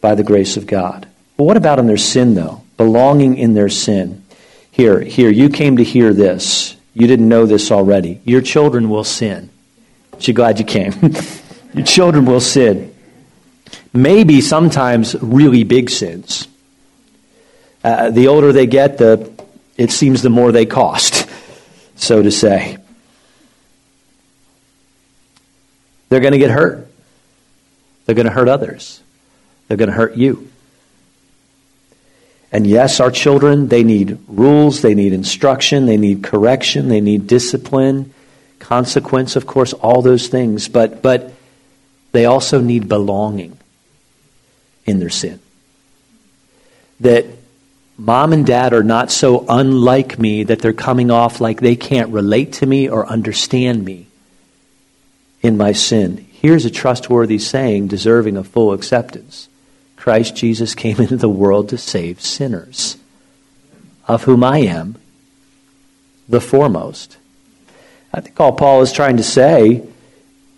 by 0.00 0.14
the 0.14 0.24
grace 0.24 0.56
of 0.56 0.66
God. 0.66 1.06
But 1.36 1.44
what 1.44 1.56
about 1.56 1.78
in 1.78 1.86
their 1.86 1.96
sin, 1.96 2.34
though? 2.34 2.62
Belonging 2.76 3.36
in 3.36 3.54
their 3.54 3.68
sin. 3.68 4.24
Here, 4.70 5.00
here, 5.00 5.30
you 5.30 5.48
came 5.48 5.76
to 5.76 5.84
hear 5.84 6.12
this. 6.12 6.76
You 6.94 7.06
didn't 7.06 7.28
know 7.28 7.46
this 7.46 7.70
already. 7.70 8.20
Your 8.24 8.40
children 8.40 8.88
will 8.88 9.04
sin. 9.04 9.50
You're 10.20 10.34
glad 10.34 10.58
you 10.58 10.64
came. 10.64 10.92
Your 11.74 11.84
children 11.84 12.24
will 12.24 12.40
sin. 12.40 12.94
Maybe 13.92 14.40
sometimes 14.40 15.14
really 15.20 15.64
big 15.64 15.90
sins. 15.90 16.46
Uh, 17.82 18.10
the 18.10 18.28
older 18.28 18.52
they 18.52 18.66
get, 18.66 18.98
the 18.98 19.30
it 19.76 19.90
seems 19.90 20.22
the 20.22 20.30
more 20.30 20.52
they 20.52 20.66
cost, 20.66 21.28
so 21.96 22.22
to 22.22 22.30
say. 22.30 22.78
They're 26.08 26.20
going 26.20 26.32
to 26.32 26.38
get 26.38 26.50
hurt. 26.50 26.88
They're 28.06 28.14
going 28.14 28.26
to 28.26 28.32
hurt 28.32 28.48
others. 28.48 29.00
They're 29.66 29.76
going 29.76 29.90
to 29.90 29.94
hurt 29.96 30.16
you. 30.16 30.50
And 32.54 32.68
yes, 32.68 33.00
our 33.00 33.10
children, 33.10 33.66
they 33.66 33.82
need 33.82 34.16
rules, 34.28 34.80
they 34.80 34.94
need 34.94 35.12
instruction, 35.12 35.86
they 35.86 35.96
need 35.96 36.22
correction, 36.22 36.88
they 36.88 37.00
need 37.00 37.26
discipline, 37.26 38.14
consequence, 38.60 39.34
of 39.34 39.44
course, 39.44 39.72
all 39.72 40.02
those 40.02 40.28
things. 40.28 40.68
But, 40.68 41.02
but 41.02 41.32
they 42.12 42.26
also 42.26 42.60
need 42.60 42.88
belonging 42.88 43.58
in 44.86 45.00
their 45.00 45.10
sin. 45.10 45.40
That 47.00 47.26
mom 47.98 48.32
and 48.32 48.46
dad 48.46 48.72
are 48.72 48.84
not 48.84 49.10
so 49.10 49.44
unlike 49.48 50.20
me 50.20 50.44
that 50.44 50.60
they're 50.60 50.72
coming 50.72 51.10
off 51.10 51.40
like 51.40 51.58
they 51.58 51.74
can't 51.74 52.10
relate 52.10 52.52
to 52.52 52.66
me 52.66 52.88
or 52.88 53.04
understand 53.04 53.84
me 53.84 54.06
in 55.42 55.56
my 55.56 55.72
sin. 55.72 56.24
Here's 56.30 56.64
a 56.64 56.70
trustworthy 56.70 57.40
saying 57.40 57.88
deserving 57.88 58.36
of 58.36 58.46
full 58.46 58.72
acceptance 58.72 59.48
Christ 60.04 60.36
Jesus 60.36 60.74
came 60.74 60.96
into 61.00 61.16
the 61.16 61.30
world 61.30 61.70
to 61.70 61.78
save 61.78 62.20
sinners, 62.20 62.98
of 64.06 64.24
whom 64.24 64.44
I 64.44 64.58
am 64.58 64.96
the 66.28 66.42
foremost. 66.42 67.16
I 68.12 68.20
think 68.20 68.38
all 68.38 68.52
Paul 68.52 68.82
is 68.82 68.92
trying 68.92 69.16
to 69.16 69.22
say 69.22 69.82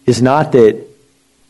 is 0.04 0.20
not 0.20 0.50
that 0.50 0.84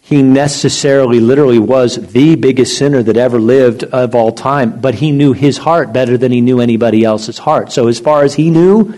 he 0.03 0.21
necessarily, 0.23 1.21
literally 1.21 1.59
was 1.59 2.13
the 2.13 2.37
biggest 2.37 2.77
sinner 2.77 3.03
that 3.03 3.17
ever 3.17 3.41
lived 3.41 3.83
of 3.83 4.15
all 4.15 4.31
time, 4.31 4.79
but 4.79 4.97
he 4.97 5.11
knew 5.11 5.33
his 5.33 5.57
heart 5.57 5.95
better 5.95 6.19
than 6.19 6.33
he 6.33 6.43
knew 6.43 6.61
anybody 6.61 7.03
else's 7.03 7.39
heart. 7.39 7.73
So, 7.73 7.89
as 7.89 7.99
far 7.99 8.25
as 8.25 8.35
he 8.35 8.51
knew, 8.51 8.93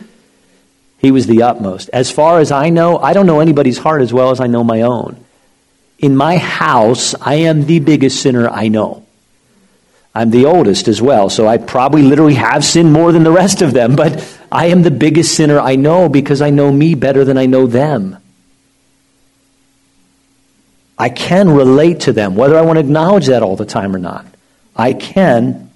he 0.99 1.13
was 1.13 1.29
the 1.29 1.45
utmost. 1.45 1.89
As 1.93 2.11
far 2.11 2.41
as 2.41 2.51
I 2.51 2.71
know, 2.71 2.99
I 2.99 3.13
don't 3.13 3.27
know 3.27 3.39
anybody's 3.39 3.79
heart 3.79 4.03
as 4.03 4.13
well 4.13 4.33
as 4.33 4.41
I 4.41 4.49
know 4.49 4.65
my 4.65 4.83
own. 4.83 5.25
In 5.99 6.17
my 6.17 6.37
house, 6.37 7.15
I 7.21 7.35
am 7.35 7.67
the 7.67 7.81
biggest 7.81 8.21
sinner 8.23 8.49
I 8.49 8.69
know. 8.69 9.05
I'm 10.15 10.31
the 10.31 10.47
oldest 10.47 10.89
as 10.89 11.03
well, 11.03 11.29
so 11.29 11.47
I 11.47 11.59
probably 11.59 12.03
literally 12.03 12.35
have 12.35 12.65
sinned 12.65 12.93
more 12.93 13.13
than 13.13 13.25
the 13.25 13.31
rest 13.31 13.63
of 13.63 13.73
them, 13.73 13.95
but 13.97 14.37
I 14.51 14.67
am 14.67 14.83
the 14.83 14.91
biggest 14.91 15.35
sinner 15.35 15.61
I 15.61 15.77
know 15.77 16.09
because 16.09 16.41
I 16.43 16.51
know 16.51 16.73
me 16.73 16.95
better 16.95 17.25
than 17.25 17.37
I 17.37 17.47
know 17.47 17.67
them. 17.67 18.17
I 20.99 21.09
can 21.09 21.51
relate 21.51 22.01
to 22.01 22.13
them, 22.13 22.35
whether 22.35 22.59
I 22.59 22.63
want 22.63 22.77
to 22.79 22.81
acknowledge 22.81 23.27
that 23.27 23.43
all 23.43 23.55
the 23.55 23.67
time 23.67 23.95
or 23.95 24.01
not. 24.01 24.27
I 24.75 24.93
can 24.93 25.71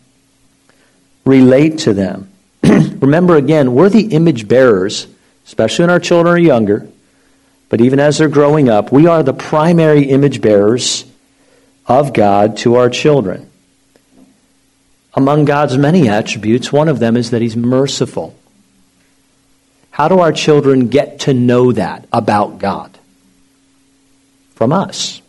relate 1.25 1.79
to 1.81 1.95
them. 1.95 2.33
Remember 2.65 3.37
again, 3.37 3.75
we're 3.75 3.89
the 3.89 4.13
image 4.13 4.49
bearers, 4.49 5.07
especially 5.47 5.85
when 5.85 5.91
our 5.91 6.01
children 6.01 6.35
are 6.35 6.39
younger, 6.39 6.89
but 7.73 7.81
even 7.81 7.99
as 7.99 8.19
they're 8.19 8.29
growing 8.29 8.69
up, 8.69 8.93
we 8.93 9.07
are 9.07 9.23
the 9.23 9.33
primary 9.33 10.03
image 10.03 10.43
bearers 10.43 11.07
of 11.87 12.13
God 12.13 12.59
to 12.59 12.75
our 12.75 12.91
children. 12.91 13.51
Among 15.15 15.47
God's 15.47 15.79
many 15.79 16.07
attributes, 16.07 16.71
one 16.71 16.91
of 16.91 16.99
them 16.99 17.17
is 17.17 17.31
that 17.31 17.41
He's 17.41 17.57
merciful. 17.57 18.35
How 19.91 20.09
do 20.09 20.19
our 20.19 20.33
children 20.33 20.89
get 20.89 21.21
to 21.21 21.33
know 21.33 21.73
that 21.73 22.07
about 22.13 22.59
God? 22.59 22.99
From 24.55 24.71
us. 24.71 25.23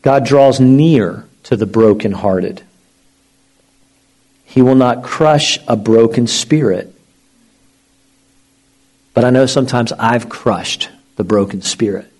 God 0.00 0.24
draws 0.24 0.58
near 0.58 1.28
to 1.42 1.54
the 1.54 1.66
brokenhearted. 1.66 2.62
He 4.46 4.62
will 4.62 4.74
not 4.74 5.02
crush 5.02 5.58
a 5.68 5.76
broken 5.76 6.26
spirit. 6.26 6.95
But 9.16 9.24
I 9.24 9.30
know 9.30 9.46
sometimes 9.46 9.92
I've 9.92 10.28
crushed 10.28 10.90
the 11.16 11.24
broken 11.24 11.62
spirit 11.62 12.12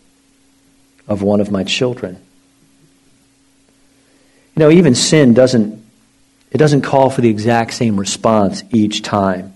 of 1.06 1.20
one 1.20 1.42
of 1.42 1.50
my 1.50 1.62
children. 1.62 2.16
You 4.54 4.60
know, 4.60 4.70
even 4.70 4.94
sin 4.94 5.34
doesn't 5.34 5.84
it 6.52 6.56
doesn't 6.56 6.80
call 6.80 7.10
for 7.10 7.20
the 7.20 7.28
exact 7.28 7.74
same 7.74 8.00
response 8.00 8.62
each 8.70 9.02
time. 9.02 9.54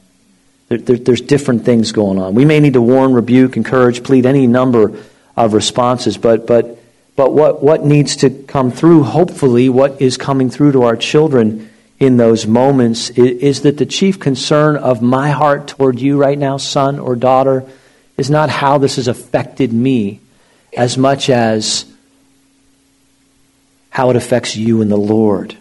There, 0.68 0.76
there, 0.76 0.98
there's 0.98 1.22
different 1.22 1.64
things 1.64 1.92
going 1.92 2.18
on. 2.18 2.34
We 2.34 2.44
may 2.44 2.60
need 2.60 2.74
to 2.74 2.82
warn, 2.82 3.14
rebuke, 3.14 3.56
encourage, 3.56 4.04
plead 4.04 4.26
any 4.26 4.46
number 4.46 5.02
of 5.34 5.54
responses, 5.54 6.18
but 6.18 6.46
but 6.46 6.76
but 7.16 7.32
what, 7.32 7.62
what 7.62 7.86
needs 7.86 8.16
to 8.16 8.28
come 8.28 8.70
through, 8.70 9.04
hopefully, 9.04 9.70
what 9.70 10.02
is 10.02 10.18
coming 10.18 10.50
through 10.50 10.72
to 10.72 10.82
our 10.82 10.96
children 10.96 11.69
in 12.00 12.16
those 12.16 12.46
moments 12.46 13.10
is, 13.10 13.60
that 13.60 13.76
the 13.76 13.84
chief 13.84 14.18
concern 14.18 14.76
of 14.76 15.02
my 15.02 15.30
heart 15.30 15.68
toward 15.68 16.00
you 16.00 16.16
right 16.16 16.38
now, 16.38 16.56
son 16.56 16.98
or 16.98 17.14
daughter, 17.14 17.66
is 18.16 18.30
not 18.30 18.48
how 18.48 18.78
this 18.78 18.96
has 18.96 19.06
affected 19.06 19.70
me 19.70 20.18
as 20.74 20.96
much 20.96 21.28
as 21.28 21.84
how 23.90 24.08
it 24.08 24.16
affects 24.16 24.56
you 24.56 24.80
and 24.80 24.90
the 24.90 24.96
Lord 24.96 25.56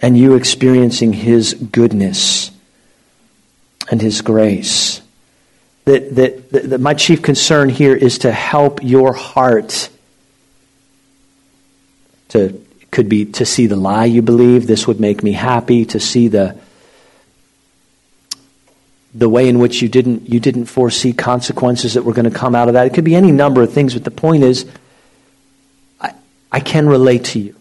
and 0.00 0.16
you 0.16 0.34
experiencing 0.34 1.12
His 1.12 1.52
goodness 1.52 2.50
and 3.90 4.00
His 4.00 4.22
grace. 4.22 5.02
That, 5.84 6.14
that, 6.16 6.50
that, 6.52 6.70
that 6.70 6.80
my 6.80 6.94
chief 6.94 7.20
concern 7.20 7.68
here 7.68 7.94
is 7.94 8.18
to 8.18 8.32
help 8.32 8.82
your 8.82 9.12
heart 9.12 9.90
to 12.28 12.62
could 12.90 13.08
be 13.08 13.24
to 13.24 13.44
see 13.44 13.66
the 13.66 13.76
lie 13.76 14.06
you 14.06 14.22
believe. 14.22 14.66
This 14.66 14.86
would 14.86 15.00
make 15.00 15.22
me 15.22 15.32
happy 15.32 15.84
to 15.86 16.00
see 16.00 16.28
the 16.28 16.58
the 19.14 19.28
way 19.28 19.48
in 19.48 19.58
which 19.58 19.80
you 19.82 19.88
didn't 19.88 20.28
you 20.28 20.38
didn't 20.38 20.66
foresee 20.66 21.12
consequences 21.12 21.94
that 21.94 22.04
were 22.04 22.12
going 22.12 22.30
to 22.30 22.36
come 22.36 22.54
out 22.54 22.68
of 22.68 22.74
that. 22.74 22.86
It 22.86 22.94
could 22.94 23.04
be 23.04 23.14
any 23.14 23.32
number 23.32 23.62
of 23.62 23.72
things 23.72 23.94
but 23.94 24.04
the 24.04 24.10
point 24.10 24.42
is 24.42 24.66
i, 26.00 26.12
I 26.52 26.60
can 26.60 26.88
relate 26.88 27.24
to 27.26 27.38
you 27.38 27.54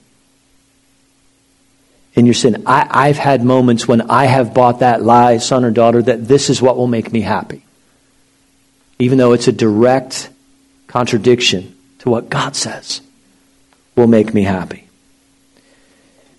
in 2.14 2.26
your 2.26 2.34
sin. 2.34 2.64
I, 2.66 2.88
i've 2.90 3.18
had 3.18 3.44
moments 3.44 3.88
when 3.88 4.02
i 4.02 4.26
have 4.26 4.54
bought 4.54 4.80
that 4.80 5.02
lie 5.04 5.38
son 5.38 5.64
or 5.64 5.72
daughter 5.72 6.02
that 6.02 6.28
this 6.28 6.50
is 6.50 6.62
what 6.62 6.78
will 6.78 6.88
make 6.88 7.12
me 7.12 7.22
happy. 7.22 7.64
Even 9.00 9.18
though 9.18 9.34
it's 9.34 9.48
a 9.48 9.54
direct 9.54 10.30
contradiction 10.88 11.76
to 12.00 12.10
what 12.10 12.30
god 12.30 12.56
says 12.56 13.02
will 13.96 14.08
make 14.08 14.34
me 14.34 14.44
happy. 14.44 14.87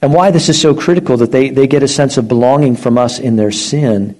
And 0.00 0.14
why 0.14 0.30
this 0.30 0.48
is 0.48 0.60
so 0.60 0.74
critical 0.74 1.16
that 1.18 1.32
they, 1.32 1.50
they 1.50 1.66
get 1.66 1.82
a 1.82 1.88
sense 1.88 2.16
of 2.16 2.28
belonging 2.28 2.76
from 2.76 2.98
us 2.98 3.18
in 3.18 3.36
their 3.36 3.50
sin 3.50 4.16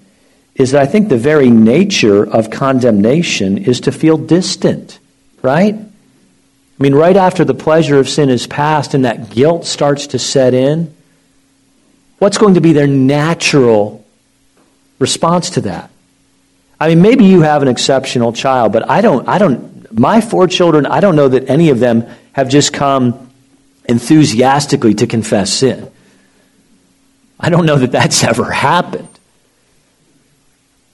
is 0.55 0.72
that 0.72 0.83
I 0.83 0.87
think 0.87 1.09
the 1.09 1.16
very 1.16 1.51
nature 1.51 2.29
of 2.29 2.51
condemnation 2.51 3.59
is 3.59 3.81
to 3.83 3.93
feel 3.93 4.16
distant, 4.16 4.99
right? 5.41 5.74
I 5.74 6.83
mean, 6.83 6.95
right 6.95 7.16
after 7.16 7.45
the 7.45 7.55
pleasure 7.55 7.99
of 7.99 8.09
sin 8.09 8.29
is 8.29 8.47
past 8.49 8.95
and 8.95 9.05
that 9.05 9.31
guilt 9.31 9.66
starts 9.66 10.09
to 10.09 10.18
set 10.18 10.55
in, 10.55 10.93
what's 12.18 12.39
going 12.39 12.55
to 12.55 12.61
be 12.61 12.72
their 12.72 12.89
natural 12.89 14.05
response 14.99 15.51
to 15.51 15.61
that? 15.62 15.91
I 16.81 16.89
mean, 16.89 17.03
maybe 17.03 17.24
you 17.24 17.43
have 17.43 17.62
an 17.62 17.68
exceptional 17.68 18.33
child, 18.33 18.72
but 18.72 18.89
I 18.89 19.01
don't, 19.01 19.29
I 19.29 19.39
don't, 19.39 19.97
my 19.97 20.20
four 20.20 20.49
children, 20.49 20.87
I 20.87 20.99
don't 21.01 21.16
know 21.16 21.29
that 21.29 21.49
any 21.49 21.70
of 21.70 21.79
them 21.79 22.07
have 22.33 22.49
just 22.49 22.72
come 22.72 23.28
enthusiastically 23.89 24.95
to 24.95 25.07
confess 25.07 25.53
sin. 25.53 25.91
I 27.41 27.51
don't 27.51 27.66
know 27.66 27.76
that 27.76 27.93
that's 27.93 28.22
ever 28.32 28.51
happened. 28.51 29.09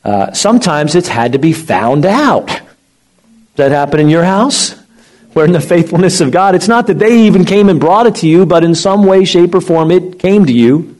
Uh, 0.04 0.32
sometimes 0.32 0.94
it's 0.94 1.08
had 1.08 1.32
to 1.32 1.38
be 1.38 1.52
found 1.52 2.06
out. 2.06 2.46
Does 2.46 2.60
that 3.56 3.72
happen 3.72 4.00
in 4.00 4.08
your 4.08 4.24
house? 4.24 4.72
Where 5.32 5.44
in 5.44 5.52
the 5.52 5.60
faithfulness 5.60 6.20
of 6.20 6.30
God, 6.30 6.54
it's 6.54 6.68
not 6.68 6.86
that 6.86 6.98
they 6.98 7.22
even 7.22 7.44
came 7.44 7.68
and 7.68 7.80
brought 7.80 8.06
it 8.06 8.16
to 8.16 8.28
you, 8.28 8.46
but 8.46 8.62
in 8.62 8.74
some 8.74 9.04
way, 9.04 9.24
shape, 9.24 9.54
or 9.54 9.60
form, 9.60 9.90
it 9.90 10.18
came 10.18 10.44
to 10.44 10.52
you. 10.52 10.96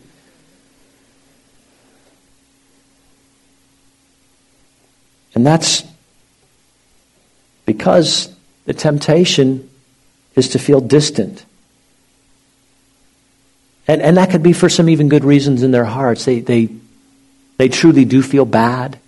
And 5.35 5.47
that's 5.47 5.85
because 7.67 8.35
the 8.67 8.73
temptation 8.73 9.69
is 10.35 10.49
to 10.51 10.59
feel 10.59 10.81
distant 10.81 11.45
and, 13.87 14.01
and 14.01 14.17
that 14.17 14.31
could 14.31 14.43
be 14.43 14.53
for 14.53 14.69
some 14.69 14.89
even 14.89 15.09
good 15.09 15.25
reasons 15.25 15.63
in 15.63 15.71
their 15.71 15.85
hearts. 15.85 16.25
They, 16.25 16.41
they, 16.41 16.71
they 17.59 17.69
truly 17.69 18.05
do 18.05 18.23
feel 18.23 18.45
bad. 18.45 18.99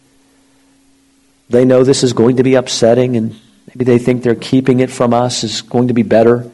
They 1.49 1.65
know 1.65 1.85
this 1.85 2.03
is 2.03 2.13
going 2.13 2.37
to 2.37 2.43
be 2.43 2.55
upsetting, 2.55 3.17
and 3.17 3.37
maybe 3.69 3.85
they 3.85 3.99
think 3.99 4.23
they're 4.23 4.35
keeping 4.35 4.81
it 4.81 4.91
from 4.91 5.15
us 5.15 5.45
is 5.45 5.63
going 5.63 5.89
to 5.89 5.95
be 5.95 6.03
better 6.03 6.51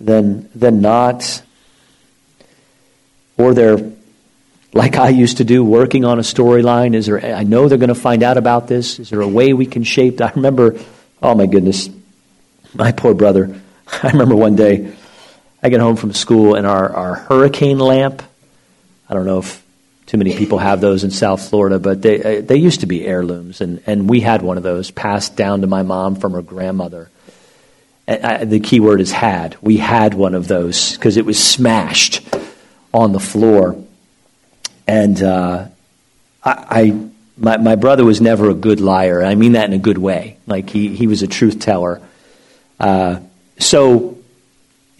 than, 0.00 0.48
than 0.54 0.80
not. 0.80 1.42
Or 3.36 3.54
they're, 3.54 3.90
like 4.72 4.96
I 4.96 5.08
used 5.08 5.38
to 5.38 5.44
do, 5.44 5.64
working 5.64 6.04
on 6.04 6.18
a 6.18 6.22
storyline. 6.22 6.94
Is 6.94 7.06
there, 7.06 7.34
I 7.34 7.42
know 7.42 7.68
they're 7.68 7.78
going 7.78 7.88
to 7.88 7.94
find 7.94 8.22
out 8.22 8.36
about 8.36 8.68
this. 8.68 9.00
Is 9.00 9.10
there 9.10 9.20
a 9.20 9.28
way 9.28 9.52
we 9.52 9.66
can 9.66 9.82
shape? 9.82 10.20
I 10.20 10.30
remember, 10.36 10.78
oh 11.22 11.34
my 11.34 11.46
goodness, 11.46 11.88
my 12.74 12.92
poor 12.92 13.14
brother. 13.14 13.60
I 14.02 14.10
remember 14.10 14.36
one 14.36 14.54
day 14.54 14.94
I 15.62 15.68
get 15.68 15.80
home 15.80 15.96
from 15.96 16.12
school 16.12 16.54
and 16.54 16.66
our, 16.66 16.90
our 16.90 17.14
hurricane 17.14 17.78
lamp, 17.78 18.22
I 19.08 19.14
don't 19.14 19.26
know 19.26 19.38
if 19.40 19.62
too 20.06 20.18
many 20.18 20.36
people 20.36 20.58
have 20.58 20.80
those 20.80 21.04
in 21.04 21.10
South 21.10 21.48
Florida, 21.48 21.78
but 21.78 22.02
they, 22.02 22.38
uh, 22.38 22.40
they 22.40 22.56
used 22.56 22.80
to 22.80 22.86
be 22.86 23.06
heirlooms, 23.06 23.60
and, 23.60 23.82
and 23.86 24.08
we 24.08 24.20
had 24.20 24.42
one 24.42 24.56
of 24.56 24.62
those 24.62 24.90
passed 24.90 25.36
down 25.36 25.60
to 25.60 25.66
my 25.66 25.82
mom 25.82 26.16
from 26.16 26.32
her 26.32 26.42
grandmother. 26.42 27.10
I, 28.08 28.44
the 28.44 28.58
key 28.58 28.80
word 28.80 29.00
is 29.00 29.12
had. 29.12 29.56
We 29.60 29.76
had 29.76 30.14
one 30.14 30.34
of 30.34 30.48
those 30.48 30.96
because 30.96 31.16
it 31.16 31.24
was 31.24 31.38
smashed 31.38 32.26
on 32.92 33.12
the 33.12 33.20
floor. 33.20 33.80
And 34.88 35.22
uh, 35.22 35.68
I, 36.42 36.66
I 36.70 37.08
my, 37.38 37.56
my 37.58 37.76
brother 37.76 38.04
was 38.04 38.20
never 38.20 38.50
a 38.50 38.54
good 38.54 38.80
liar. 38.80 39.22
I 39.22 39.36
mean 39.36 39.52
that 39.52 39.66
in 39.66 39.72
a 39.74 39.78
good 39.78 39.98
way. 39.98 40.38
Like 40.46 40.70
he, 40.70 40.88
he 40.94 41.06
was 41.06 41.22
a 41.22 41.28
truth 41.28 41.60
teller. 41.60 42.02
Uh, 42.80 43.20
so 43.58 44.18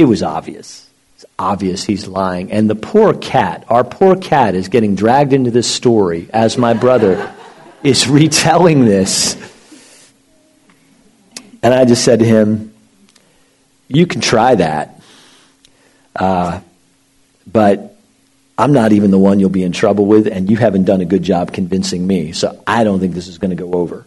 it 0.00 0.06
was 0.06 0.22
obvious. 0.22 0.88
It's 1.16 1.26
obvious 1.38 1.84
he's 1.84 2.08
lying. 2.08 2.50
And 2.50 2.70
the 2.70 2.74
poor 2.74 3.12
cat, 3.12 3.64
our 3.68 3.84
poor 3.84 4.16
cat, 4.16 4.54
is 4.54 4.68
getting 4.68 4.94
dragged 4.94 5.34
into 5.34 5.50
this 5.50 5.70
story 5.70 6.30
as 6.32 6.56
my 6.56 6.72
brother 6.72 7.34
is 7.84 8.08
retelling 8.08 8.86
this. 8.86 9.36
And 11.62 11.74
I 11.74 11.84
just 11.84 12.02
said 12.02 12.20
to 12.20 12.24
him, 12.24 12.72
You 13.88 14.06
can 14.06 14.22
try 14.22 14.54
that. 14.54 15.02
Uh, 16.16 16.60
but 17.46 17.96
I'm 18.56 18.72
not 18.72 18.92
even 18.92 19.10
the 19.10 19.18
one 19.18 19.38
you'll 19.38 19.50
be 19.50 19.62
in 19.62 19.72
trouble 19.72 20.06
with, 20.06 20.26
and 20.26 20.50
you 20.50 20.56
haven't 20.56 20.84
done 20.84 21.02
a 21.02 21.04
good 21.04 21.22
job 21.22 21.52
convincing 21.52 22.06
me. 22.06 22.32
So 22.32 22.62
I 22.66 22.84
don't 22.84 23.00
think 23.00 23.14
this 23.14 23.28
is 23.28 23.36
going 23.36 23.50
to 23.50 23.56
go 23.56 23.74
over 23.74 24.06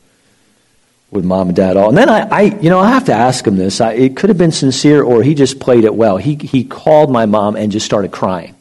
with 1.14 1.26
mom 1.26 1.48
and 1.48 1.56
dad 1.56 1.78
all. 1.78 1.90
And 1.90 1.98
then 1.98 2.10
I, 2.10 2.28
I 2.30 2.42
you 2.42 2.70
know, 2.70 2.80
I 2.80 2.90
have 2.90 3.06
to 3.06 3.14
ask 3.14 3.46
him 3.46 3.56
this. 3.56 3.82
I, 3.82 3.94
it 3.94 4.18
could 4.18 4.30
have 4.30 4.38
been 4.38 4.52
sincere 4.52 5.04
or 5.04 5.24
he 5.24 5.36
just 5.36 5.60
played 5.60 5.84
it 5.84 5.96
well. 5.96 6.18
He, 6.18 6.36
he 6.36 6.64
called 6.64 7.12
my 7.12 7.26
mom 7.26 7.56
and 7.56 7.72
just 7.72 7.86
started 7.86 8.12
crying. 8.12 8.56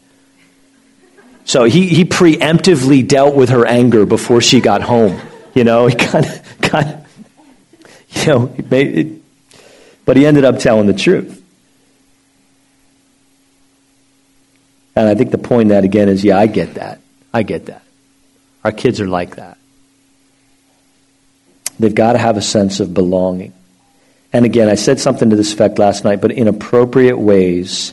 So 1.44 1.64
he, 1.64 1.88
he 1.88 2.04
preemptively 2.04 3.06
dealt 3.06 3.34
with 3.34 3.50
her 3.50 3.66
anger 3.66 4.06
before 4.06 4.40
she 4.40 4.60
got 4.60 4.82
home. 4.82 5.20
You 5.54 5.64
know, 5.64 5.86
he 5.86 5.94
kind 5.94 6.24
of, 6.24 6.60
kind 6.62 6.88
of 6.88 7.02
You 8.14 8.26
know, 8.26 8.54
it, 8.56 9.22
but 10.04 10.16
he 10.16 10.26
ended 10.26 10.44
up 10.44 10.58
telling 10.58 10.86
the 10.86 10.94
truth. 10.94 11.42
And 14.94 15.08
I 15.08 15.14
think 15.14 15.30
the 15.30 15.38
point 15.38 15.66
of 15.66 15.68
that 15.70 15.84
again 15.84 16.08
is 16.08 16.22
yeah, 16.22 16.38
I 16.38 16.46
get 16.46 16.74
that. 16.74 17.00
I 17.32 17.42
get 17.42 17.66
that. 17.66 17.82
Our 18.64 18.72
kids 18.72 19.00
are 19.00 19.08
like 19.08 19.36
that. 19.36 19.56
They've 21.78 21.94
got 21.94 22.12
to 22.12 22.18
have 22.18 22.36
a 22.36 22.42
sense 22.42 22.80
of 22.80 22.94
belonging. 22.94 23.52
And 24.32 24.44
again, 24.44 24.68
I 24.68 24.76
said 24.76 24.98
something 24.98 25.30
to 25.30 25.36
this 25.36 25.52
effect 25.52 25.78
last 25.78 26.04
night, 26.04 26.20
but 26.20 26.32
in 26.32 26.48
appropriate 26.48 27.18
ways, 27.18 27.92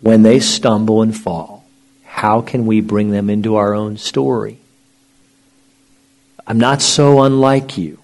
when 0.00 0.22
they 0.22 0.38
stumble 0.38 1.02
and 1.02 1.16
fall, 1.16 1.64
how 2.04 2.40
can 2.40 2.66
we 2.66 2.80
bring 2.80 3.10
them 3.10 3.28
into 3.30 3.56
our 3.56 3.74
own 3.74 3.96
story? 3.96 4.58
I'm 6.46 6.58
not 6.58 6.80
so 6.80 7.22
unlike 7.22 7.76
you. 7.76 7.98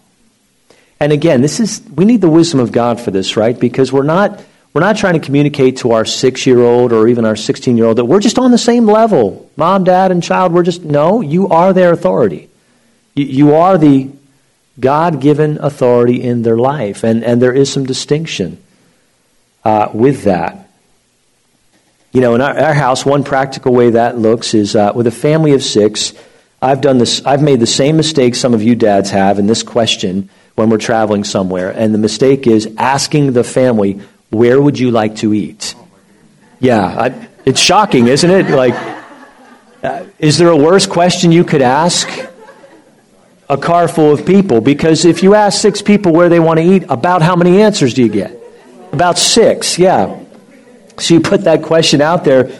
And 1.00 1.12
again, 1.12 1.40
this 1.40 1.60
is 1.60 1.82
we 1.94 2.04
need 2.04 2.20
the 2.20 2.28
wisdom 2.28 2.60
of 2.60 2.72
God 2.72 3.00
for 3.00 3.10
this, 3.10 3.36
right? 3.36 3.58
Because 3.58 3.92
we're 3.92 4.02
not 4.02 4.42
we're 4.72 4.80
not 4.80 4.96
trying 4.96 5.14
to 5.14 5.20
communicate 5.20 5.78
to 5.78 5.92
our 5.92 6.02
6-year-old 6.02 6.92
or 6.92 7.06
even 7.06 7.24
our 7.24 7.34
16-year-old 7.34 7.98
that 7.98 8.06
we're 8.06 8.20
just 8.20 8.38
on 8.38 8.50
the 8.50 8.58
same 8.58 8.86
level. 8.86 9.50
Mom, 9.56 9.84
dad 9.84 10.10
and 10.10 10.22
child, 10.22 10.52
we're 10.52 10.62
just 10.62 10.82
no, 10.82 11.20
you 11.20 11.48
are 11.48 11.72
their 11.72 11.92
authority. 11.92 12.48
You, 13.14 13.24
you 13.24 13.54
are 13.54 13.78
the 13.78 14.10
God 14.78 15.20
given 15.20 15.58
authority 15.60 16.22
in 16.22 16.42
their 16.42 16.56
life. 16.56 17.04
And, 17.04 17.24
and 17.24 17.40
there 17.40 17.52
is 17.52 17.72
some 17.72 17.84
distinction 17.84 18.62
uh, 19.64 19.90
with 19.92 20.24
that. 20.24 20.68
You 22.12 22.20
know, 22.20 22.34
in 22.34 22.40
our, 22.40 22.56
our, 22.56 22.74
house, 22.74 23.04
one 23.04 23.24
practical 23.24 23.72
way 23.72 23.90
that 23.90 24.18
looks 24.18 24.54
is 24.54 24.76
uh, 24.76 24.92
with 24.94 25.06
a 25.06 25.12
family 25.12 25.52
of 25.52 25.62
six. 25.62 26.12
I've 26.62 26.80
done 26.80 26.98
this. 26.98 27.24
I've 27.26 27.42
made 27.42 27.60
the 27.60 27.66
same 27.66 27.96
mistake 27.96 28.34
some 28.36 28.54
of 28.54 28.62
you 28.62 28.76
dads 28.76 29.10
have 29.10 29.38
in 29.38 29.46
this 29.46 29.62
question 29.62 30.30
when 30.54 30.70
we're 30.70 30.78
traveling 30.78 31.24
somewhere, 31.24 31.70
and 31.70 31.92
the 31.92 31.98
mistake 31.98 32.46
is 32.46 32.72
asking 32.78 33.32
the 33.32 33.42
family, 33.42 34.00
"Where 34.30 34.62
would 34.62 34.78
you 34.78 34.92
like 34.92 35.16
to 35.16 35.34
eat?" 35.34 35.74
Yeah, 36.60 36.84
I, 36.86 37.28
it's 37.44 37.60
shocking, 37.60 38.06
isn't 38.06 38.30
it? 38.30 38.48
Like, 38.48 38.74
uh, 39.82 40.04
is 40.20 40.38
there 40.38 40.48
a 40.48 40.56
worse 40.56 40.86
question 40.86 41.32
you 41.32 41.42
could 41.42 41.62
ask? 41.62 42.08
A 43.48 43.58
car 43.58 43.88
full 43.88 44.12
of 44.12 44.24
people 44.24 44.60
because 44.60 45.04
if 45.04 45.22
you 45.22 45.34
ask 45.34 45.60
six 45.60 45.82
people 45.82 46.12
where 46.12 46.28
they 46.28 46.40
want 46.40 46.58
to 46.58 46.64
eat, 46.64 46.84
about 46.88 47.22
how 47.22 47.36
many 47.36 47.60
answers 47.60 47.94
do 47.94 48.02
you 48.02 48.08
get? 48.08 48.40
About 48.92 49.18
six, 49.18 49.78
yeah. 49.78 50.18
So 50.98 51.14
you 51.14 51.20
put 51.20 51.42
that 51.42 51.62
question 51.62 52.00
out 52.00 52.24
there 52.24 52.58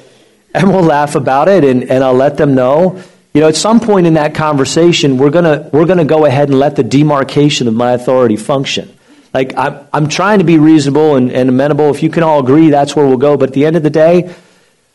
and 0.55 0.68
we'll 0.68 0.82
laugh 0.82 1.14
about 1.14 1.49
it 1.49 1.64
and, 1.64 1.91
and 1.91 2.05
I'll 2.05 2.14
let 2.14 2.37
them 2.37 2.55
know. 2.55 3.03
You 3.32 3.41
know, 3.41 3.49
at 3.49 3.57
some 3.57 3.80
point 3.80 4.07
in 4.07 4.14
that 4.14 4.35
conversation, 4.35 5.18
we're 5.18 5.30
gonna 5.30 5.68
we're 5.72 5.87
gonna 5.87 6.05
go 6.05 6.24
ahead 6.24 6.51
and 6.51 6.59
let 6.59 6.76
the 6.76 6.85
demarcation 6.85 7.66
of 7.66 7.74
my 7.74 7.93
authority 7.93 8.37
function. 8.37 8.97
Like 9.32 9.57
I'm 9.57 9.87
I'm 9.93 10.09
trying 10.09 10.39
to 10.39 10.45
be 10.45 10.59
reasonable 10.59 11.16
and, 11.16 11.32
and 11.32 11.49
amenable. 11.49 11.91
If 11.91 12.03
you 12.03 12.11
can 12.11 12.22
all 12.22 12.39
agree, 12.39 12.70
that's 12.70 12.95
where 12.95 13.07
we'll 13.07 13.16
go. 13.16 13.37
But 13.37 13.49
at 13.49 13.55
the 13.55 13.66
end 13.66 13.74
of 13.74 13.82
the 13.82 13.91
day, 13.91 14.32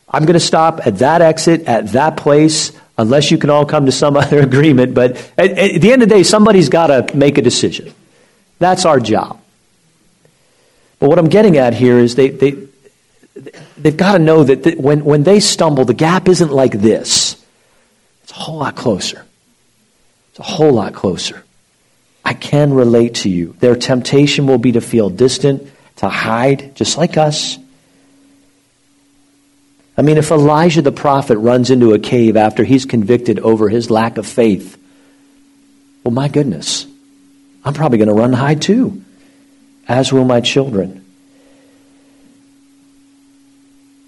I'm 0.08 0.24
gonna 0.24 0.40
stop 0.40 0.86
at 0.86 0.98
that 0.98 1.20
exit, 1.20 1.64
at 1.66 1.88
that 1.88 2.16
place 2.16 2.72
unless 3.00 3.30
you 3.30 3.38
can 3.38 3.50
all 3.50 3.66
come 3.66 3.86
to 3.86 3.92
some 3.92 4.16
other 4.22 4.40
agreement. 4.40 4.94
But 4.94 5.16
at, 5.36 5.50
at 5.50 5.80
the 5.80 5.92
end 5.92 6.02
of 6.02 6.08
the 6.08 6.14
day, 6.14 6.22
somebody's 6.22 6.68
got 6.68 6.88
to 6.88 7.16
make 7.16 7.38
a 7.38 7.42
decision. 7.42 7.92
That's 8.58 8.84
our 8.84 9.00
job. 9.00 9.40
But 10.98 11.08
what 11.08 11.18
I'm 11.18 11.28
getting 11.28 11.56
at 11.56 11.72
here 11.72 11.98
is 11.98 12.14
they, 12.14 12.28
they, 12.28 12.56
they've 13.78 13.96
got 13.96 14.12
to 14.12 14.18
know 14.18 14.44
that 14.44 14.78
when, 14.78 15.04
when 15.04 15.22
they 15.22 15.40
stumble, 15.40 15.86
the 15.86 15.94
gap 15.94 16.28
isn't 16.28 16.52
like 16.52 16.72
this. 16.72 17.42
It's 18.22 18.32
a 18.32 18.34
whole 18.34 18.58
lot 18.58 18.76
closer. 18.76 19.24
It's 20.30 20.38
a 20.38 20.42
whole 20.42 20.72
lot 20.72 20.92
closer. 20.92 21.42
I 22.22 22.34
can 22.34 22.74
relate 22.74 23.14
to 23.16 23.30
you. 23.30 23.56
Their 23.60 23.76
temptation 23.76 24.46
will 24.46 24.58
be 24.58 24.72
to 24.72 24.82
feel 24.82 25.08
distant, 25.08 25.70
to 25.96 26.08
hide, 26.08 26.76
just 26.76 26.98
like 26.98 27.16
us. 27.16 27.58
I 30.00 30.02
mean, 30.02 30.16
if 30.16 30.30
Elijah 30.30 30.80
the 30.80 30.92
prophet 30.92 31.36
runs 31.36 31.68
into 31.68 31.92
a 31.92 31.98
cave 31.98 32.34
after 32.34 32.64
he's 32.64 32.86
convicted 32.86 33.38
over 33.38 33.68
his 33.68 33.90
lack 33.90 34.16
of 34.16 34.26
faith, 34.26 34.78
well, 36.02 36.14
my 36.14 36.26
goodness, 36.26 36.86
I'm 37.66 37.74
probably 37.74 37.98
going 37.98 38.08
to 38.08 38.14
run 38.14 38.32
high 38.32 38.54
too, 38.54 39.04
as 39.86 40.10
will 40.10 40.24
my 40.24 40.40
children. 40.40 41.04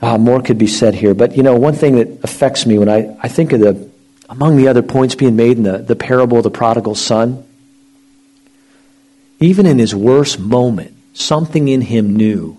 Ah, 0.01 0.17
more 0.17 0.41
could 0.41 0.57
be 0.57 0.67
said 0.67 0.95
here, 0.95 1.13
but 1.13 1.37
you 1.37 1.43
know, 1.43 1.57
one 1.57 1.75
thing 1.75 1.97
that 1.97 2.25
affects 2.25 2.65
me 2.65 2.79
when 2.79 2.89
I, 2.89 3.15
I 3.21 3.29
think 3.29 3.53
of 3.53 3.61
the, 3.61 3.91
among 4.31 4.57
the 4.57 4.69
other 4.69 4.81
points 4.81 5.15
being 5.15 5.37
made 5.37 5.59
in 5.59 5.63
the, 5.65 5.77
the 5.77 5.95
parable 5.95 6.39
of 6.39 6.45
the 6.45 6.51
prodigal 6.51 6.95
son, 6.95 7.45
even 9.41 9.67
in 9.67 9.79
his 9.79 9.95
worst 9.95 10.39
moment, 10.39 10.97
something 11.13 11.69
in 11.69 11.83
him 11.83 12.17
knew. 12.17 12.57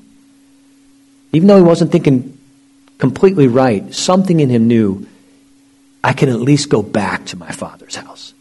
Even 1.31 1.47
though 1.47 1.57
he 1.57 1.63
wasn't 1.63 1.91
thinking 1.91 2.37
completely 2.97 3.47
right. 3.47 3.93
Something 3.93 4.39
in 4.39 4.49
him 4.49 4.67
knew 4.67 5.07
I 6.03 6.13
can 6.13 6.29
at 6.29 6.39
least 6.39 6.69
go 6.69 6.81
back 6.81 7.25
to 7.27 7.37
my 7.37 7.51
father's 7.51 7.95
house. 7.95 8.33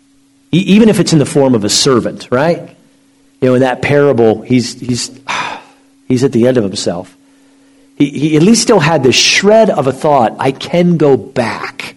E- 0.53 0.59
even 0.59 0.89
if 0.89 1.01
it's 1.01 1.13
in 1.13 1.19
the 1.19 1.27
form 1.27 1.55
of 1.55 1.65
a 1.65 1.69
servant, 1.69 2.29
right? 2.31 2.77
You 3.41 3.49
know, 3.49 3.55
in 3.55 3.61
that 3.61 3.83
parable, 3.83 4.43
he's, 4.43 4.79
he's, 4.81 5.19
he's 6.09 6.25
at 6.25 6.33
the 6.33 6.47
end 6.47 6.57
of 6.57 6.65
himself. 6.65 7.17
He, 7.97 8.11
he 8.11 8.37
at 8.37 8.43
least 8.43 8.63
still 8.63 8.81
had 8.81 9.03
this 9.03 9.15
shred 9.15 9.71
of 9.71 9.87
a 9.87 9.93
thought 9.93 10.37
I 10.39 10.53
can 10.53 10.97
go 10.97 11.17
back. 11.17 11.97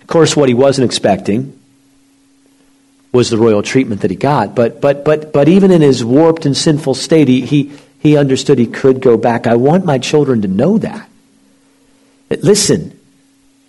Of 0.00 0.06
course, 0.06 0.36
what 0.36 0.48
he 0.48 0.54
wasn't 0.54 0.86
expecting 0.86 1.58
was 3.12 3.30
the 3.30 3.38
royal 3.38 3.62
treatment 3.62 4.02
that 4.02 4.10
he 4.10 4.16
got. 4.16 4.54
But, 4.54 4.80
but, 4.80 5.04
but, 5.04 5.32
but 5.32 5.48
even 5.48 5.70
in 5.70 5.82
his 5.82 6.04
warped 6.04 6.46
and 6.46 6.56
sinful 6.56 6.94
state, 6.94 7.28
he, 7.28 7.42
he, 7.42 7.72
he 7.98 8.16
understood 8.16 8.58
he 8.58 8.66
could 8.66 9.00
go 9.00 9.16
back. 9.16 9.46
I 9.46 9.56
want 9.56 9.84
my 9.84 9.98
children 9.98 10.42
to 10.42 10.48
know 10.48 10.78
that. 10.78 11.08
Listen, 12.30 12.98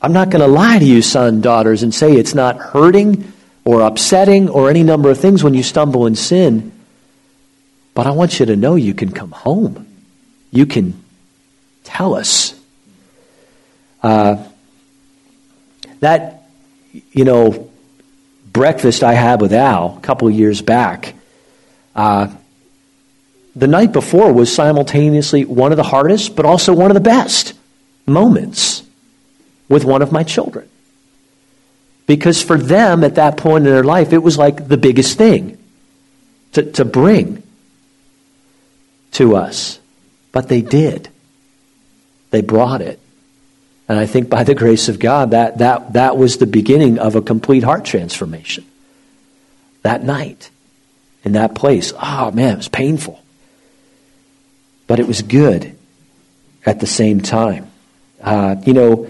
I'm 0.02 0.14
not 0.14 0.30
going 0.30 0.42
to 0.42 0.48
lie 0.48 0.80
to 0.80 0.86
you, 0.86 1.02
son, 1.02 1.42
daughters, 1.42 1.84
and 1.84 1.94
say 1.94 2.14
it's 2.14 2.36
not 2.36 2.58
hurting 2.58 3.32
or 3.66 3.82
upsetting 3.82 4.50
or 4.50 4.70
any 4.70 4.84
number 4.84 5.10
of 5.10 5.20
things 5.20 5.44
when 5.44 5.54
you 5.54 5.64
stumble 5.64 6.06
in 6.06 6.16
sin. 6.16 6.72
But 7.94 8.08
I 8.08 8.12
want 8.12 8.40
you 8.40 8.46
to 8.46 8.56
know 8.56 8.76
you 8.76 8.94
can 8.94 9.12
come 9.12 9.32
home. 9.32 9.88
You 10.52 10.66
can 10.66 11.04
tell 11.84 12.16
us. 12.16 12.58
Uh, 14.02 14.44
that, 16.00 16.44
you 17.12 17.26
know, 17.26 17.70
breakfast 18.52 19.04
I 19.04 19.14
had 19.14 19.42
with 19.42 19.54
Al 19.54 19.98
a 19.98 20.02
couple 20.02 20.30
years 20.30 20.62
back, 20.62 21.14
uh, 21.96 22.28
the 23.60 23.68
night 23.68 23.92
before 23.92 24.32
was 24.32 24.54
simultaneously 24.54 25.44
one 25.44 25.72
of 25.72 25.78
the 25.78 25.84
hardest, 25.84 26.36
but 26.36 26.46
also 26.46 26.74
one 26.74 26.92
of 26.92 26.96
the 26.96 27.02
best 27.02 27.54
moments 28.06 28.84
with 29.68 29.84
one 29.84 30.02
of 30.02 30.12
my 30.12 30.24
children. 30.24 30.68
Because 32.08 32.42
for 32.42 32.58
them 32.58 33.04
at 33.04 33.16
that 33.16 33.38
point 33.38 33.68
in 33.68 33.74
their 33.74 33.84
life, 33.84 34.14
it 34.14 34.24
was 34.24 34.38
like 34.38 34.68
the 34.68 34.78
biggest 34.78 35.18
thing 35.18 35.58
to, 36.54 36.72
to 36.72 36.86
bring 36.86 37.44
to 39.12 39.36
us. 39.36 39.80
But 40.32 40.48
they 40.48 40.62
did. 40.62 41.10
They 42.32 42.42
brought 42.42 42.82
it. 42.82 43.00
And 43.88 44.00
I 44.00 44.06
think 44.06 44.30
by 44.30 44.44
the 44.44 44.56
grace 44.56 44.88
of 44.88 45.00
God, 45.00 45.32
that, 45.32 45.58
that, 45.58 45.94
that 45.94 46.18
was 46.18 46.38
the 46.38 46.48
beginning 46.48 47.00
of 47.00 47.16
a 47.16 47.22
complete 47.22 47.64
heart 47.64 47.86
transformation. 47.86 48.66
That 49.82 50.04
night, 50.04 50.50
in 51.24 51.34
that 51.34 51.56
place. 51.56 51.94
Oh, 52.02 52.32
man, 52.32 52.54
it 52.54 52.58
was 52.58 52.68
painful 52.68 53.20
but 54.90 55.00
it 55.00 55.08
was 55.08 55.22
good 55.22 55.78
at 56.66 56.80
the 56.80 56.88
same 56.88 57.22
time. 57.22 57.72
Uh, 58.20 58.56
you 58.66 58.74
know, 58.74 59.08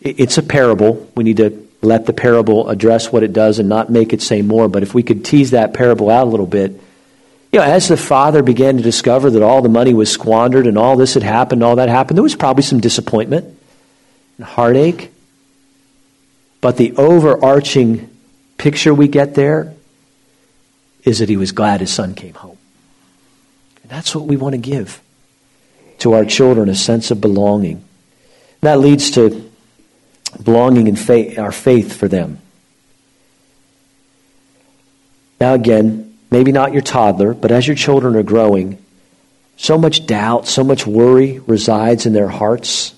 it's 0.00 0.38
a 0.38 0.42
parable. 0.42 1.06
We 1.14 1.22
need 1.22 1.36
to 1.36 1.68
let 1.82 2.06
the 2.06 2.14
parable 2.14 2.70
address 2.70 3.12
what 3.12 3.22
it 3.22 3.34
does 3.34 3.58
and 3.58 3.68
not 3.68 3.90
make 3.90 4.14
it 4.14 4.22
say 4.22 4.40
more. 4.40 4.68
But 4.68 4.82
if 4.82 4.94
we 4.94 5.02
could 5.02 5.26
tease 5.26 5.50
that 5.50 5.74
parable 5.74 6.08
out 6.08 6.26
a 6.26 6.30
little 6.30 6.46
bit, 6.46 6.72
you 7.52 7.58
know, 7.58 7.62
as 7.62 7.88
the 7.88 7.98
father 7.98 8.42
began 8.42 8.78
to 8.78 8.82
discover 8.82 9.28
that 9.28 9.42
all 9.42 9.60
the 9.60 9.68
money 9.68 9.92
was 9.92 10.10
squandered 10.10 10.66
and 10.66 10.78
all 10.78 10.96
this 10.96 11.12
had 11.12 11.22
happened, 11.22 11.62
all 11.62 11.76
that 11.76 11.90
happened, 11.90 12.16
there 12.16 12.22
was 12.22 12.34
probably 12.34 12.62
some 12.62 12.80
disappointment 12.80 13.54
and 14.38 14.46
heartache. 14.46 15.12
But 16.62 16.78
the 16.78 16.96
overarching 16.96 18.08
picture 18.56 18.94
we 18.94 19.08
get 19.08 19.34
there 19.34 19.74
is 21.04 21.18
that 21.18 21.28
he 21.28 21.36
was 21.36 21.52
glad 21.52 21.80
his 21.80 21.92
son 21.92 22.14
came 22.14 22.32
home. 22.32 22.56
And 23.82 23.90
that's 23.90 24.14
what 24.14 24.24
we 24.24 24.38
want 24.38 24.54
to 24.54 24.58
give 24.58 25.02
to 25.98 26.14
our 26.14 26.24
children 26.24 26.68
a 26.68 26.74
sense 26.74 27.10
of 27.10 27.20
belonging. 27.20 27.84
That 28.60 28.80
leads 28.80 29.10
to 29.12 29.50
belonging 30.42 30.86
in 30.86 30.96
faith, 30.96 31.38
our 31.38 31.52
faith 31.52 31.94
for 31.94 32.08
them. 32.08 32.40
Now, 35.40 35.54
again, 35.54 36.18
maybe 36.30 36.52
not 36.52 36.72
your 36.72 36.82
toddler, 36.82 37.34
but 37.34 37.52
as 37.52 37.66
your 37.66 37.76
children 37.76 38.16
are 38.16 38.22
growing, 38.22 38.78
so 39.56 39.78
much 39.78 40.06
doubt, 40.06 40.46
so 40.46 40.64
much 40.64 40.86
worry 40.86 41.40
resides 41.40 42.06
in 42.06 42.12
their 42.12 42.28
hearts. 42.28 42.94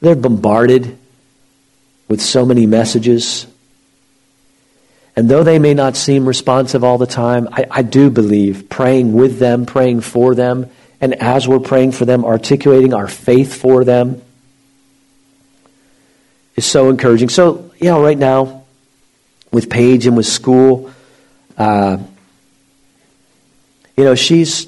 They're 0.00 0.14
bombarded 0.14 0.98
with 2.08 2.20
so 2.20 2.44
many 2.44 2.66
messages. 2.66 3.46
And 5.14 5.28
though 5.28 5.44
they 5.44 5.58
may 5.58 5.74
not 5.74 5.96
seem 5.96 6.26
responsive 6.26 6.84
all 6.84 6.98
the 6.98 7.06
time, 7.06 7.48
I, 7.52 7.66
I 7.70 7.82
do 7.82 8.10
believe 8.10 8.68
praying 8.70 9.12
with 9.12 9.38
them, 9.38 9.66
praying 9.66 10.00
for 10.00 10.34
them, 10.34 10.70
and 11.00 11.14
as 11.14 11.46
we're 11.46 11.60
praying 11.60 11.92
for 11.92 12.04
them, 12.04 12.24
articulating 12.24 12.94
our 12.94 13.08
faith 13.08 13.54
for 13.54 13.84
them 13.84 14.22
is 16.56 16.64
so 16.64 16.88
encouraging. 16.88 17.28
So, 17.28 17.70
you 17.78 17.86
know, 17.86 18.02
right 18.02 18.16
now, 18.16 18.64
with 19.50 19.68
Paige 19.68 20.06
and 20.06 20.16
with 20.16 20.26
school, 20.26 20.90
uh, 21.58 21.98
you 23.96 24.04
know, 24.04 24.14
she's 24.14 24.66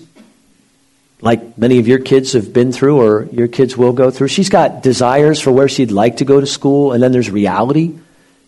like 1.23 1.57
many 1.57 1.79
of 1.79 1.89
your 1.89 2.01
kids 2.01 2.35
have 2.35 2.53
been 2.53 2.71
through 2.71 3.01
or 3.01 3.25
your 3.33 3.49
kids 3.49 3.79
will 3.79 3.95
go 3.95 4.11
through. 4.11 4.29
She's 4.29 4.51
got 4.51 4.83
desires 4.83 5.41
for 5.41 5.53
where 5.53 5.69
she'd 5.69 5.91
like 5.91 6.19
to 6.19 6.27
go 6.27 6.39
to 6.39 6.47
school, 6.47 6.93
and 6.93 7.03
then 7.03 7.13
there's 7.13 7.31
reality 7.31 7.99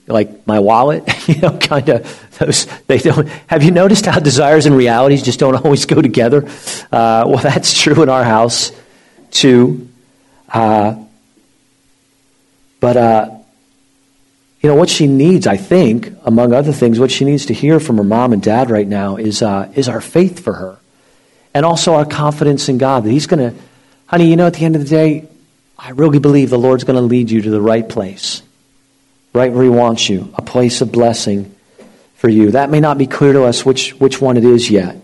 like 0.06 0.46
my 0.46 0.60
wallet, 0.60 1.04
you 1.28 1.40
know, 1.40 1.58
kind 1.58 1.88
of 1.88 2.38
those. 2.38 2.66
They 2.86 2.98
don't. 2.98 3.28
Have 3.48 3.62
you 3.62 3.70
noticed 3.70 4.06
how 4.06 4.20
desires 4.20 4.66
and 4.66 4.76
realities 4.76 5.22
just 5.22 5.40
don't 5.40 5.54
always 5.64 5.86
go 5.86 6.00
together? 6.00 6.46
Uh, 6.92 7.24
well, 7.26 7.38
that's 7.38 7.78
true 7.78 8.02
in 8.02 8.08
our 8.08 8.24
house 8.24 8.72
too. 9.30 9.88
Uh, 10.48 10.96
but 12.80 12.96
uh, 12.96 13.30
you 14.60 14.68
know 14.68 14.76
what 14.76 14.88
she 14.88 15.06
needs, 15.06 15.46
I 15.46 15.56
think, 15.56 16.12
among 16.24 16.52
other 16.52 16.72
things, 16.72 16.98
what 16.98 17.10
she 17.10 17.24
needs 17.24 17.46
to 17.46 17.54
hear 17.54 17.80
from 17.80 17.96
her 17.96 18.04
mom 18.04 18.32
and 18.32 18.42
dad 18.42 18.70
right 18.70 18.86
now 18.86 19.16
is 19.16 19.42
uh, 19.42 19.72
is 19.74 19.88
our 19.88 20.00
faith 20.00 20.40
for 20.40 20.52
her, 20.52 20.78
and 21.52 21.66
also 21.66 21.94
our 21.94 22.06
confidence 22.06 22.68
in 22.68 22.78
God 22.78 23.04
that 23.04 23.10
He's 23.10 23.26
going 23.26 23.50
to, 23.50 23.58
honey. 24.06 24.30
You 24.30 24.36
know, 24.36 24.46
at 24.46 24.54
the 24.54 24.64
end 24.64 24.76
of 24.76 24.82
the 24.82 24.88
day, 24.88 25.28
I 25.76 25.90
really 25.90 26.20
believe 26.20 26.50
the 26.50 26.58
Lord's 26.58 26.84
going 26.84 26.96
to 26.96 27.02
lead 27.02 27.30
you 27.30 27.42
to 27.42 27.50
the 27.50 27.60
right 27.60 27.88
place 27.88 28.42
right 29.36 29.52
where 29.52 29.64
He 29.64 29.70
wants 29.70 30.08
you, 30.08 30.32
a 30.34 30.42
place 30.42 30.80
of 30.80 30.90
blessing 30.90 31.54
for 32.16 32.28
you. 32.28 32.52
That 32.52 32.70
may 32.70 32.80
not 32.80 32.98
be 32.98 33.06
clear 33.06 33.34
to 33.34 33.44
us 33.44 33.64
which, 33.64 33.90
which 34.00 34.20
one 34.20 34.36
it 34.36 34.44
is 34.44 34.70
yet, 34.70 34.96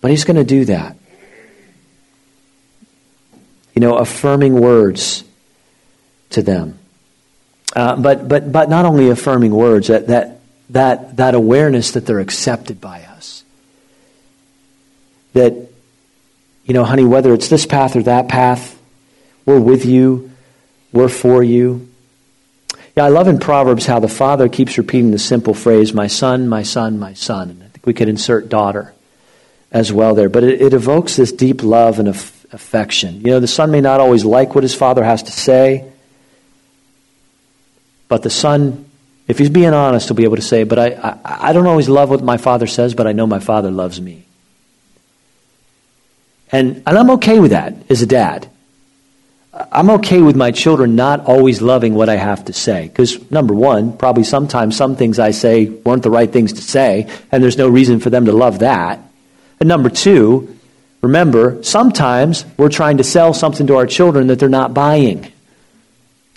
but 0.00 0.10
He's 0.10 0.24
going 0.24 0.36
to 0.36 0.44
do 0.44 0.64
that. 0.66 0.96
You 3.74 3.80
know, 3.80 3.96
affirming 3.96 4.60
words 4.60 5.24
to 6.30 6.42
them. 6.42 6.78
Uh, 7.74 7.96
but, 7.96 8.28
but, 8.28 8.52
but 8.52 8.68
not 8.68 8.84
only 8.84 9.08
affirming 9.08 9.52
words, 9.52 9.88
that, 9.88 10.06
that, 10.08 10.40
that, 10.70 11.16
that 11.16 11.34
awareness 11.34 11.92
that 11.92 12.06
they're 12.06 12.20
accepted 12.20 12.80
by 12.80 13.02
us. 13.02 13.44
That, 15.32 15.54
you 16.64 16.74
know, 16.74 16.84
honey, 16.84 17.04
whether 17.04 17.32
it's 17.32 17.48
this 17.48 17.64
path 17.64 17.96
or 17.96 18.02
that 18.02 18.28
path, 18.28 18.78
we're 19.46 19.60
with 19.60 19.86
you, 19.86 20.30
we're 20.92 21.08
for 21.08 21.42
you. 21.42 21.91
Yeah, 22.96 23.04
I 23.04 23.08
love 23.08 23.26
in 23.26 23.38
Proverbs 23.38 23.86
how 23.86 24.00
the 24.00 24.08
father 24.08 24.48
keeps 24.48 24.76
repeating 24.76 25.12
the 25.12 25.18
simple 25.18 25.54
phrase, 25.54 25.94
my 25.94 26.06
son, 26.06 26.48
my 26.48 26.62
son, 26.62 26.98
my 26.98 27.14
son. 27.14 27.50
And 27.50 27.62
I 27.62 27.66
think 27.68 27.86
we 27.86 27.94
could 27.94 28.08
insert 28.08 28.48
daughter 28.48 28.92
as 29.70 29.92
well 29.92 30.14
there. 30.14 30.28
But 30.28 30.44
it, 30.44 30.60
it 30.60 30.74
evokes 30.74 31.16
this 31.16 31.32
deep 31.32 31.62
love 31.62 31.98
and 31.98 32.08
af- 32.08 32.46
affection. 32.52 33.20
You 33.22 33.28
know, 33.28 33.40
the 33.40 33.48
son 33.48 33.70
may 33.70 33.80
not 33.80 34.00
always 34.00 34.24
like 34.24 34.54
what 34.54 34.62
his 34.62 34.74
father 34.74 35.02
has 35.02 35.22
to 35.22 35.32
say, 35.32 35.90
but 38.08 38.22
the 38.22 38.30
son, 38.30 38.84
if 39.26 39.38
he's 39.38 39.48
being 39.48 39.72
honest, 39.72 40.10
will 40.10 40.16
be 40.16 40.24
able 40.24 40.36
to 40.36 40.42
say, 40.42 40.64
but 40.64 40.78
I, 40.78 40.88
I, 40.88 41.48
I 41.48 41.52
don't 41.54 41.66
always 41.66 41.88
love 41.88 42.10
what 42.10 42.22
my 42.22 42.36
father 42.36 42.66
says, 42.66 42.94
but 42.94 43.06
I 43.06 43.12
know 43.12 43.26
my 43.26 43.38
father 43.38 43.70
loves 43.70 44.02
me. 44.02 44.26
And, 46.50 46.82
and 46.86 46.98
I'm 46.98 47.08
okay 47.12 47.40
with 47.40 47.52
that 47.52 47.74
as 47.88 48.02
a 48.02 48.06
dad. 48.06 48.50
I'm 49.54 49.90
okay 49.90 50.22
with 50.22 50.34
my 50.34 50.50
children 50.50 50.96
not 50.96 51.26
always 51.26 51.60
loving 51.60 51.94
what 51.94 52.08
I 52.08 52.16
have 52.16 52.46
to 52.46 52.54
say. 52.54 52.88
Because, 52.88 53.30
number 53.30 53.52
one, 53.52 53.96
probably 53.96 54.24
sometimes 54.24 54.76
some 54.76 54.96
things 54.96 55.18
I 55.18 55.32
say 55.32 55.66
weren't 55.66 56.02
the 56.02 56.10
right 56.10 56.30
things 56.30 56.54
to 56.54 56.62
say, 56.62 57.08
and 57.30 57.42
there's 57.42 57.58
no 57.58 57.68
reason 57.68 58.00
for 58.00 58.08
them 58.08 58.24
to 58.26 58.32
love 58.32 58.60
that. 58.60 58.98
And 59.60 59.68
number 59.68 59.90
two, 59.90 60.58
remember, 61.02 61.62
sometimes 61.62 62.46
we're 62.56 62.70
trying 62.70 62.96
to 62.96 63.04
sell 63.04 63.34
something 63.34 63.66
to 63.66 63.76
our 63.76 63.86
children 63.86 64.28
that 64.28 64.38
they're 64.38 64.48
not 64.48 64.72
buying. 64.72 65.30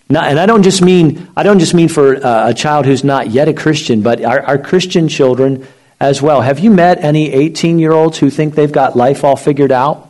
Not, 0.10 0.26
and 0.26 0.40
I 0.40 0.46
don't 0.46 0.64
just 0.64 0.82
mean 0.82 1.28
I 1.36 1.44
don't 1.44 1.58
just 1.58 1.74
mean 1.74 1.88
for 1.88 2.16
uh, 2.16 2.50
a 2.50 2.54
child 2.54 2.86
who's 2.86 3.04
not 3.04 3.32
yet 3.32 3.48
a 3.48 3.54
Christian, 3.54 4.04
but 4.04 4.24
our, 4.24 4.42
our 4.42 4.58
Christian 4.60 5.08
children 5.08 5.68
as 6.00 6.22
well. 6.22 6.42
Have 6.42 6.60
you 6.60 6.70
met 6.70 7.04
any 7.04 7.32
18 7.32 7.80
year 7.80 7.92
olds 7.92 8.20
who 8.20 8.30
think 8.30 8.54
they've 8.54 8.72
got 8.72 8.96
life 8.96 9.24
all 9.24 9.36
figured 9.36 9.72
out? 9.72 10.05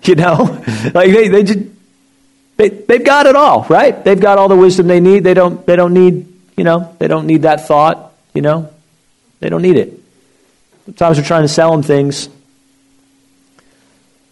You 0.04 0.14
know, 0.14 0.64
like 0.94 1.10
they, 1.12 1.28
they 1.28 1.42
just 1.42 1.58
they, 2.56 2.68
they've 2.68 3.04
got 3.04 3.26
it 3.26 3.36
all, 3.36 3.66
right? 3.68 4.02
They've 4.04 4.18
got 4.18 4.38
all 4.38 4.48
the 4.48 4.56
wisdom 4.56 4.86
they 4.86 5.00
need. 5.00 5.24
They 5.24 5.34
don't 5.34 5.66
they 5.66 5.76
don't 5.76 5.92
need 5.92 6.26
you 6.56 6.64
know 6.64 6.94
they 6.98 7.08
don't 7.08 7.26
need 7.26 7.42
that 7.42 7.66
thought. 7.66 8.12
You 8.32 8.42
know, 8.42 8.72
they 9.40 9.48
don't 9.48 9.62
need 9.62 9.76
it. 9.76 10.00
Sometimes 10.84 11.18
we're 11.18 11.24
trying 11.24 11.42
to 11.42 11.48
sell 11.48 11.70
them 11.70 11.82
things. 11.82 12.28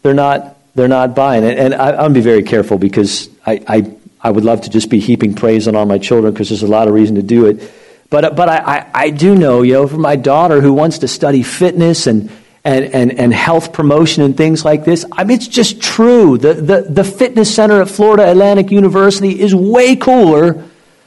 They're 0.03 0.15
not 0.15 0.57
they're 0.75 0.89
not 0.89 1.15
buying 1.15 1.45
it, 1.45 1.59
and 1.59 1.75
I, 1.75 1.91
am 1.91 1.97
gonna 1.97 2.15
be 2.15 2.21
very 2.21 2.43
careful 2.43 2.79
because 2.79 3.29
I, 3.45 3.63
I 3.67 3.97
I 4.21 4.31
would 4.31 4.45
love 4.45 4.63
to 4.63 4.71
just 4.71 4.89
be 4.89 4.99
heaping 4.99 5.35
praise 5.35 5.69
on 5.69 5.77
all 5.77 5.87
my 5.87 5.99
children 5.99 6.33
because 6.33 6.49
there's 6.49 6.63
a 6.63 6.69
lot 6.69 6.89
of 6.89 6.95
reason 6.95 7.17
to 7.17 7.23
do 7.23 7.47
it. 7.47 7.73
But 8.09 8.35
but 8.35 8.49
I, 8.49 8.57
I, 8.57 8.91
I 8.95 9.11
do 9.11 9.35
know, 9.35 9.63
you 9.63 9.75
know, 9.75 9.87
for 9.87 9.99
my 9.99 10.17
daughter 10.17 10.61
who 10.61 10.73
wants 10.73 10.99
to 10.99 11.09
study 11.09 11.43
fitness 11.43 12.07
and 12.07 12.31
and, 12.67 12.85
and, 12.87 13.13
and 13.17 13.33
health 13.33 13.73
promotion 13.73 14.25
and 14.25 14.37
things 14.37 14.65
like 14.65 14.85
this. 14.85 15.05
I 15.13 15.23
mean, 15.23 15.37
it's 15.37 15.47
just 15.47 15.81
true. 15.81 16.37
The, 16.37 16.55
the, 16.55 16.81
the 16.83 17.05
fitness 17.05 17.55
center 17.55 17.81
at 17.81 17.89
Florida 17.89 18.29
Atlantic 18.29 18.73
University 18.73 19.41
is 19.41 19.55
way 19.55 19.95
cooler 19.95 20.65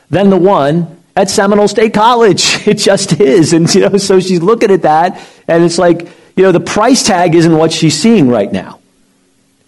than 0.09 0.29
the 0.29 0.37
one 0.37 1.03
at 1.17 1.29
Seminole 1.29 1.67
State 1.67 1.93
College. 1.93 2.65
It 2.67 2.75
just 2.75 3.19
is. 3.19 3.51
And, 3.51 3.73
you 3.75 3.81
know, 3.81 3.97
so 3.97 4.21
she's 4.21 4.41
looking 4.41 4.71
at 4.71 4.83
that, 4.83 5.21
and 5.49 5.65
it's 5.65 5.77
like, 5.77 6.07
you 6.37 6.43
know, 6.43 6.53
the 6.53 6.61
price 6.61 7.03
tag 7.03 7.35
isn't 7.35 7.57
what 7.57 7.73
she's 7.73 7.99
seeing 7.99 8.29
right 8.29 8.51
now. 8.51 8.79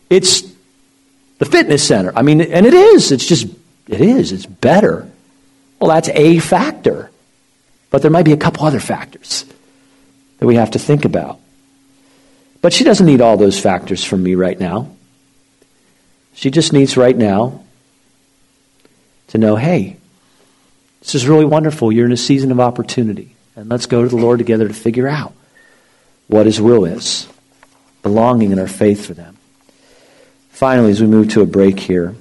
It's 0.09 0.43
the 1.39 1.45
fitness 1.45 1.85
center. 1.85 2.13
I 2.15 2.21
mean, 2.21 2.39
and 2.39 2.65
it 2.65 2.73
is. 2.73 3.11
It's 3.11 3.27
just, 3.27 3.47
it 3.87 3.99
is. 3.99 4.31
It's 4.31 4.45
better. 4.45 5.11
Well, 5.77 5.89
that's 5.89 6.07
a 6.09 6.39
factor. 6.39 7.11
But 7.89 8.01
there 8.01 8.11
might 8.11 8.23
be 8.23 8.31
a 8.31 8.37
couple 8.37 8.65
other 8.65 8.79
factors 8.79 9.43
that 10.37 10.45
we 10.45 10.55
have 10.55 10.71
to 10.71 10.79
think 10.79 11.03
about. 11.03 11.41
But 12.61 12.73
she 12.73 12.83
doesn't 12.83 13.05
need 13.05 13.21
all 13.21 13.37
those 13.37 13.59
factors 13.59 14.03
from 14.03 14.21
me 14.21 14.35
right 14.35 14.59
now. 14.59 14.91
She 16.33 16.51
just 16.51 16.71
needs 16.71 16.95
right 16.95 17.17
now 17.17 17.63
to 19.29 19.37
know 19.37 19.55
hey, 19.55 19.97
this 20.99 21.15
is 21.15 21.27
really 21.27 21.45
wonderful. 21.45 21.91
You're 21.91 22.05
in 22.05 22.11
a 22.11 22.17
season 22.17 22.51
of 22.51 22.59
opportunity. 22.59 23.35
And 23.55 23.69
let's 23.69 23.87
go 23.87 24.03
to 24.03 24.07
the 24.07 24.15
Lord 24.15 24.37
together 24.37 24.67
to 24.67 24.73
figure 24.73 25.07
out 25.07 25.33
what 26.27 26.45
His 26.45 26.61
will 26.61 26.85
is, 26.85 27.27
belonging 28.03 28.51
in 28.51 28.59
our 28.59 28.67
faith 28.67 29.05
for 29.05 29.13
them. 29.13 29.37
Finally, 30.51 30.91
as 30.91 31.01
we 31.01 31.07
move 31.07 31.29
to 31.29 31.41
a 31.41 31.45
break 31.45 31.79
here, 31.79 32.15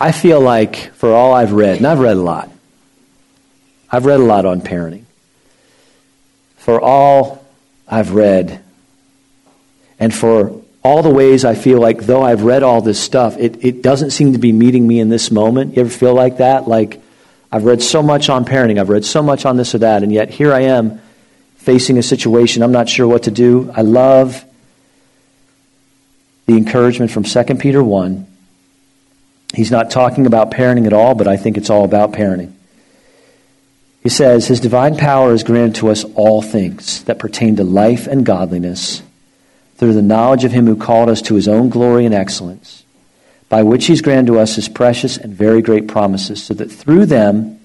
I 0.00 0.12
feel 0.12 0.40
like 0.40 0.92
for 0.92 1.12
all 1.12 1.32
I've 1.32 1.52
read, 1.52 1.78
and 1.78 1.86
I've 1.86 1.98
read 1.98 2.16
a 2.16 2.20
lot, 2.20 2.50
I've 3.90 4.04
read 4.04 4.20
a 4.20 4.24
lot 4.24 4.44
on 4.44 4.60
parenting 4.60 5.06
for 6.68 6.82
all 6.82 7.46
I've 7.88 8.12
read 8.12 8.62
and 9.98 10.12
for 10.12 10.60
all 10.84 11.02
the 11.02 11.08
ways 11.08 11.42
I 11.46 11.54
feel 11.54 11.80
like, 11.80 12.02
though 12.02 12.22
I've 12.22 12.42
read 12.42 12.62
all 12.62 12.82
this 12.82 13.00
stuff, 13.00 13.38
it, 13.38 13.64
it 13.64 13.82
doesn't 13.82 14.10
seem 14.10 14.34
to 14.34 14.38
be 14.38 14.52
meeting 14.52 14.86
me 14.86 15.00
in 15.00 15.08
this 15.08 15.30
moment. 15.30 15.76
You 15.76 15.80
ever 15.80 15.88
feel 15.88 16.12
like 16.12 16.36
that? 16.36 16.68
Like, 16.68 17.00
I've 17.50 17.64
read 17.64 17.80
so 17.80 18.02
much 18.02 18.28
on 18.28 18.44
parenting, 18.44 18.78
I've 18.78 18.90
read 18.90 19.06
so 19.06 19.22
much 19.22 19.46
on 19.46 19.56
this 19.56 19.74
or 19.74 19.78
that, 19.78 20.02
and 20.02 20.12
yet 20.12 20.28
here 20.28 20.52
I 20.52 20.64
am 20.64 21.00
facing 21.56 21.96
a 21.96 22.02
situation 22.02 22.62
I'm 22.62 22.70
not 22.70 22.86
sure 22.86 23.08
what 23.08 23.22
to 23.22 23.30
do. 23.30 23.72
I 23.74 23.80
love 23.80 24.44
the 26.44 26.52
encouragement 26.58 27.10
from 27.10 27.22
2 27.22 27.44
Peter 27.54 27.82
1. 27.82 28.26
He's 29.54 29.70
not 29.70 29.90
talking 29.90 30.26
about 30.26 30.50
parenting 30.50 30.84
at 30.84 30.92
all, 30.92 31.14
but 31.14 31.28
I 31.28 31.38
think 31.38 31.56
it's 31.56 31.70
all 31.70 31.86
about 31.86 32.12
parenting. 32.12 32.52
He 34.08 34.14
says, 34.14 34.46
His 34.46 34.60
divine 34.60 34.96
power 34.96 35.32
has 35.32 35.44
granted 35.44 35.74
to 35.80 35.88
us 35.88 36.02
all 36.14 36.40
things 36.40 37.04
that 37.04 37.18
pertain 37.18 37.56
to 37.56 37.62
life 37.62 38.06
and 38.06 38.24
godliness 38.24 39.02
through 39.76 39.92
the 39.92 40.00
knowledge 40.00 40.44
of 40.44 40.52
Him 40.52 40.64
who 40.64 40.76
called 40.76 41.10
us 41.10 41.20
to 41.20 41.34
His 41.34 41.46
own 41.46 41.68
glory 41.68 42.06
and 42.06 42.14
excellence, 42.14 42.84
by 43.50 43.62
which 43.62 43.84
He's 43.84 44.00
granted 44.00 44.28
to 44.28 44.38
us 44.38 44.56
His 44.56 44.66
precious 44.66 45.18
and 45.18 45.34
very 45.34 45.60
great 45.60 45.88
promises, 45.88 46.42
so 46.42 46.54
that 46.54 46.72
through 46.72 47.04
them 47.04 47.60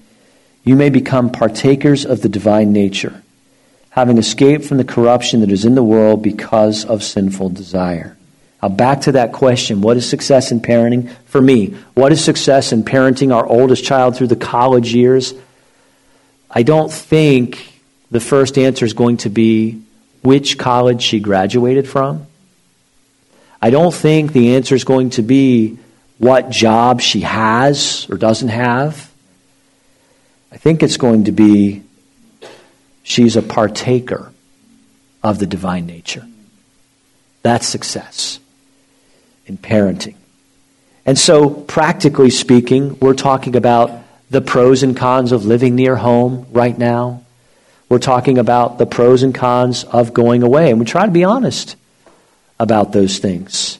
you 0.64 0.76
may 0.76 0.90
become 0.90 1.32
partakers 1.32 2.04
of 2.04 2.20
the 2.20 2.28
divine 2.28 2.74
nature, 2.74 3.22
having 3.88 4.18
escaped 4.18 4.66
from 4.66 4.76
the 4.76 4.84
corruption 4.84 5.40
that 5.40 5.50
is 5.50 5.64
in 5.64 5.74
the 5.74 5.82
world 5.82 6.22
because 6.22 6.84
of 6.84 7.02
sinful 7.02 7.48
desire. 7.48 8.18
Now, 8.62 8.68
back 8.68 9.00
to 9.00 9.12
that 9.12 9.32
question 9.32 9.80
what 9.80 9.96
is 9.96 10.06
success 10.06 10.52
in 10.52 10.60
parenting? 10.60 11.10
For 11.24 11.40
me, 11.40 11.68
what 11.94 12.12
is 12.12 12.22
success 12.22 12.70
in 12.70 12.84
parenting 12.84 13.34
our 13.34 13.46
oldest 13.46 13.82
child 13.82 14.14
through 14.14 14.26
the 14.26 14.36
college 14.36 14.92
years? 14.92 15.32
I 16.54 16.62
don't 16.62 16.90
think 16.90 17.80
the 18.12 18.20
first 18.20 18.56
answer 18.56 18.84
is 18.84 18.92
going 18.92 19.16
to 19.18 19.28
be 19.28 19.82
which 20.22 20.56
college 20.56 21.02
she 21.02 21.18
graduated 21.18 21.88
from. 21.88 22.26
I 23.60 23.70
don't 23.70 23.92
think 23.92 24.32
the 24.32 24.54
answer 24.54 24.76
is 24.76 24.84
going 24.84 25.10
to 25.10 25.22
be 25.22 25.78
what 26.18 26.50
job 26.50 27.00
she 27.00 27.20
has 27.20 28.06
or 28.08 28.16
doesn't 28.16 28.50
have. 28.50 29.10
I 30.52 30.56
think 30.56 30.84
it's 30.84 30.96
going 30.96 31.24
to 31.24 31.32
be 31.32 31.82
she's 33.02 33.34
a 33.34 33.42
partaker 33.42 34.32
of 35.24 35.40
the 35.40 35.46
divine 35.46 35.86
nature. 35.86 36.24
That's 37.42 37.66
success 37.66 38.38
in 39.46 39.58
parenting. 39.58 40.14
And 41.04 41.18
so, 41.18 41.50
practically 41.50 42.30
speaking, 42.30 42.98
we're 43.00 43.14
talking 43.14 43.56
about 43.56 44.03
the 44.30 44.40
pros 44.40 44.82
and 44.82 44.96
cons 44.96 45.32
of 45.32 45.44
living 45.44 45.74
near 45.74 45.96
home 45.96 46.46
right 46.50 46.76
now. 46.76 47.22
We're 47.88 47.98
talking 47.98 48.38
about 48.38 48.78
the 48.78 48.86
pros 48.86 49.22
and 49.22 49.34
cons 49.34 49.84
of 49.84 50.14
going 50.14 50.42
away. 50.42 50.70
And 50.70 50.80
we 50.80 50.86
try 50.86 51.06
to 51.06 51.12
be 51.12 51.24
honest 51.24 51.76
about 52.58 52.92
those 52.92 53.18
things. 53.18 53.78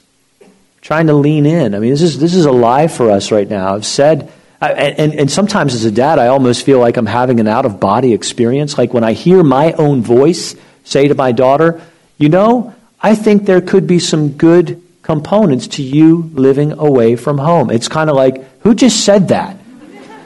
Trying 0.80 1.06
to 1.06 1.14
lean 1.14 1.46
in. 1.46 1.74
I 1.74 1.78
mean, 1.78 1.90
this 1.90 2.02
is, 2.02 2.18
this 2.18 2.34
is 2.34 2.44
a 2.44 2.52
lie 2.52 2.88
for 2.88 3.10
us 3.10 3.32
right 3.32 3.48
now. 3.48 3.74
I've 3.74 3.86
said, 3.86 4.30
and, 4.60 4.98
and, 4.98 5.14
and 5.14 5.30
sometimes 5.30 5.74
as 5.74 5.84
a 5.84 5.90
dad, 5.90 6.18
I 6.18 6.28
almost 6.28 6.64
feel 6.64 6.78
like 6.78 6.96
I'm 6.96 7.06
having 7.06 7.40
an 7.40 7.48
out 7.48 7.66
of 7.66 7.80
body 7.80 8.12
experience. 8.12 8.76
Like 8.76 8.92
when 8.92 9.04
I 9.04 9.12
hear 9.12 9.42
my 9.42 9.72
own 9.72 10.02
voice 10.02 10.54
say 10.84 11.08
to 11.08 11.14
my 11.14 11.32
daughter, 11.32 11.80
you 12.18 12.28
know, 12.28 12.74
I 13.00 13.14
think 13.14 13.46
there 13.46 13.60
could 13.60 13.86
be 13.86 13.98
some 13.98 14.32
good 14.32 14.80
components 15.02 15.66
to 15.68 15.82
you 15.82 16.30
living 16.34 16.72
away 16.72 17.16
from 17.16 17.38
home. 17.38 17.70
It's 17.70 17.88
kind 17.88 18.08
of 18.08 18.16
like, 18.16 18.60
who 18.60 18.74
just 18.74 19.04
said 19.04 19.28
that? 19.28 19.58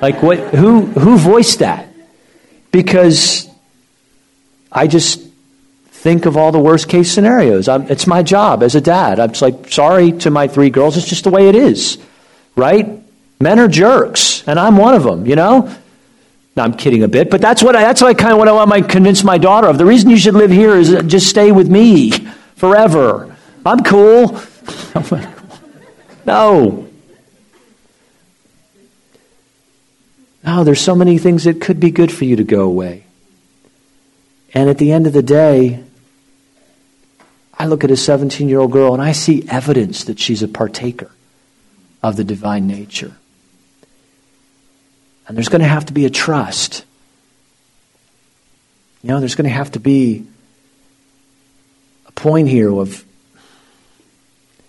Like 0.01 0.23
what 0.23 0.39
who 0.55 0.87
who 0.87 1.17
voiced 1.19 1.59
that? 1.61 1.89
Because 2.71 3.49
I 4.71 4.87
just 4.87 5.29
think 5.99 6.27
of 6.27 6.37
all 6.37 6.53
the 6.53 6.61
worst 6.61 6.89
case 6.89 7.11
scenarios. 7.11 7.69
I'm, 7.69 7.91
it's 7.91 8.07
my 8.07 8.23
job 8.23 8.63
as 8.63 8.75
a 8.75 8.81
dad. 8.81 9.19
I'm 9.19 9.31
just 9.31 9.43
like, 9.43 9.73
sorry 9.73 10.13
to 10.13 10.31
my 10.31 10.47
three 10.47 10.71
girls, 10.71 10.97
it's 10.97 11.09
just 11.09 11.25
the 11.25 11.31
way 11.31 11.49
it 11.49 11.57
is. 11.57 11.99
Right? 12.55 13.03
Men 13.41 13.59
are 13.59 13.69
jerks, 13.69 14.47
and 14.47 14.59
I'm 14.59 14.77
one 14.77 14.95
of 14.95 15.03
them, 15.03 15.27
you 15.27 15.37
know? 15.37 15.75
No, 16.57 16.63
I'm 16.63 16.75
kidding 16.75 17.03
a 17.03 17.09
bit, 17.09 17.31
but 17.31 17.41
that's 17.41 17.63
what 17.63 17.77
I, 17.77 17.83
that's 17.83 18.01
what 18.01 18.09
I 18.09 18.15
kind 18.15 18.33
of 18.33 18.39
what 18.39 18.49
I 18.49 18.53
want 18.53 18.73
to 18.73 18.83
convince 18.83 19.23
my 19.23 19.39
daughter 19.39 19.69
of. 19.69 19.79
The 19.79 19.87
reason 19.87 20.11
you 20.11 20.17
should 20.17 20.35
live 20.35 20.51
here 20.51 20.75
is 20.75 20.91
just 21.07 21.29
stay 21.29 21.53
with 21.53 21.69
me 21.69 22.11
forever. 22.57 23.37
I'm 23.65 23.83
cool. 23.85 24.41
no. 26.27 26.88
No, 30.49 30.65
there's 30.65 30.81
so 30.81 30.95
many 30.95 31.19
things 31.19 31.45
that 31.45 31.61
could 31.61 31.79
be 31.79 31.91
good 31.91 32.11
for 32.11 32.25
you 32.25 32.37
to 32.37 32.43
go 32.43 32.63
away. 32.63 33.05
And 34.55 34.71
at 34.71 34.79
the 34.79 34.93
end 34.93 35.07
of 35.07 35.13
the 35.13 35.23
day, 35.23 35.85
I 37.53 37.67
look 37.67 37.85
at 37.85 37.91
a 37.91 37.99
17 37.99 38.49
year 38.49 38.59
old 38.59 38.73
girl 38.73 38.95
and 38.95 39.03
I 39.03 39.13
see 39.13 39.47
evidence 39.51 40.05
that 40.05 40.19
she's 40.19 40.43
a 40.43 40.49
partaker 40.49 41.11
of 42.03 42.17
the 42.17 42.25
divine 42.25 42.67
nature. 42.67 43.15
And 45.27 45.37
there's 45.37 45.51
going 45.51 45.61
to 45.61 45.69
have 45.69 45.85
to 45.85 45.93
be 45.93 46.07
a 46.07 46.11
trust. 46.11 46.87
You 49.03 49.11
know, 49.11 49.21
there's 49.21 49.35
going 49.35 49.51
to 49.51 49.55
have 49.55 49.73
to 49.73 49.81
be 49.81 50.27
a 52.07 52.13
point 52.13 52.49
here 52.49 52.73
of 52.73 53.05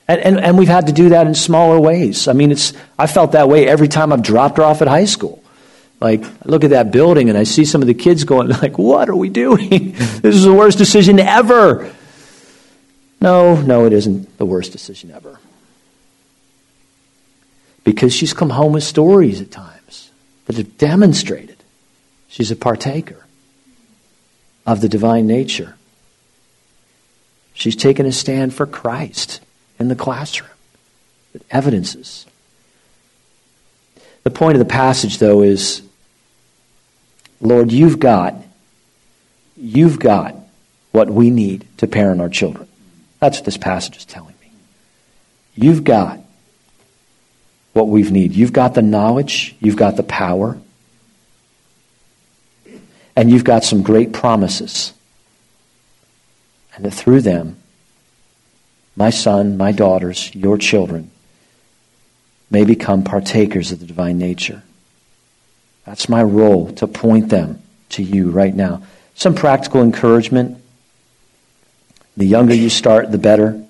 and, 0.09 0.19
and, 0.19 0.39
and, 0.41 0.57
we've 0.57 0.67
had 0.67 0.87
to 0.87 0.91
do 0.91 1.09
that 1.09 1.25
in 1.25 1.35
smaller 1.35 1.79
ways. 1.79 2.27
I 2.27 2.33
mean, 2.33 2.51
it's, 2.51 2.73
I 2.97 3.07
felt 3.07 3.31
that 3.33 3.47
way 3.47 3.65
every 3.65 3.87
time 3.87 4.11
I've 4.11 4.23
dropped 4.23 4.57
her 4.57 4.63
off 4.63 4.81
at 4.81 4.87
high 4.89 5.05
school. 5.05 5.38
Like, 5.99 6.23
I 6.23 6.45
look 6.45 6.63
at 6.63 6.69
that 6.69 6.91
building 6.91 7.29
and 7.29 7.37
I 7.37 7.43
see 7.43 7.65
some 7.65 7.81
of 7.81 7.87
the 7.87 7.93
kids 7.93 8.23
going, 8.23 8.47
like, 8.61 8.77
what 8.77 9.09
are 9.09 9.15
we 9.15 9.29
doing? 9.29 9.69
this 9.91 10.35
is 10.35 10.43
the 10.43 10.53
worst 10.53 10.77
decision 10.77 11.19
ever. 11.19 11.93
No, 13.21 13.61
no, 13.61 13.85
it 13.85 13.93
isn't 13.93 14.37
the 14.37 14.45
worst 14.45 14.71
decision 14.71 15.11
ever. 15.11 15.39
Because 17.83 18.13
she's 18.13 18.33
come 18.33 18.51
home 18.51 18.73
with 18.73 18.83
stories 18.83 19.41
at 19.41 19.51
times 19.51 20.11
that 20.45 20.55
have 20.55 20.77
demonstrated 20.77 21.57
she's 22.27 22.51
a 22.51 22.55
partaker 22.55 23.25
of 24.65 24.81
the 24.81 24.89
divine 24.89 25.27
nature. 25.27 25.75
She's 27.53 27.75
taken 27.75 28.05
a 28.05 28.11
stand 28.11 28.53
for 28.53 28.65
Christ 28.65 29.41
in 29.79 29.89
the 29.89 29.95
classroom 29.95 30.51
that 31.33 31.41
evidences. 31.51 32.25
The 34.23 34.29
point 34.29 34.55
of 34.55 34.59
the 34.59 34.65
passage, 34.65 35.17
though, 35.17 35.41
is 35.41 35.81
Lord, 37.41 37.71
you've 37.71 37.99
got, 37.99 38.35
you've 39.55 39.99
got 39.99 40.35
what 40.91 41.09
we 41.09 41.29
need 41.29 41.65
to 41.77 41.87
parent 41.87 42.21
our 42.21 42.29
children. 42.29 42.67
That's 43.19 43.37
what 43.37 43.45
this 43.45 43.57
passage 43.57 43.97
is 43.97 44.05
telling 44.05 44.35
me. 44.41 44.51
You've 45.55 45.83
got 45.83 46.19
what 47.73 47.87
we 47.87 48.03
need. 48.03 48.33
You've 48.33 48.53
got 48.53 48.73
the 48.73 48.81
knowledge, 48.81 49.55
you've 49.59 49.77
got 49.77 49.95
the 49.95 50.03
power, 50.03 50.57
and 53.15 53.29
you've 53.29 53.43
got 53.43 53.63
some 53.63 53.83
great 53.83 54.13
promises. 54.13 54.93
And 56.75 56.85
that 56.85 56.91
through 56.91 57.21
them, 57.21 57.57
my 58.95 59.09
son, 59.09 59.57
my 59.57 59.71
daughters, 59.71 60.33
your 60.33 60.57
children 60.57 61.11
may 62.49 62.65
become 62.65 63.03
partakers 63.03 63.71
of 63.71 63.79
the 63.79 63.85
divine 63.85 64.17
nature. 64.17 64.63
That's 65.89 66.07
my 66.07 66.21
role 66.21 66.71
to 66.73 66.85
point 66.85 67.29
them 67.29 67.63
to 67.89 68.03
you 68.03 68.29
right 68.29 68.53
now. 68.53 68.83
Some 69.15 69.33
practical 69.33 69.81
encouragement. 69.81 70.61
The 72.15 72.27
younger 72.27 72.53
you 72.53 72.69
start, 72.69 73.11
the 73.11 73.17
better. 73.17 73.65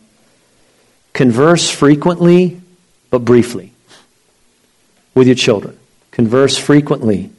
Converse 1.13 1.70
frequently, 1.70 2.59
but 3.09 3.20
briefly 3.20 3.72
with 5.15 5.28
your 5.28 5.36
children. 5.38 5.80
Converse 6.11 6.57
frequently, 6.57 7.30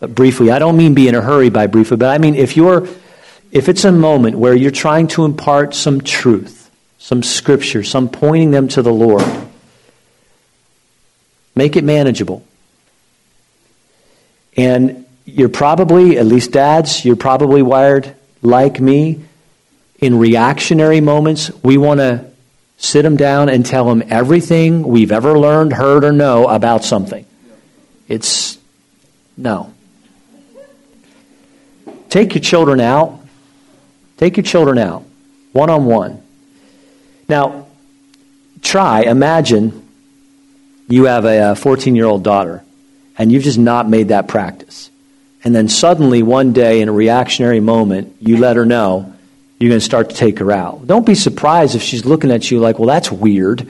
but 0.00 0.12
briefly. 0.12 0.50
I 0.50 0.58
don't 0.58 0.76
mean 0.76 0.94
be 0.94 1.06
in 1.06 1.14
a 1.14 1.22
hurry 1.22 1.48
by 1.48 1.68
briefly, 1.68 1.96
but 1.96 2.08
I 2.08 2.18
mean 2.18 2.34
if 2.34 2.56
you're 2.56 2.88
if 3.52 3.68
it's 3.68 3.84
a 3.84 3.92
moment 3.92 4.38
where 4.38 4.56
you're 4.56 4.72
trying 4.72 5.06
to 5.08 5.24
impart 5.24 5.72
some 5.72 6.00
truth, 6.00 6.68
some 6.98 7.22
scripture, 7.22 7.84
some 7.84 8.08
pointing 8.08 8.50
them 8.50 8.66
to 8.68 8.82
the 8.82 8.92
Lord. 8.92 9.24
Make 11.54 11.76
it 11.76 11.84
manageable. 11.84 12.44
And 14.56 15.04
you're 15.24 15.48
probably, 15.48 16.18
at 16.18 16.26
least 16.26 16.52
dads, 16.52 17.04
you're 17.04 17.16
probably 17.16 17.62
wired 17.62 18.14
like 18.42 18.80
me. 18.80 19.24
In 19.98 20.18
reactionary 20.18 21.00
moments, 21.00 21.50
we 21.62 21.78
want 21.78 22.00
to 22.00 22.30
sit 22.78 23.02
them 23.02 23.16
down 23.16 23.48
and 23.48 23.64
tell 23.64 23.86
them 23.86 24.02
everything 24.08 24.82
we've 24.86 25.12
ever 25.12 25.38
learned, 25.38 25.72
heard, 25.72 26.04
or 26.04 26.12
know 26.12 26.46
about 26.48 26.84
something. 26.84 27.24
It's 28.08 28.58
no. 29.36 29.72
Take 32.08 32.34
your 32.34 32.42
children 32.42 32.80
out. 32.80 33.20
Take 34.16 34.36
your 34.36 34.44
children 34.44 34.78
out, 34.78 35.04
one 35.52 35.68
on 35.68 35.84
one. 35.84 36.22
Now, 37.28 37.66
try, 38.62 39.02
imagine 39.02 39.86
you 40.88 41.04
have 41.04 41.24
a 41.24 41.54
14 41.54 41.94
year 41.94 42.06
old 42.06 42.22
daughter 42.22 42.64
and 43.18 43.32
you've 43.32 43.44
just 43.44 43.58
not 43.58 43.88
made 43.88 44.08
that 44.08 44.28
practice. 44.28 44.90
And 45.44 45.54
then 45.54 45.68
suddenly, 45.68 46.22
one 46.22 46.52
day, 46.52 46.80
in 46.80 46.88
a 46.88 46.92
reactionary 46.92 47.60
moment, 47.60 48.16
you 48.20 48.36
let 48.36 48.56
her 48.56 48.66
know 48.66 49.12
you're 49.58 49.70
going 49.70 49.80
to 49.80 49.84
start 49.84 50.10
to 50.10 50.16
take 50.16 50.38
her 50.40 50.52
out. 50.52 50.86
Don't 50.86 51.06
be 51.06 51.14
surprised 51.14 51.74
if 51.74 51.82
she's 51.82 52.04
looking 52.04 52.30
at 52.30 52.50
you 52.50 52.58
like, 52.58 52.78
well, 52.78 52.88
that's 52.88 53.10
weird. 53.10 53.62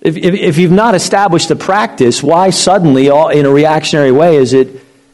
If, 0.00 0.16
if, 0.16 0.34
if 0.34 0.58
you've 0.58 0.70
not 0.70 0.94
established 0.94 1.48
the 1.48 1.56
practice, 1.56 2.22
why 2.22 2.50
suddenly, 2.50 3.08
all, 3.08 3.30
in 3.30 3.46
a 3.46 3.50
reactionary 3.50 4.12
way, 4.12 4.36
is 4.36 4.52
it? 4.52 4.68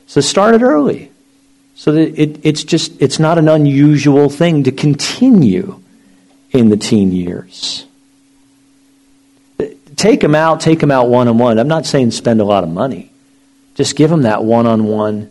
So 0.07 0.21
start 0.21 0.55
it 0.57 0.63
early. 0.63 1.11
So 1.77 1.93
that 1.93 2.21
it, 2.21 2.41
it's 2.43 2.65
just, 2.65 3.01
it's 3.01 3.19
not 3.19 3.39
an 3.39 3.49
unusual 3.49 4.29
thing 4.29 4.65
to 4.65 4.73
continue 4.73 5.81
in 6.51 6.69
the 6.69 6.77
teen 6.77 7.13
years. 7.13 7.87
Take 10.01 10.21
them 10.21 10.35
out, 10.35 10.63
take 10.63 10.79
them 10.79 10.91
out 10.91 11.11
one 11.11 11.29
on 11.29 11.37
one. 11.37 11.59
I'm 11.59 11.69
not 11.69 11.85
saying 11.85 12.13
spend 12.13 12.41
a 12.41 12.45
lot 12.45 12.65
of 12.65 12.71
money. 12.71 13.13
Just 13.75 13.97
give 13.97 14.09
them 14.09 14.23
that 14.23 14.43
one 14.43 14.67
on 14.67 14.85
one 14.85 15.31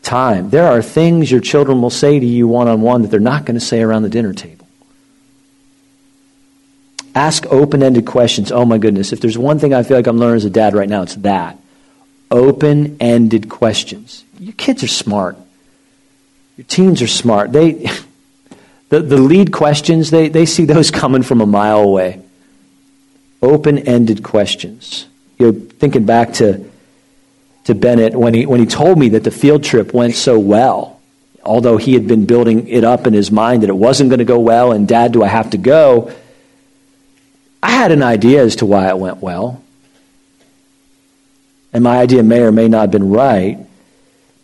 time. 0.00 0.48
There 0.48 0.66
are 0.66 0.80
things 0.80 1.30
your 1.30 1.42
children 1.42 1.82
will 1.82 1.90
say 1.90 2.18
to 2.18 2.24
you 2.24 2.48
one 2.48 2.66
on 2.66 2.80
one 2.80 3.02
that 3.02 3.08
they're 3.08 3.20
not 3.20 3.44
going 3.44 3.60
to 3.60 3.60
say 3.60 3.82
around 3.82 4.04
the 4.04 4.08
dinner 4.08 4.32
table. 4.32 4.66
Ask 7.14 7.44
open 7.48 7.82
ended 7.82 8.06
questions. 8.06 8.50
Oh 8.50 8.64
my 8.64 8.78
goodness, 8.78 9.12
if 9.12 9.20
there's 9.20 9.36
one 9.36 9.58
thing 9.58 9.74
I 9.74 9.82
feel 9.82 9.98
like 9.98 10.06
I'm 10.06 10.16
learning 10.16 10.36
as 10.36 10.44
a 10.46 10.50
dad 10.50 10.72
right 10.72 10.88
now, 10.88 11.02
it's 11.02 11.16
that. 11.16 11.58
Open 12.30 12.96
ended 13.00 13.50
questions. 13.50 14.24
Your 14.38 14.54
kids 14.54 14.82
are 14.82 14.88
smart. 14.88 15.36
Your 16.56 16.64
teens 16.64 17.02
are 17.02 17.06
smart. 17.06 17.52
They. 17.52 17.86
The, 18.88 19.00
the 19.00 19.16
lead 19.16 19.52
questions, 19.52 20.10
they, 20.10 20.28
they 20.28 20.44
see 20.44 20.66
those 20.66 20.90
coming 21.00 21.22
from 21.22 21.40
a 21.40 21.46
mile 21.46 21.80
away. 21.80 22.20
Open 23.42 23.78
ended 23.78 24.22
questions. 24.22 25.06
You're 25.38 25.52
thinking 25.52 26.06
back 26.06 26.34
to, 26.34 26.64
to 27.64 27.74
Bennett 27.74 28.14
when 28.14 28.34
he, 28.34 28.46
when 28.46 28.60
he 28.60 28.66
told 28.66 28.98
me 28.98 29.10
that 29.10 29.24
the 29.24 29.32
field 29.32 29.64
trip 29.64 29.92
went 29.92 30.14
so 30.14 30.38
well, 30.38 31.00
although 31.44 31.76
he 31.76 31.94
had 31.94 32.06
been 32.06 32.24
building 32.24 32.68
it 32.68 32.84
up 32.84 33.06
in 33.06 33.12
his 33.12 33.32
mind 33.32 33.64
that 33.64 33.68
it 33.68 33.76
wasn't 33.76 34.10
going 34.10 34.20
to 34.20 34.24
go 34.24 34.38
well, 34.38 34.70
and 34.70 34.86
Dad, 34.86 35.12
do 35.12 35.24
I 35.24 35.28
have 35.28 35.50
to 35.50 35.58
go? 35.58 36.12
I 37.62 37.70
had 37.70 37.90
an 37.90 38.02
idea 38.02 38.42
as 38.42 38.56
to 38.56 38.66
why 38.66 38.88
it 38.88 38.98
went 38.98 39.18
well. 39.18 39.62
And 41.72 41.82
my 41.82 41.98
idea 41.98 42.22
may 42.22 42.42
or 42.42 42.52
may 42.52 42.68
not 42.68 42.82
have 42.82 42.90
been 42.90 43.10
right. 43.10 43.58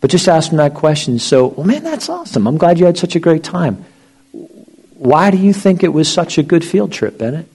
But 0.01 0.11
just 0.11 0.27
ask 0.27 0.49
them 0.49 0.57
that 0.57 0.73
question. 0.73 1.19
So, 1.19 1.47
well, 1.47 1.65
man, 1.65 1.83
that's 1.83 2.09
awesome. 2.09 2.47
I'm 2.47 2.57
glad 2.57 2.79
you 2.79 2.85
had 2.85 2.97
such 2.97 3.15
a 3.15 3.19
great 3.19 3.43
time. 3.43 3.85
Why 4.95 5.31
do 5.31 5.37
you 5.37 5.53
think 5.53 5.83
it 5.83 5.89
was 5.89 6.11
such 6.11 6.37
a 6.37 6.43
good 6.43 6.63
field 6.63 6.91
trip, 6.91 7.17
Bennett? 7.17 7.47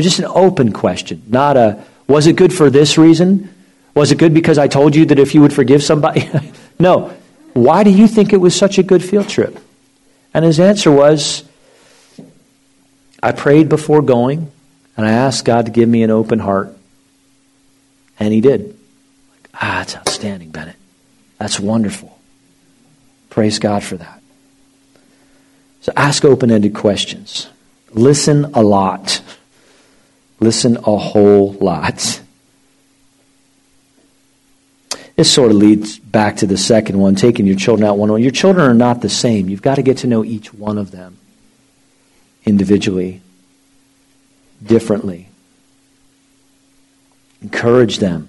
It's 0.00 0.16
just 0.16 0.18
an 0.18 0.32
open 0.34 0.72
question, 0.72 1.22
not 1.28 1.58
a, 1.58 1.84
was 2.06 2.26
it 2.26 2.36
good 2.36 2.54
for 2.54 2.70
this 2.70 2.96
reason? 2.96 3.54
Was 3.94 4.10
it 4.12 4.16
good 4.16 4.32
because 4.32 4.56
I 4.56 4.66
told 4.66 4.96
you 4.96 5.04
that 5.06 5.18
if 5.18 5.34
you 5.34 5.42
would 5.42 5.52
forgive 5.52 5.82
somebody? 5.82 6.30
no. 6.78 7.14
Why 7.52 7.84
do 7.84 7.90
you 7.90 8.06
think 8.08 8.32
it 8.32 8.38
was 8.38 8.56
such 8.56 8.78
a 8.78 8.82
good 8.82 9.04
field 9.04 9.28
trip? 9.28 9.58
And 10.32 10.42
his 10.42 10.58
answer 10.58 10.90
was, 10.90 11.44
I 13.22 13.32
prayed 13.32 13.68
before 13.68 14.00
going, 14.00 14.50
and 14.96 15.06
I 15.06 15.10
asked 15.10 15.44
God 15.44 15.66
to 15.66 15.70
give 15.70 15.88
me 15.88 16.02
an 16.02 16.10
open 16.10 16.38
heart. 16.38 16.74
And 18.18 18.32
he 18.32 18.40
did. 18.40 18.78
Ah, 19.52 19.84
that's 19.84 19.96
outstanding, 19.96 20.50
Bennett. 20.50 20.76
That's 21.38 21.60
wonderful. 21.60 22.18
Praise 23.28 23.58
God 23.58 23.82
for 23.82 23.98
that. 23.98 24.22
So 25.82 25.92
ask 25.94 26.24
open 26.24 26.50
ended 26.50 26.74
questions. 26.74 27.50
Listen 27.92 28.46
a 28.54 28.62
lot. 28.62 29.20
Listen 30.40 30.76
a 30.78 30.96
whole 30.96 31.52
lot. 31.52 32.20
This 35.16 35.30
sort 35.30 35.50
of 35.50 35.58
leads 35.58 35.98
back 35.98 36.36
to 36.36 36.46
the 36.46 36.56
second 36.56 36.98
one, 36.98 37.14
taking 37.14 37.46
your 37.46 37.56
children 37.56 37.86
out 37.86 37.98
one 37.98 38.08
on 38.08 38.14
one. 38.14 38.22
Your 38.22 38.32
children 38.32 38.68
are 38.68 38.74
not 38.74 39.02
the 39.02 39.10
same. 39.10 39.50
You've 39.50 39.60
got 39.60 39.74
to 39.74 39.82
get 39.82 39.98
to 39.98 40.06
know 40.06 40.24
each 40.24 40.54
one 40.54 40.78
of 40.78 40.92
them 40.92 41.18
individually, 42.46 43.20
differently. 44.62 45.28
Encourage 47.42 47.98
them. 47.98 48.28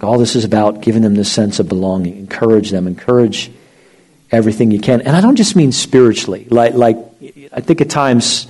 All 0.00 0.18
this 0.18 0.34
is 0.34 0.44
about 0.44 0.80
giving 0.80 1.02
them 1.02 1.14
this 1.14 1.30
sense 1.30 1.60
of 1.60 1.68
belonging. 1.68 2.16
Encourage 2.18 2.70
them. 2.70 2.88
Encourage 2.88 3.52
everything 4.32 4.72
you 4.72 4.80
can. 4.80 5.00
And 5.00 5.16
I 5.16 5.20
don't 5.20 5.36
just 5.36 5.54
mean 5.54 5.70
spiritually. 5.70 6.46
Like, 6.50 6.74
like 6.74 6.96
I 7.52 7.60
think 7.60 7.80
at 7.80 7.90
times 7.90 8.48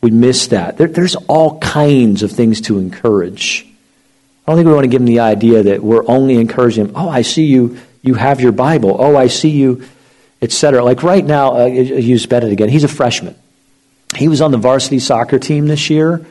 we 0.00 0.10
miss 0.10 0.48
that. 0.48 0.78
There, 0.78 0.88
there's 0.88 1.16
all 1.16 1.58
kinds 1.58 2.22
of 2.22 2.32
things 2.32 2.62
to 2.62 2.78
encourage. 2.78 3.66
I 4.46 4.52
don't 4.52 4.56
think 4.56 4.66
we 4.66 4.72
want 4.72 4.84
to 4.84 4.88
give 4.88 5.00
them 5.00 5.06
the 5.06 5.20
idea 5.20 5.62
that 5.64 5.82
we're 5.82 6.06
only 6.08 6.36
encouraging 6.36 6.86
them. 6.86 6.96
Oh, 6.96 7.08
I 7.08 7.22
see 7.22 7.44
you. 7.44 7.78
You 8.02 8.14
have 8.14 8.40
your 8.40 8.52
Bible. 8.52 8.96
Oh, 8.98 9.16
I 9.16 9.26
see 9.26 9.50
you, 9.50 9.84
etc. 10.40 10.82
Like 10.82 11.02
right 11.02 11.24
now, 11.24 11.60
uh, 11.60 11.66
use 11.66 12.26
Bennett 12.26 12.52
again. 12.52 12.68
He's 12.68 12.84
a 12.84 12.88
freshman. 12.88 13.36
He 14.16 14.28
was 14.28 14.40
on 14.40 14.50
the 14.50 14.58
varsity 14.58 14.98
soccer 14.98 15.38
team 15.38 15.66
this 15.66 15.90
year, 15.90 16.24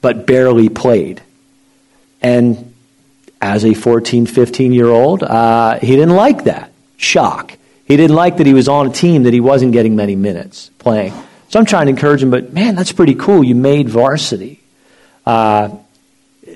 but 0.00 0.26
barely 0.26 0.68
played. 0.68 1.20
And 2.22 2.72
as 3.42 3.64
a 3.64 3.74
14, 3.74 4.26
15 4.26 4.72
year 4.72 4.88
old, 4.88 5.22
uh, 5.22 5.78
he 5.80 5.96
didn't 5.96 6.16
like 6.16 6.44
that. 6.44 6.72
Shock. 6.96 7.58
He 7.84 7.96
didn't 7.96 8.16
like 8.16 8.38
that 8.38 8.46
he 8.46 8.54
was 8.54 8.68
on 8.68 8.86
a 8.86 8.92
team 8.92 9.24
that 9.24 9.34
he 9.34 9.40
wasn't 9.40 9.72
getting 9.72 9.96
many 9.96 10.16
minutes 10.16 10.70
playing. 10.78 11.12
So 11.54 11.60
I'm 11.60 11.66
trying 11.66 11.86
to 11.86 11.90
encourage 11.90 12.20
him, 12.20 12.30
but 12.30 12.52
man, 12.52 12.74
that's 12.74 12.90
pretty 12.90 13.14
cool. 13.14 13.44
You 13.44 13.54
made 13.54 13.88
varsity. 13.88 14.58
Uh, 15.24 15.76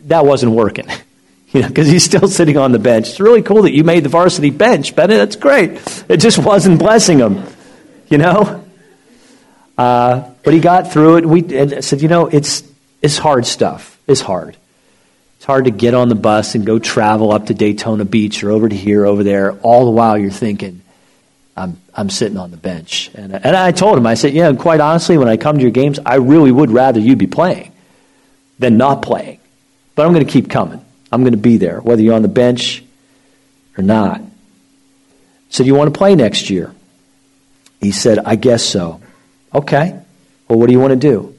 that 0.06 0.26
wasn't 0.26 0.54
working, 0.54 0.88
you 1.52 1.62
know, 1.62 1.68
because 1.68 1.86
he's 1.86 2.02
still 2.02 2.26
sitting 2.26 2.56
on 2.56 2.72
the 2.72 2.80
bench. 2.80 3.10
It's 3.10 3.20
really 3.20 3.42
cool 3.42 3.62
that 3.62 3.70
you 3.70 3.84
made 3.84 4.02
the 4.02 4.08
varsity 4.08 4.50
bench, 4.50 4.96
Bennett. 4.96 5.18
That's 5.18 5.36
great. 5.36 5.80
It 6.08 6.16
just 6.16 6.40
wasn't 6.40 6.80
blessing 6.80 7.20
him, 7.20 7.44
you 8.08 8.18
know. 8.18 8.64
Uh, 9.78 10.30
but 10.42 10.52
he 10.52 10.58
got 10.58 10.92
through 10.92 11.18
it. 11.18 11.26
We 11.26 11.44
and 11.56 11.84
said, 11.84 12.02
you 12.02 12.08
know, 12.08 12.26
it's 12.26 12.64
it's 13.00 13.18
hard 13.18 13.46
stuff. 13.46 13.96
It's 14.08 14.20
hard. 14.20 14.56
It's 15.36 15.44
hard 15.44 15.66
to 15.66 15.70
get 15.70 15.94
on 15.94 16.08
the 16.08 16.16
bus 16.16 16.56
and 16.56 16.66
go 16.66 16.80
travel 16.80 17.30
up 17.30 17.46
to 17.46 17.54
Daytona 17.54 18.04
Beach 18.04 18.42
or 18.42 18.50
over 18.50 18.68
to 18.68 18.74
here, 18.74 19.06
over 19.06 19.22
there. 19.22 19.52
All 19.60 19.84
the 19.84 19.92
while 19.92 20.18
you're 20.18 20.32
thinking, 20.32 20.82
I'm, 21.58 21.80
I'm 21.92 22.08
sitting 22.08 22.38
on 22.38 22.50
the 22.50 22.56
bench. 22.56 23.10
And, 23.14 23.34
and 23.34 23.56
I 23.56 23.72
told 23.72 23.98
him, 23.98 24.06
I 24.06 24.14
said, 24.14 24.32
yeah, 24.32 24.52
quite 24.52 24.80
honestly, 24.80 25.18
when 25.18 25.28
I 25.28 25.36
come 25.36 25.56
to 25.56 25.62
your 25.62 25.72
games, 25.72 25.98
I 26.06 26.16
really 26.16 26.52
would 26.52 26.70
rather 26.70 27.00
you 27.00 27.16
be 27.16 27.26
playing 27.26 27.72
than 28.58 28.76
not 28.76 29.02
playing. 29.02 29.40
But 29.94 30.06
I'm 30.06 30.12
going 30.12 30.24
to 30.24 30.32
keep 30.32 30.48
coming. 30.48 30.84
I'm 31.10 31.22
going 31.22 31.32
to 31.32 31.38
be 31.38 31.56
there, 31.56 31.80
whether 31.80 32.00
you're 32.00 32.14
on 32.14 32.22
the 32.22 32.28
bench 32.28 32.84
or 33.76 33.82
not. 33.82 34.20
So, 35.50 35.64
do 35.64 35.68
you 35.68 35.74
want 35.74 35.92
to 35.92 35.98
play 35.98 36.14
next 36.14 36.50
year? 36.50 36.74
He 37.80 37.90
said, 37.90 38.18
I 38.18 38.36
guess 38.36 38.62
so. 38.62 39.00
Okay. 39.54 39.98
Well, 40.46 40.58
what 40.58 40.66
do 40.66 40.72
you 40.72 40.80
want 40.80 40.90
to 40.92 40.96
do? 40.96 41.34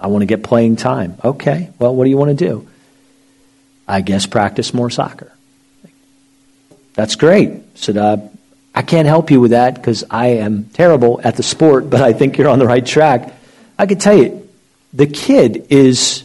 I 0.00 0.06
want 0.08 0.22
to 0.22 0.26
get 0.26 0.44
playing 0.44 0.76
time. 0.76 1.16
Okay. 1.24 1.70
Well, 1.78 1.94
what 1.94 2.04
do 2.04 2.10
you 2.10 2.16
want 2.16 2.36
to 2.36 2.44
do? 2.46 2.68
I 3.86 4.00
guess 4.00 4.26
practice 4.26 4.74
more 4.74 4.90
soccer. 4.90 5.32
That's 6.94 7.16
great. 7.16 7.62
Said, 7.78 7.96
uh, 7.96 8.18
I 8.78 8.82
can't 8.82 9.08
help 9.08 9.32
you 9.32 9.40
with 9.40 9.50
that 9.50 9.74
because 9.74 10.04
I 10.08 10.28
am 10.38 10.66
terrible 10.66 11.20
at 11.24 11.34
the 11.34 11.42
sport, 11.42 11.90
but 11.90 12.00
I 12.00 12.12
think 12.12 12.38
you're 12.38 12.46
on 12.46 12.60
the 12.60 12.66
right 12.66 12.86
track. 12.86 13.34
I 13.76 13.86
can 13.86 13.98
tell 13.98 14.16
you, 14.16 14.48
the 14.92 15.08
kid 15.08 15.66
is 15.68 16.22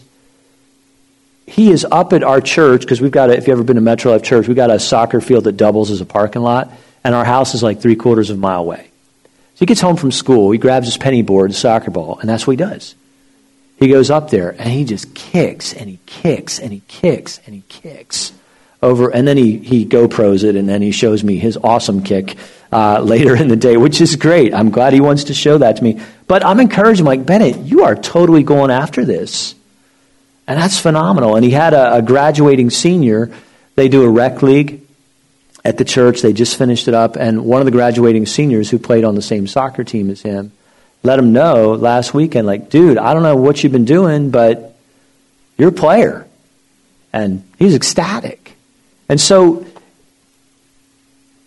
he 1.47 1.71
is 1.71 1.83
up 1.83 2.13
at 2.13 2.23
our 2.23 2.41
church 2.41 2.81
because 2.81 3.01
we've 3.01 3.09
got 3.09 3.31
a, 3.31 3.33
if 3.33 3.47
you've 3.47 3.57
ever 3.57 3.63
been 3.63 3.77
to 3.77 3.81
Metro 3.81 4.11
Life 4.11 4.21
Church, 4.21 4.47
we've 4.47 4.55
got 4.55 4.69
a 4.69 4.77
soccer 4.77 5.19
field 5.19 5.45
that 5.45 5.53
doubles 5.53 5.89
as 5.89 5.99
a 5.99 6.05
parking 6.05 6.43
lot, 6.43 6.71
and 7.03 7.15
our 7.15 7.25
house 7.25 7.55
is 7.55 7.63
like 7.63 7.81
three 7.81 7.95
quarters 7.95 8.29
of 8.29 8.37
a 8.37 8.39
mile 8.39 8.59
away. 8.59 8.87
So 9.55 9.59
he 9.59 9.65
gets 9.65 9.81
home 9.81 9.95
from 9.95 10.11
school, 10.11 10.51
he 10.51 10.59
grabs 10.59 10.85
his 10.85 10.97
penny 10.97 11.23
board, 11.23 11.49
a 11.49 11.55
soccer 11.55 11.89
ball, 11.89 12.19
and 12.19 12.29
that's 12.29 12.45
what 12.45 12.51
he 12.51 12.57
does. 12.57 12.93
He 13.79 13.87
goes 13.87 14.11
up 14.11 14.29
there 14.29 14.51
and 14.51 14.69
he 14.69 14.85
just 14.85 15.15
kicks 15.15 15.73
and 15.73 15.89
he 15.89 15.97
kicks 16.05 16.59
and 16.59 16.71
he 16.71 16.83
kicks 16.87 17.39
and 17.47 17.55
he 17.55 17.63
kicks 17.67 18.31
over, 18.83 19.09
and 19.09 19.27
then 19.27 19.37
he, 19.37 19.57
he 19.57 19.85
GoPros 19.85 20.43
it 20.43 20.55
and 20.55 20.69
then 20.69 20.81
he 20.81 20.91
shows 20.91 21.23
me 21.23 21.37
his 21.37 21.57
awesome 21.57 22.03
kick 22.03 22.37
uh, 22.71 22.99
later 23.03 23.35
in 23.35 23.47
the 23.47 23.55
day, 23.55 23.77
which 23.77 24.01
is 24.01 24.15
great. 24.15 24.53
I'm 24.53 24.69
glad 24.69 24.93
he 24.93 25.01
wants 25.01 25.25
to 25.25 25.33
show 25.33 25.57
that 25.57 25.77
to 25.77 25.83
me. 25.83 26.01
But 26.27 26.45
I'm 26.45 26.59
encouraging 26.59 27.05
like, 27.05 27.25
Bennett, 27.25 27.57
you 27.57 27.83
are 27.85 27.95
totally 27.95 28.43
going 28.43 28.69
after 28.69 29.05
this. 29.05 29.55
And 30.45 30.59
that's 30.59 30.77
phenomenal. 30.77 31.35
And 31.35 31.43
he 31.45 31.51
had 31.51 31.73
a, 31.73 31.95
a 31.95 32.01
graduating 32.01 32.69
senior. 32.69 33.31
They 33.75 33.87
do 33.87 34.03
a 34.03 34.09
rec 34.09 34.43
league 34.43 34.81
at 35.63 35.77
the 35.77 35.85
church. 35.85 36.21
They 36.21 36.33
just 36.33 36.57
finished 36.57 36.87
it 36.87 36.93
up. 36.93 37.15
And 37.15 37.45
one 37.45 37.61
of 37.61 37.65
the 37.65 37.71
graduating 37.71 38.25
seniors 38.25 38.69
who 38.69 38.77
played 38.77 39.05
on 39.05 39.15
the 39.15 39.21
same 39.21 39.47
soccer 39.47 39.83
team 39.83 40.09
as 40.09 40.21
him 40.21 40.51
let 41.03 41.19
him 41.19 41.33
know 41.33 41.73
last 41.73 42.13
weekend, 42.13 42.47
like, 42.47 42.69
dude, 42.69 42.97
I 42.97 43.13
don't 43.13 43.23
know 43.23 43.35
what 43.35 43.61
you've 43.61 43.73
been 43.73 43.85
doing, 43.85 44.31
but 44.31 44.75
you're 45.57 45.69
a 45.69 45.73
player. 45.73 46.25
And 47.11 47.43
he's 47.59 47.75
ecstatic. 47.75 48.52
And 49.13 49.21
so, 49.21 49.63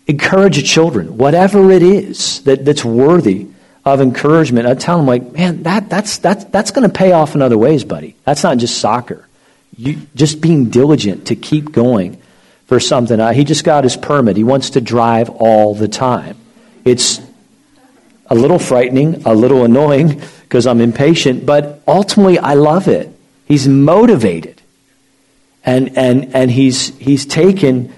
encourage 0.07 0.55
your 0.55 0.65
children, 0.65 1.17
whatever 1.17 1.69
it 1.69 1.83
is 1.83 2.41
that, 2.43 2.63
that's 2.63 2.85
worthy 2.85 3.47
of 3.83 3.99
encouragement. 3.99 4.67
I 4.67 4.73
tell 4.75 4.95
them, 4.95 5.05
like, 5.05 5.33
man, 5.33 5.63
that, 5.63 5.89
that's, 5.89 6.17
that's, 6.19 6.45
that's 6.45 6.71
going 6.71 6.89
to 6.89 6.97
pay 6.97 7.11
off 7.11 7.35
in 7.35 7.41
other 7.41 7.57
ways, 7.57 7.83
buddy. 7.83 8.15
That's 8.23 8.41
not 8.41 8.57
just 8.57 8.77
soccer. 8.77 9.27
You, 9.75 9.99
just 10.15 10.39
being 10.39 10.69
diligent 10.69 11.27
to 11.27 11.35
keep 11.35 11.73
going 11.73 12.21
for 12.67 12.79
something. 12.79 13.19
Uh, 13.19 13.33
he 13.33 13.43
just 13.43 13.65
got 13.65 13.83
his 13.83 13.97
permit. 13.97 14.37
He 14.37 14.45
wants 14.45 14.69
to 14.69 14.79
drive 14.79 15.29
all 15.29 15.75
the 15.75 15.89
time. 15.89 16.37
It's 16.85 17.19
a 18.27 18.35
little 18.35 18.59
frightening, 18.59 19.23
a 19.25 19.33
little 19.33 19.65
annoying 19.65 20.21
because 20.43 20.67
I'm 20.67 20.79
impatient, 20.79 21.45
but 21.45 21.81
ultimately 21.85 22.39
I 22.39 22.53
love 22.53 22.87
it. 22.87 23.13
He's 23.45 23.67
motivated. 23.67 24.56
And, 25.67 25.95
and, 25.95 26.33
and 26.35 26.49
he's, 26.49 26.97
he's 26.97 27.27
taken 27.27 27.93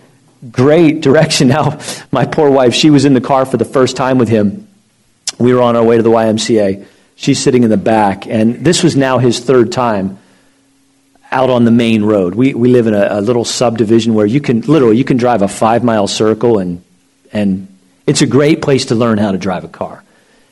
great 0.52 1.00
direction. 1.00 1.48
Now, 1.60 1.80
my 2.12 2.26
poor 2.26 2.52
wife, 2.52 2.74
she 2.74 2.90
was 2.90 3.06
in 3.06 3.14
the 3.14 3.22
car 3.22 3.46
for 3.46 3.56
the 3.56 3.64
first 3.64 3.96
time 3.96 4.18
with 4.18 4.28
him. 4.28 4.68
We 5.40 5.54
were 5.54 5.62
on 5.62 5.78
our 5.78 5.84
way 5.84 5.96
to 5.96 6.04
the 6.04 6.10
YMCA. 6.10 6.86
She's 7.16 7.40
sitting 7.40 7.64
in 7.64 7.70
the 7.70 7.78
back, 7.78 8.28
and 8.28 8.66
this 8.66 8.84
was 8.84 8.98
now 8.98 9.20
his 9.20 9.40
third 9.40 9.72
time 9.72 10.18
out 11.32 11.50
on 11.50 11.64
the 11.64 11.72
main 11.72 12.04
road. 12.04 12.36
We, 12.36 12.54
we 12.54 12.70
live 12.70 12.88
in 12.88 12.94
a, 12.94 13.08
a 13.12 13.22
little 13.22 13.46
subdivision 13.46 14.14
where 14.14 14.26
you 14.26 14.42
can 14.42 14.62
literally 14.62 14.98
you 14.98 15.04
can 15.04 15.18
drive 15.18 15.42
a 15.42 15.48
five 15.48 15.84
mile 15.84 16.08
circle 16.08 16.58
and 16.58 16.84
and 17.32 17.68
it's 18.10 18.24
a 18.24 18.26
great 18.26 18.64
place 18.64 18.86
to 18.88 18.96
learn 18.96 19.20
how 19.20 19.32
to 19.32 19.38
drive 19.38 19.64
a 19.64 19.68
car. 19.68 20.04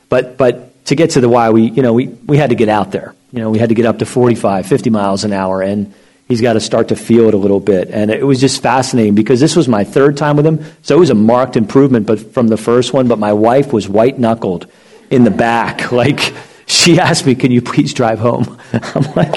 But, 0.10 0.38
but 0.38 0.86
to 0.86 0.96
get 0.96 1.12
to 1.12 1.22
the 1.22 1.28
Y, 1.28 1.50
we, 1.50 1.64
you 1.64 1.82
know, 1.82 1.94
we, 1.94 2.08
we 2.08 2.38
had 2.38 2.52
to 2.52 2.56
get 2.56 2.70
out 2.70 2.92
there. 2.92 3.16
You 3.32 3.40
know, 3.40 3.50
we 3.50 3.58
had 3.58 3.70
to 3.70 3.76
get 3.76 3.86
up 3.86 4.00
to 4.00 4.06
45, 4.06 4.68
50 4.68 4.90
miles 4.92 5.24
an 5.24 5.34
hour, 5.34 5.64
and 5.64 5.94
he's 6.28 6.42
got 6.42 6.54
to 6.54 6.60
start 6.60 6.90
to 6.90 6.96
feel 6.96 7.28
it 7.28 7.34
a 7.34 7.38
little 7.38 7.60
bit. 7.60 7.90
And 7.90 8.12
it 8.12 8.26
was 8.26 8.40
just 8.40 8.62
fascinating 8.62 9.16
because 9.16 9.40
this 9.40 9.56
was 9.56 9.68
my 9.68 9.84
third 9.84 10.18
time 10.18 10.38
with 10.38 10.46
him, 10.46 10.64
so 10.82 10.96
it 10.96 11.00
was 11.00 11.10
a 11.10 11.16
marked 11.16 11.56
improvement 11.56 12.06
but 12.06 12.34
from 12.34 12.48
the 12.48 12.58
first 12.58 12.94
one. 12.94 13.08
But 13.08 13.20
my 13.20 13.34
wife 13.34 13.74
was 13.74 13.88
white 13.88 14.20
knuckled 14.20 14.68
in 15.10 15.24
the 15.24 15.32
back. 15.32 15.92
Like, 15.98 16.34
she 16.68 17.00
asked 17.00 17.26
me, 17.26 17.34
Can 17.34 17.52
you 17.52 17.62
please 17.62 17.94
drive 17.94 18.20
home? 18.20 18.60
I'm 18.74 19.14
like, 19.16 19.36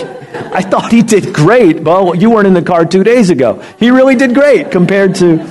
I 0.52 0.60
thought 0.60 0.92
he 0.92 1.02
did 1.02 1.32
great. 1.32 1.80
Well, 1.80 2.14
you 2.14 2.30
weren't 2.30 2.46
in 2.46 2.54
the 2.54 2.62
car 2.62 2.84
two 2.84 3.04
days 3.04 3.30
ago. 3.30 3.62
He 3.78 3.90
really 3.90 4.16
did 4.16 4.34
great 4.34 4.70
compared 4.70 5.14
to 5.16 5.48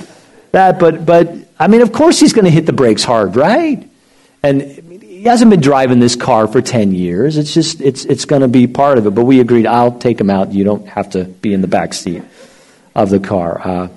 that. 0.52 0.78
But, 0.78 1.06
but 1.06 1.34
I 1.58 1.68
mean, 1.68 1.82
of 1.82 1.92
course 1.92 2.20
he's 2.20 2.34
going 2.34 2.46
to 2.46 2.52
hit 2.52 2.66
the 2.66 2.74
brakes 2.74 3.04
hard, 3.04 3.36
right? 3.36 3.90
And 4.44 4.89
he 5.20 5.26
hasn't 5.26 5.51
been 5.51 5.59
driving 5.59 5.99
this 5.99 6.15
car 6.15 6.47
for 6.47 6.61
10 6.61 6.93
years. 6.93 7.36
It's 7.36 7.53
just, 7.53 7.82
it's, 7.82 8.05
it's 8.05 8.24
going 8.24 8.41
to 8.41 8.47
be 8.47 8.67
part 8.67 8.97
of 8.97 9.05
it. 9.05 9.09
But 9.09 9.26
we 9.26 9.41
agreed, 9.41 9.67
I'll 9.67 9.99
take 9.99 10.17
him 10.17 10.30
out. 10.30 10.53
You 10.53 10.63
don't 10.63 10.88
have 10.88 11.09
to 11.09 11.26
be 11.26 11.53
in 11.53 11.59
the 11.59 11.67
back 11.67 11.93
seat 11.93 12.24
of 12.95 13.09
the 13.09 13.20
car. 13.20 13.59
Uh, 13.61 13.88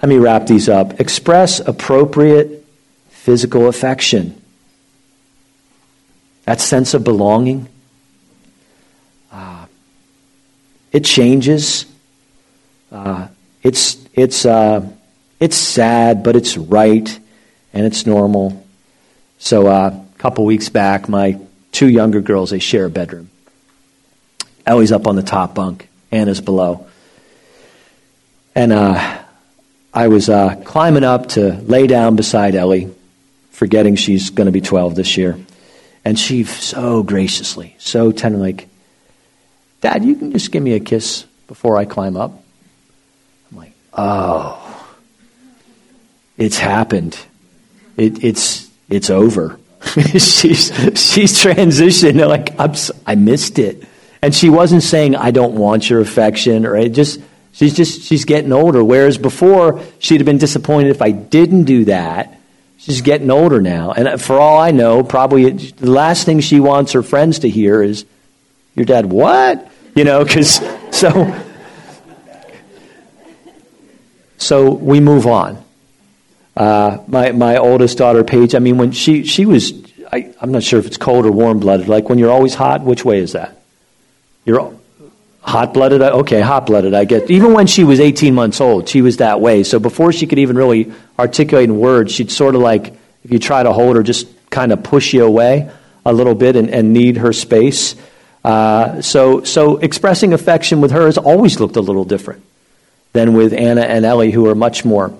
let 0.00 0.08
me 0.08 0.16
wrap 0.16 0.46
these 0.46 0.68
up. 0.68 1.00
Express 1.00 1.58
appropriate 1.58 2.64
physical 3.08 3.66
affection. 3.66 4.40
That 6.44 6.60
sense 6.60 6.94
of 6.94 7.02
belonging. 7.02 7.68
Uh, 9.32 9.66
it 10.92 11.04
changes. 11.04 11.84
Uh, 12.92 13.26
it's, 13.64 13.98
it's, 14.14 14.46
uh, 14.46 14.88
it's 15.40 15.56
sad, 15.56 16.22
but 16.22 16.36
it's 16.36 16.56
right 16.56 17.18
and 17.72 17.84
it's 17.84 18.06
normal. 18.06 18.64
So 19.38 19.66
uh, 19.66 20.04
couple 20.18 20.44
weeks 20.44 20.68
back, 20.68 21.08
my 21.08 21.40
two 21.72 21.88
younger 21.88 22.20
girls, 22.20 22.50
they 22.50 22.58
share 22.58 22.84
a 22.84 22.90
bedroom. 22.90 23.30
Ellie's 24.66 24.92
up 24.92 25.06
on 25.06 25.16
the 25.16 25.22
top 25.22 25.54
bunk. 25.54 25.88
Anna's 26.10 26.40
below. 26.40 26.86
And 28.54 28.72
uh, 28.72 29.18
I 29.92 30.08
was 30.08 30.28
uh, 30.28 30.56
climbing 30.64 31.04
up 31.04 31.28
to 31.30 31.52
lay 31.52 31.86
down 31.86 32.16
beside 32.16 32.54
Ellie, 32.54 32.94
forgetting 33.50 33.96
she's 33.96 34.30
going 34.30 34.46
to 34.46 34.52
be 34.52 34.60
12 34.60 34.94
this 34.94 35.16
year. 35.16 35.38
And 36.04 36.18
she 36.18 36.44
so 36.44 37.02
graciously, 37.02 37.76
so 37.78 38.12
tender, 38.12 38.38
like, 38.38 38.68
Dad, 39.80 40.04
you 40.04 40.16
can 40.16 40.32
just 40.32 40.50
give 40.50 40.62
me 40.62 40.72
a 40.72 40.80
kiss 40.80 41.24
before 41.46 41.76
I 41.76 41.84
climb 41.84 42.16
up? 42.16 42.32
I'm 43.50 43.58
like, 43.58 43.72
oh, 43.92 44.96
it's 46.36 46.58
happened. 46.58 47.18
It, 47.96 48.24
it's, 48.24 48.68
it's 48.88 49.10
over. 49.10 49.58
she's, 50.12 50.72
she's 50.98 51.32
transitioned. 51.42 52.26
Like, 52.26 52.58
I'm, 52.58 52.74
I 53.06 53.14
missed 53.14 53.58
it. 53.58 53.84
And 54.20 54.34
she 54.34 54.50
wasn't 54.50 54.82
saying, 54.82 55.14
I 55.14 55.30
don't 55.30 55.54
want 55.54 55.88
your 55.88 56.00
affection, 56.00 56.66
or 56.66 56.76
it 56.76 56.90
just, 56.90 57.20
She's 57.58 57.74
just 57.74 58.02
she's 58.02 58.24
getting 58.24 58.52
older. 58.52 58.84
Whereas 58.84 59.18
before 59.18 59.82
she'd 59.98 60.20
have 60.20 60.26
been 60.26 60.38
disappointed 60.38 60.90
if 60.90 61.02
I 61.02 61.10
didn't 61.10 61.64
do 61.64 61.86
that. 61.86 62.38
She's 62.76 63.00
getting 63.00 63.32
older 63.32 63.60
now, 63.60 63.90
and 63.90 64.06
uh, 64.06 64.16
for 64.16 64.38
all 64.38 64.60
I 64.60 64.70
know, 64.70 65.02
probably 65.02 65.50
the 65.50 65.90
last 65.90 66.24
thing 66.24 66.38
she 66.38 66.60
wants 66.60 66.92
her 66.92 67.02
friends 67.02 67.40
to 67.40 67.48
hear 67.48 67.82
is, 67.82 68.06
"Your 68.76 68.84
dad 68.84 69.06
what?" 69.06 69.68
You 69.96 70.04
know, 70.04 70.24
because 70.24 70.60
so 70.92 71.34
so 74.36 74.70
we 74.70 75.00
move 75.00 75.26
on. 75.26 75.62
Uh, 76.58 76.98
my 77.06 77.30
my 77.30 77.56
oldest 77.56 77.98
daughter, 77.98 78.24
Paige. 78.24 78.56
I 78.56 78.58
mean, 78.58 78.78
when 78.78 78.90
she 78.90 79.24
she 79.24 79.46
was, 79.46 79.72
I, 80.12 80.34
I'm 80.40 80.50
not 80.50 80.64
sure 80.64 80.80
if 80.80 80.86
it's 80.86 80.96
cold 80.96 81.24
or 81.24 81.30
warm 81.30 81.60
blooded. 81.60 81.86
Like 81.86 82.08
when 82.08 82.18
you're 82.18 82.32
always 82.32 82.54
hot, 82.54 82.82
which 82.82 83.04
way 83.04 83.20
is 83.20 83.32
that? 83.32 83.62
You're 84.44 84.74
Hot 85.42 85.72
blooded? 85.72 86.02
Okay, 86.02 86.40
hot 86.40 86.66
blooded, 86.66 86.94
I 86.94 87.04
get. 87.04 87.30
Even 87.30 87.54
when 87.54 87.66
she 87.66 87.84
was 87.84 88.00
18 88.00 88.34
months 88.34 88.60
old, 88.60 88.88
she 88.88 89.02
was 89.02 89.18
that 89.18 89.40
way. 89.40 89.62
So 89.62 89.78
before 89.78 90.12
she 90.12 90.26
could 90.26 90.38
even 90.40 90.56
really 90.56 90.92
articulate 91.18 91.70
in 91.70 91.78
words, 91.78 92.12
she'd 92.12 92.30
sort 92.30 92.54
of 92.54 92.60
like, 92.60 92.88
if 93.24 93.30
you 93.30 93.38
try 93.38 93.62
to 93.62 93.72
hold 93.72 93.96
her, 93.96 94.02
just 94.02 94.26
kind 94.50 94.72
of 94.72 94.82
push 94.82 95.14
you 95.14 95.24
away 95.24 95.70
a 96.04 96.12
little 96.12 96.34
bit 96.34 96.56
and, 96.56 96.68
and 96.68 96.92
need 96.92 97.18
her 97.18 97.32
space. 97.32 97.94
Uh, 98.44 99.00
so, 99.00 99.42
so 99.44 99.78
expressing 99.78 100.34
affection 100.34 100.82
with 100.82 100.90
her 100.90 101.06
has 101.06 101.16
always 101.16 101.60
looked 101.60 101.76
a 101.76 101.80
little 101.80 102.04
different 102.04 102.44
than 103.14 103.32
with 103.32 103.54
Anna 103.54 103.82
and 103.82 104.04
Ellie, 104.04 104.32
who 104.32 104.48
are 104.48 104.54
much 104.54 104.84
more 104.84 105.14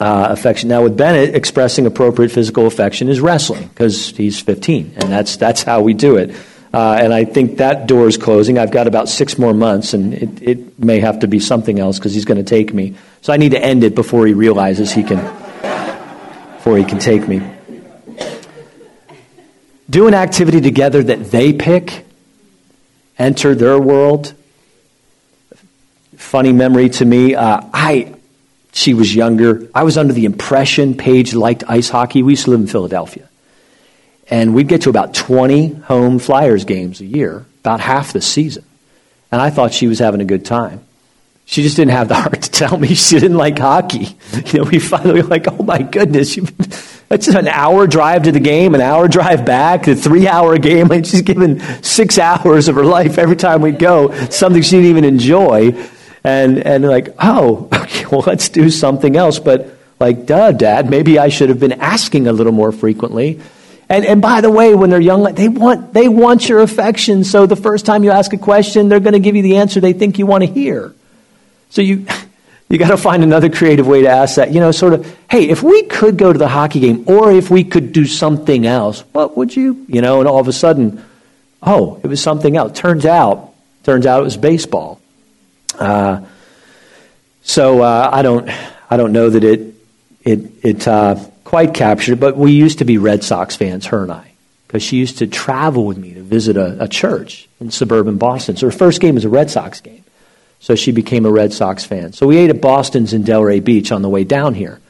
uh, 0.00 0.28
affection. 0.30 0.68
Now, 0.68 0.82
with 0.82 0.96
Bennett, 0.96 1.34
expressing 1.34 1.86
appropriate 1.86 2.30
physical 2.30 2.66
affection 2.66 3.08
is 3.08 3.20
wrestling 3.20 3.68
because 3.68 4.10
he's 4.10 4.40
15, 4.40 4.94
and 4.96 5.10
that's, 5.10 5.36
that's 5.36 5.62
how 5.62 5.80
we 5.82 5.94
do 5.94 6.16
it. 6.16 6.34
Uh, 6.72 6.96
and 6.98 7.12
I 7.12 7.24
think 7.24 7.58
that 7.58 7.86
door 7.86 8.06
is 8.06 8.16
closing. 8.16 8.58
I've 8.58 8.70
got 8.70 8.86
about 8.86 9.08
six 9.08 9.38
more 9.38 9.52
months, 9.52 9.92
and 9.92 10.14
it, 10.14 10.42
it 10.42 10.78
may 10.78 11.00
have 11.00 11.20
to 11.20 11.28
be 11.28 11.38
something 11.38 11.78
else 11.78 11.98
because 11.98 12.14
he's 12.14 12.24
going 12.24 12.42
to 12.42 12.48
take 12.48 12.72
me. 12.72 12.94
So 13.20 13.32
I 13.32 13.36
need 13.36 13.50
to 13.50 13.62
end 13.62 13.84
it 13.84 13.94
before 13.94 14.26
he 14.26 14.32
realizes 14.32 14.90
he 14.90 15.02
can, 15.02 15.18
before 16.56 16.78
he 16.78 16.84
can 16.84 16.98
take 16.98 17.28
me. 17.28 17.42
Do 19.90 20.06
an 20.06 20.14
activity 20.14 20.62
together 20.62 21.02
that 21.02 21.30
they 21.30 21.52
pick. 21.52 22.06
Enter 23.18 23.54
their 23.54 23.78
world. 23.78 24.32
Funny 26.16 26.54
memory 26.54 26.88
to 26.88 27.04
me. 27.04 27.34
Uh, 27.34 27.60
I, 27.74 28.14
she 28.72 28.94
was 28.94 29.14
younger. 29.14 29.68
I 29.74 29.84
was 29.84 29.96
under 29.96 30.12
the 30.12 30.24
impression 30.24 30.96
Paige 30.96 31.34
liked 31.34 31.64
ice 31.68 31.90
hockey. 31.90 32.22
We 32.22 32.32
used 32.32 32.44
to 32.44 32.50
live 32.50 32.60
in 32.60 32.66
Philadelphia. 32.66 33.28
And 34.28 34.54
we'd 34.54 34.68
get 34.68 34.82
to 34.82 34.90
about 34.90 35.12
20 35.14 35.74
home 35.74 36.18
Flyers 36.18 36.64
games 36.64 37.00
a 37.00 37.04
year, 37.04 37.44
about 37.60 37.80
half 37.80 38.12
the 38.14 38.22
season. 38.22 38.64
And 39.30 39.40
I 39.40 39.50
thought 39.50 39.72
she 39.72 39.86
was 39.86 39.98
having 39.98 40.20
a 40.20 40.24
good 40.24 40.44
time. 40.44 40.80
She 41.44 41.62
just 41.62 41.76
didn't 41.76 41.92
have 41.92 42.08
the 42.08 42.14
heart 42.22 42.42
to 42.42 42.50
tell 42.50 42.78
me 42.78 42.94
she 42.94 43.18
didn't 43.18 43.36
like 43.36 43.58
hockey. 43.58 44.16
You 44.46 44.60
know, 44.60 44.70
we 44.70 44.78
finally 44.78 45.20
were 45.22 45.28
like, 45.28 45.46
oh 45.48 45.62
my 45.62 45.82
goodness, 45.82 46.36
that's 47.08 47.28
an 47.28 47.48
hour 47.48 47.86
drive 47.86 48.22
to 48.22 48.32
the 48.32 48.40
game, 48.40 48.74
an 48.74 48.80
hour 48.80 49.06
drive 49.06 49.44
back, 49.44 49.86
a 49.86 49.94
three 49.94 50.26
hour 50.26 50.56
game. 50.58 50.88
Like 50.88 51.04
she's 51.04 51.22
given 51.22 51.60
six 51.82 52.18
hours 52.18 52.68
of 52.68 52.74
her 52.76 52.84
life 52.84 53.18
every 53.18 53.36
time 53.36 53.60
we 53.60 53.72
go, 53.72 54.12
something 54.30 54.62
she 54.62 54.76
didn't 54.76 54.90
even 54.90 55.04
enjoy. 55.04 55.72
And, 56.24 56.58
and 56.58 56.84
like, 56.84 57.14
oh, 57.18 57.68
okay, 57.74 58.06
well, 58.06 58.24
let's 58.26 58.48
do 58.48 58.70
something 58.70 59.16
else. 59.16 59.38
But 59.38 59.76
like, 59.98 60.26
duh, 60.26 60.52
dad, 60.52 60.90
maybe 60.90 61.18
I 61.18 61.28
should 61.28 61.48
have 61.48 61.60
been 61.60 61.72
asking 61.72 62.26
a 62.26 62.32
little 62.32 62.52
more 62.52 62.72
frequently. 62.72 63.40
And, 63.92 64.06
and 64.06 64.22
by 64.22 64.40
the 64.40 64.50
way, 64.50 64.74
when 64.74 64.88
they're 64.88 65.00
young, 65.00 65.22
they 65.34 65.48
want, 65.48 65.92
they 65.92 66.08
want 66.08 66.48
your 66.48 66.60
affection. 66.60 67.24
So 67.24 67.44
the 67.44 67.56
first 67.56 67.84
time 67.84 68.04
you 68.04 68.10
ask 68.10 68.32
a 68.32 68.38
question, 68.38 68.88
they're 68.88 69.00
going 69.00 69.12
to 69.12 69.20
give 69.20 69.36
you 69.36 69.42
the 69.42 69.58
answer 69.58 69.80
they 69.80 69.92
think 69.92 70.18
you 70.18 70.24
want 70.24 70.44
to 70.44 70.50
hear. 70.50 70.94
So 71.68 71.82
you, 71.82 72.06
you 72.70 72.78
got 72.78 72.88
to 72.88 72.96
find 72.96 73.22
another 73.22 73.50
creative 73.50 73.86
way 73.86 74.00
to 74.00 74.08
ask 74.08 74.36
that. 74.36 74.50
You 74.50 74.60
know, 74.60 74.72
sort 74.72 74.94
of, 74.94 75.14
hey, 75.30 75.50
if 75.50 75.62
we 75.62 75.82
could 75.82 76.16
go 76.16 76.32
to 76.32 76.38
the 76.38 76.48
hockey 76.48 76.80
game 76.80 77.04
or 77.06 77.30
if 77.32 77.50
we 77.50 77.64
could 77.64 77.92
do 77.92 78.06
something 78.06 78.66
else, 78.66 79.00
what 79.12 79.36
would 79.36 79.54
you? 79.54 79.84
You 79.88 80.00
know, 80.00 80.20
and 80.20 80.26
all 80.26 80.38
of 80.38 80.48
a 80.48 80.54
sudden, 80.54 81.04
oh, 81.62 82.00
it 82.02 82.06
was 82.06 82.22
something 82.22 82.56
else. 82.56 82.72
Turns 82.78 83.04
out, 83.04 83.52
turns 83.82 84.06
out 84.06 84.20
it 84.20 84.24
was 84.24 84.38
baseball. 84.38 85.01
Uh, 85.74 86.24
so 87.42 87.82
uh, 87.82 88.10
I 88.12 88.22
don't, 88.22 88.48
I 88.90 88.96
don't 88.96 89.12
know 89.12 89.30
that 89.30 89.44
it, 89.44 89.74
it, 90.22 90.40
it 90.62 90.88
uh, 90.88 91.16
quite 91.44 91.74
captured, 91.74 92.20
but 92.20 92.36
we 92.36 92.52
used 92.52 92.78
to 92.78 92.84
be 92.84 92.98
Red 92.98 93.24
Sox 93.24 93.56
fans, 93.56 93.86
her 93.86 94.02
and 94.02 94.12
I, 94.12 94.32
because 94.66 94.82
she 94.82 94.96
used 94.96 95.18
to 95.18 95.26
travel 95.26 95.84
with 95.84 95.98
me 95.98 96.14
to 96.14 96.22
visit 96.22 96.56
a, 96.56 96.84
a 96.84 96.88
church 96.88 97.48
in 97.60 97.70
suburban 97.70 98.18
Boston. 98.18 98.56
So 98.56 98.66
her 98.66 98.72
first 98.72 99.00
game 99.00 99.16
was 99.16 99.24
a 99.24 99.28
Red 99.28 99.50
Sox 99.50 99.80
game. 99.80 100.04
So 100.60 100.76
she 100.76 100.92
became 100.92 101.26
a 101.26 101.30
Red 101.30 101.52
Sox 101.52 101.84
fan. 101.84 102.12
So 102.12 102.28
we 102.28 102.38
ate 102.38 102.50
at 102.50 102.60
Boston's 102.60 103.12
in 103.12 103.24
Delray 103.24 103.62
Beach 103.62 103.90
on 103.90 104.02
the 104.02 104.08
way 104.08 104.22
down 104.22 104.54
here 104.54 104.80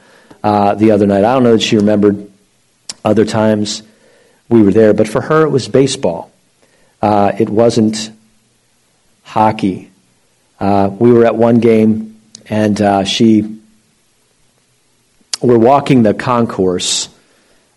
uh, 0.45 0.75
the 0.75 0.91
other 0.91 1.07
night. 1.07 1.25
I 1.25 1.33
don't 1.33 1.45
know 1.45 1.53
that 1.53 1.63
she 1.63 1.77
remembered 1.77 2.31
other 3.05 3.25
times 3.25 3.83
we 4.51 4.63
were 4.63 4.73
there, 4.73 4.93
but 4.93 5.09
for 5.09 5.23
her 5.23 5.47
it 5.47 5.49
was 5.49 5.69
baseball. 5.69 6.31
Uh, 7.01 7.33
it 7.39 7.49
wasn't 7.49 8.11
hockey. 9.23 9.91
Uh, 10.63 10.89
we 10.89 11.13
were 11.13 11.25
at 11.25 11.35
one 11.35 11.59
game, 11.59 12.21
and 12.47 12.81
uh, 12.81 13.03
she 13.03 13.59
we're 15.43 15.59
walking 15.59 16.05
the 16.05 16.15
concourse. 16.15 17.09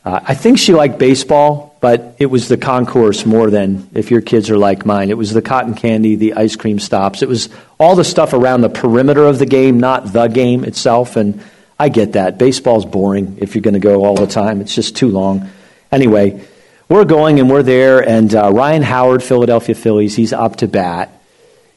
Uh, 0.05 0.19
I 0.23 0.35
think 0.35 0.59
she 0.59 0.71
liked 0.71 0.99
baseball, 0.99 1.75
but 1.81 2.15
it 2.19 2.27
was 2.27 2.47
the 2.47 2.57
concourse 2.57 3.25
more 3.25 3.49
than 3.49 3.89
if 3.95 4.11
your 4.11 4.21
kids 4.21 4.51
are 4.51 4.57
like 4.59 4.85
mine. 4.85 5.09
It 5.09 5.17
was 5.17 5.33
the 5.33 5.41
cotton 5.41 5.73
candy, 5.73 6.15
the 6.15 6.33
ice 6.33 6.55
cream 6.55 6.77
stops. 6.77 7.23
It 7.23 7.27
was 7.27 7.49
all 7.79 7.95
the 7.95 8.03
stuff 8.03 8.33
around 8.33 8.61
the 8.61 8.69
perimeter 8.69 9.23
of 9.23 9.39
the 9.39 9.47
game, 9.47 9.79
not 9.79 10.13
the 10.13 10.27
game 10.27 10.63
itself. 10.63 11.15
And 11.15 11.41
I 11.79 11.89
get 11.89 12.11
that. 12.13 12.37
Baseball's 12.37 12.85
boring 12.85 13.39
if 13.41 13.55
you're 13.55 13.63
going 13.63 13.73
to 13.73 13.79
go 13.79 14.05
all 14.05 14.13
the 14.13 14.27
time, 14.27 14.61
it's 14.61 14.75
just 14.75 14.95
too 14.95 15.07
long. 15.07 15.49
Anyway, 15.91 16.45
we're 16.87 17.05
going 17.05 17.39
and 17.39 17.49
we're 17.49 17.63
there, 17.63 18.07
and 18.07 18.35
uh, 18.35 18.51
Ryan 18.51 18.83
Howard, 18.83 19.23
Philadelphia 19.23 19.73
Phillies, 19.73 20.15
he's 20.15 20.33
up 20.33 20.57
to 20.57 20.67
bat. 20.67 21.14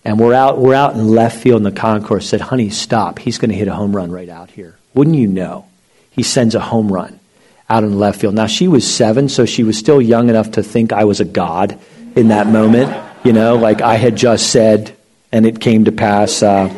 And 0.05 0.19
we're 0.19 0.35
out, 0.35 0.59
we're 0.59 0.75
out 0.75 0.95
in 0.95 1.09
left 1.09 1.43
field, 1.43 1.59
in 1.59 1.63
the 1.65 1.73
concourse 1.73 2.29
said, 2.29 2.41
Honey, 2.41 2.71
stop. 2.71 3.19
He's 3.19 3.39
going 3.39 3.51
to 3.51 3.57
hit 3.57 3.69
a 3.69 3.75
home 3.75 3.95
run 3.95 4.11
right 4.11 4.29
out 4.29 4.51
here. 4.51 4.77
Wouldn't 4.95 5.17
you 5.17 5.27
know? 5.27 5.69
he 6.19 6.25
sends 6.25 6.57
a 6.57 6.61
home 6.61 6.93
run 6.93 7.21
out 7.71 7.85
in 7.85 7.97
left 7.97 8.21
field. 8.21 8.35
Now, 8.35 8.49
she 8.49 8.67
was 8.67 8.85
seven, 8.85 9.29
so 9.29 9.47
she 9.47 9.63
was 9.63 9.79
still 9.79 10.03
young 10.03 10.29
enough 10.29 10.51
to 10.53 10.65
think 10.65 10.93
I 10.93 11.05
was 11.05 11.21
a 11.21 11.25
god 11.25 11.79
in 12.17 12.29
that 12.29 12.49
moment. 12.49 12.93
You 13.23 13.33
know, 13.33 13.55
like 13.55 13.83
I 13.83 13.95
had 13.95 14.17
just 14.17 14.51
said, 14.51 14.97
and 15.31 15.47
it 15.47 15.61
came 15.61 15.85
to 15.85 15.93
pass. 15.93 16.43
Uh, 16.43 16.75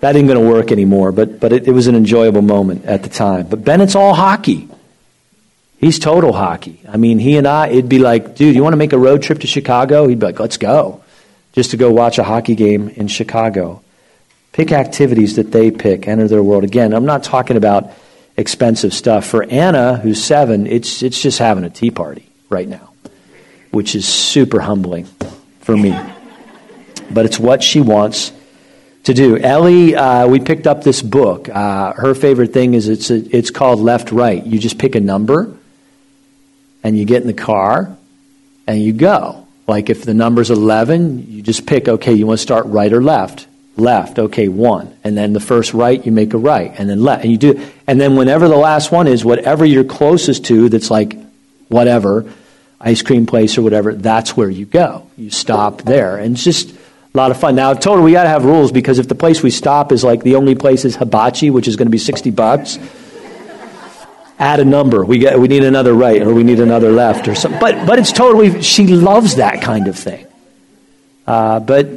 that 0.00 0.14
ain't 0.14 0.28
going 0.28 0.38
to 0.38 0.46
work 0.46 0.72
anymore, 0.72 1.10
but, 1.10 1.40
but 1.40 1.54
it, 1.54 1.66
it 1.66 1.72
was 1.72 1.86
an 1.86 1.94
enjoyable 1.94 2.42
moment 2.42 2.84
at 2.84 3.02
the 3.02 3.08
time. 3.08 3.46
But 3.46 3.64
Bennett's 3.64 3.94
all 3.94 4.12
hockey. 4.12 4.68
He's 5.78 5.98
total 5.98 6.34
hockey. 6.34 6.82
I 6.86 6.98
mean, 6.98 7.18
he 7.18 7.38
and 7.38 7.46
I, 7.46 7.68
it'd 7.68 7.88
be 7.88 7.98
like, 7.98 8.34
dude, 8.34 8.54
you 8.54 8.62
want 8.62 8.74
to 8.74 8.78
make 8.78 8.92
a 8.92 8.98
road 8.98 9.22
trip 9.22 9.38
to 9.38 9.46
Chicago? 9.46 10.06
He'd 10.06 10.18
be 10.18 10.26
like, 10.26 10.38
let's 10.38 10.58
go. 10.58 11.02
Just 11.56 11.70
to 11.70 11.78
go 11.78 11.90
watch 11.90 12.18
a 12.18 12.22
hockey 12.22 12.54
game 12.54 12.90
in 12.90 13.08
Chicago. 13.08 13.82
Pick 14.52 14.72
activities 14.72 15.36
that 15.36 15.52
they 15.52 15.70
pick, 15.70 16.06
enter 16.06 16.28
their 16.28 16.42
world. 16.42 16.64
Again, 16.64 16.92
I'm 16.92 17.06
not 17.06 17.24
talking 17.24 17.56
about 17.56 17.90
expensive 18.36 18.92
stuff. 18.92 19.26
For 19.26 19.42
Anna, 19.42 19.96
who's 19.96 20.22
seven, 20.22 20.66
it's, 20.66 21.02
it's 21.02 21.20
just 21.20 21.38
having 21.38 21.64
a 21.64 21.70
tea 21.70 21.90
party, 21.90 22.28
right? 22.50 22.68
now, 22.68 22.92
which 23.70 23.94
is 23.94 24.06
super 24.06 24.60
humbling 24.60 25.06
for 25.60 25.74
me. 25.74 25.98
But 27.10 27.24
it's 27.24 27.38
what 27.38 27.62
she 27.62 27.80
wants 27.80 28.32
to 29.04 29.14
do. 29.14 29.38
Ellie, 29.38 29.96
uh, 29.96 30.28
we 30.28 30.40
picked 30.40 30.66
up 30.66 30.84
this 30.84 31.00
book. 31.00 31.48
Uh, 31.48 31.94
her 31.94 32.14
favorite 32.14 32.52
thing 32.52 32.74
is 32.74 32.86
it's, 32.86 33.10
a, 33.10 33.16
it's 33.34 33.48
called 33.48 33.80
Left 33.80 34.12
Right. 34.12 34.44
You 34.44 34.58
just 34.58 34.78
pick 34.78 34.94
a 34.94 35.00
number 35.00 35.56
and 36.84 36.98
you 36.98 37.06
get 37.06 37.22
in 37.22 37.28
the 37.28 37.32
car 37.32 37.96
and 38.66 38.78
you 38.82 38.92
go. 38.92 39.45
Like 39.66 39.90
if 39.90 40.04
the 40.04 40.14
number's 40.14 40.50
11, 40.50 41.30
you 41.30 41.42
just 41.42 41.66
pick, 41.66 41.88
okay, 41.88 42.12
you 42.12 42.26
want 42.26 42.38
to 42.38 42.42
start 42.42 42.66
right 42.66 42.92
or 42.92 43.02
left? 43.02 43.46
Left, 43.76 44.18
okay, 44.18 44.48
one. 44.48 44.96
And 45.04 45.16
then 45.16 45.32
the 45.32 45.40
first 45.40 45.74
right, 45.74 46.04
you 46.04 46.12
make 46.12 46.32
a 46.34 46.38
right. 46.38 46.72
And 46.78 46.88
then 46.88 47.02
left. 47.02 47.24
And 47.24 47.32
you 47.32 47.38
do, 47.38 47.70
and 47.86 48.00
then 48.00 48.16
whenever 48.16 48.48
the 48.48 48.56
last 48.56 48.92
one 48.92 49.06
is, 49.06 49.24
whatever 49.24 49.64
you're 49.64 49.84
closest 49.84 50.46
to 50.46 50.68
that's 50.68 50.90
like 50.90 51.16
whatever, 51.68 52.32
ice 52.80 53.02
cream 53.02 53.26
place 53.26 53.58
or 53.58 53.62
whatever, 53.62 53.92
that's 53.92 54.36
where 54.36 54.48
you 54.48 54.66
go. 54.66 55.06
You 55.16 55.30
stop 55.30 55.82
there. 55.82 56.16
And 56.16 56.36
it's 56.36 56.44
just 56.44 56.70
a 56.70 57.16
lot 57.16 57.30
of 57.30 57.40
fun. 57.40 57.56
Now, 57.56 57.74
totally, 57.74 58.04
we 58.04 58.12
got 58.12 58.22
to 58.22 58.28
have 58.28 58.44
rules 58.44 58.70
because 58.70 58.98
if 58.98 59.08
the 59.08 59.14
place 59.14 59.42
we 59.42 59.50
stop 59.50 59.90
is 59.90 60.04
like 60.04 60.22
the 60.22 60.36
only 60.36 60.54
place 60.54 60.84
is 60.84 60.96
hibachi, 60.96 61.50
which 61.50 61.66
is 61.66 61.76
going 61.76 61.86
to 61.86 61.90
be 61.90 61.98
60 61.98 62.30
bucks, 62.30 62.78
add 64.38 64.60
a 64.60 64.64
number. 64.64 65.04
We 65.04 65.18
get 65.18 65.38
we 65.38 65.48
need 65.48 65.64
another 65.64 65.94
right 65.94 66.22
or 66.22 66.34
we 66.34 66.44
need 66.44 66.60
another 66.60 66.90
left 66.90 67.28
or 67.28 67.34
something. 67.34 67.60
But 67.60 67.86
but 67.86 67.98
it's 67.98 68.12
totally 68.12 68.62
she 68.62 68.86
loves 68.86 69.36
that 69.36 69.62
kind 69.62 69.88
of 69.88 69.96
thing. 69.96 70.26
Uh, 71.26 71.60
but 71.60 71.88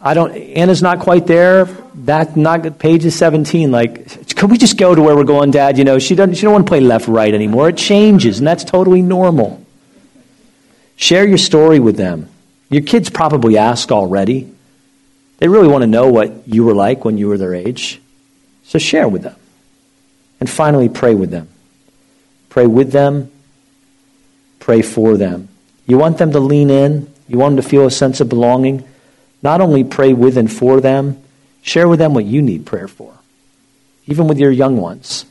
I 0.00 0.14
don't. 0.14 0.32
Anna's 0.32 0.82
not 0.82 1.00
quite 1.00 1.26
there. 1.26 1.64
That 2.04 2.36
not 2.36 2.78
Paige 2.78 3.04
is 3.04 3.16
seventeen. 3.16 3.70
Like, 3.70 4.36
could 4.36 4.50
we 4.50 4.58
just 4.58 4.76
go 4.76 4.94
to 4.94 5.02
where 5.02 5.16
we're 5.16 5.24
going, 5.24 5.50
Dad? 5.50 5.78
You 5.78 5.84
know, 5.84 5.98
she 5.98 6.14
doesn't. 6.14 6.34
She 6.34 6.42
don't 6.42 6.52
want 6.52 6.66
to 6.66 6.70
play 6.70 6.80
left 6.80 7.08
right 7.08 7.32
anymore. 7.32 7.68
It 7.70 7.76
changes, 7.76 8.38
and 8.38 8.46
that's 8.46 8.64
totally 8.64 9.02
normal. 9.02 9.64
Share 10.96 11.26
your 11.26 11.38
story 11.38 11.78
with 11.78 11.96
them. 11.96 12.28
Your 12.70 12.82
kids 12.82 13.10
probably 13.10 13.56
ask 13.56 13.90
already. 13.90 14.52
They 15.38 15.48
really 15.48 15.68
want 15.68 15.82
to 15.82 15.86
know 15.86 16.08
what 16.08 16.48
you 16.48 16.64
were 16.64 16.74
like 16.74 17.04
when 17.04 17.16
you 17.16 17.28
were 17.28 17.38
their 17.38 17.54
age. 17.54 18.00
So 18.64 18.78
share 18.78 19.08
with 19.08 19.22
them. 19.22 19.36
And 20.40 20.50
finally, 20.50 20.88
pray 20.88 21.14
with 21.14 21.30
them. 21.30 21.48
Pray 22.58 22.66
with 22.66 22.90
them, 22.90 23.30
pray 24.58 24.82
for 24.82 25.16
them. 25.16 25.48
You 25.86 25.96
want 25.96 26.18
them 26.18 26.32
to 26.32 26.40
lean 26.40 26.70
in, 26.70 27.08
you 27.28 27.38
want 27.38 27.54
them 27.54 27.62
to 27.62 27.68
feel 27.68 27.86
a 27.86 27.90
sense 27.92 28.18
of 28.20 28.28
belonging. 28.28 28.82
Not 29.44 29.60
only 29.60 29.84
pray 29.84 30.12
with 30.12 30.36
and 30.36 30.52
for 30.52 30.80
them, 30.80 31.22
share 31.62 31.86
with 31.86 32.00
them 32.00 32.14
what 32.14 32.24
you 32.24 32.42
need 32.42 32.66
prayer 32.66 32.88
for, 32.88 33.14
even 34.08 34.26
with 34.26 34.40
your 34.40 34.50
young 34.50 34.76
ones. 34.76 35.24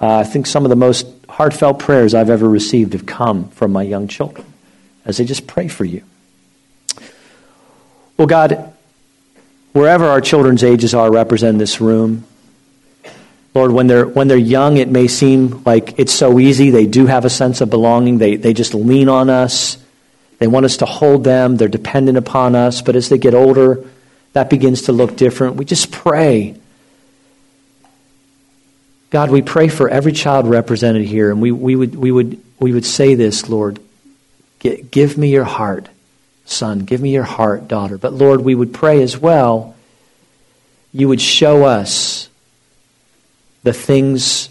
Uh, 0.00 0.20
I 0.20 0.24
think 0.24 0.46
some 0.46 0.64
of 0.64 0.70
the 0.70 0.76
most 0.76 1.06
heartfelt 1.28 1.80
prayers 1.80 2.14
I've 2.14 2.30
ever 2.30 2.48
received 2.48 2.94
have 2.94 3.04
come 3.04 3.50
from 3.50 3.70
my 3.70 3.82
young 3.82 4.08
children 4.08 4.46
as 5.04 5.18
they 5.18 5.26
just 5.26 5.46
pray 5.46 5.68
for 5.68 5.84
you. 5.84 6.02
Well, 8.16 8.26
God, 8.26 8.72
wherever 9.74 10.06
our 10.06 10.22
children's 10.22 10.64
ages 10.64 10.94
are 10.94 11.12
represented 11.12 11.56
in 11.56 11.58
this 11.58 11.82
room, 11.82 12.24
Lord, 13.54 13.72
when 13.72 13.86
they're, 13.86 14.06
when 14.06 14.28
they're 14.28 14.36
young, 14.36 14.76
it 14.78 14.88
may 14.88 15.06
seem 15.06 15.62
like 15.64 15.98
it's 15.98 16.12
so 16.12 16.38
easy. 16.38 16.70
They 16.70 16.86
do 16.86 17.06
have 17.06 17.24
a 17.24 17.30
sense 17.30 17.60
of 17.60 17.70
belonging. 17.70 18.18
They, 18.18 18.36
they 18.36 18.52
just 18.52 18.74
lean 18.74 19.08
on 19.08 19.30
us. 19.30 19.78
They 20.38 20.48
want 20.48 20.66
us 20.66 20.78
to 20.78 20.86
hold 20.86 21.22
them. 21.22 21.56
They're 21.56 21.68
dependent 21.68 22.18
upon 22.18 22.56
us. 22.56 22.82
But 22.82 22.96
as 22.96 23.08
they 23.08 23.18
get 23.18 23.32
older, 23.32 23.84
that 24.32 24.50
begins 24.50 24.82
to 24.82 24.92
look 24.92 25.16
different. 25.16 25.54
We 25.54 25.64
just 25.64 25.92
pray. 25.92 26.56
God, 29.10 29.30
we 29.30 29.42
pray 29.42 29.68
for 29.68 29.88
every 29.88 30.12
child 30.12 30.48
represented 30.48 31.04
here. 31.04 31.30
And 31.30 31.40
we, 31.40 31.52
we, 31.52 31.76
would, 31.76 31.94
we, 31.94 32.10
would, 32.10 32.42
we 32.58 32.72
would 32.72 32.84
say 32.84 33.14
this, 33.14 33.48
Lord 33.48 33.78
give 34.64 35.18
me 35.18 35.28
your 35.28 35.44
heart, 35.44 35.88
son. 36.46 36.80
Give 36.80 37.00
me 37.00 37.12
your 37.12 37.24
heart, 37.24 37.68
daughter. 37.68 37.98
But 37.98 38.14
Lord, 38.14 38.40
we 38.40 38.54
would 38.54 38.72
pray 38.72 39.02
as 39.02 39.18
well, 39.18 39.74
you 40.92 41.08
would 41.08 41.20
show 41.20 41.64
us 41.64 42.28
the 43.64 43.72
things 43.72 44.50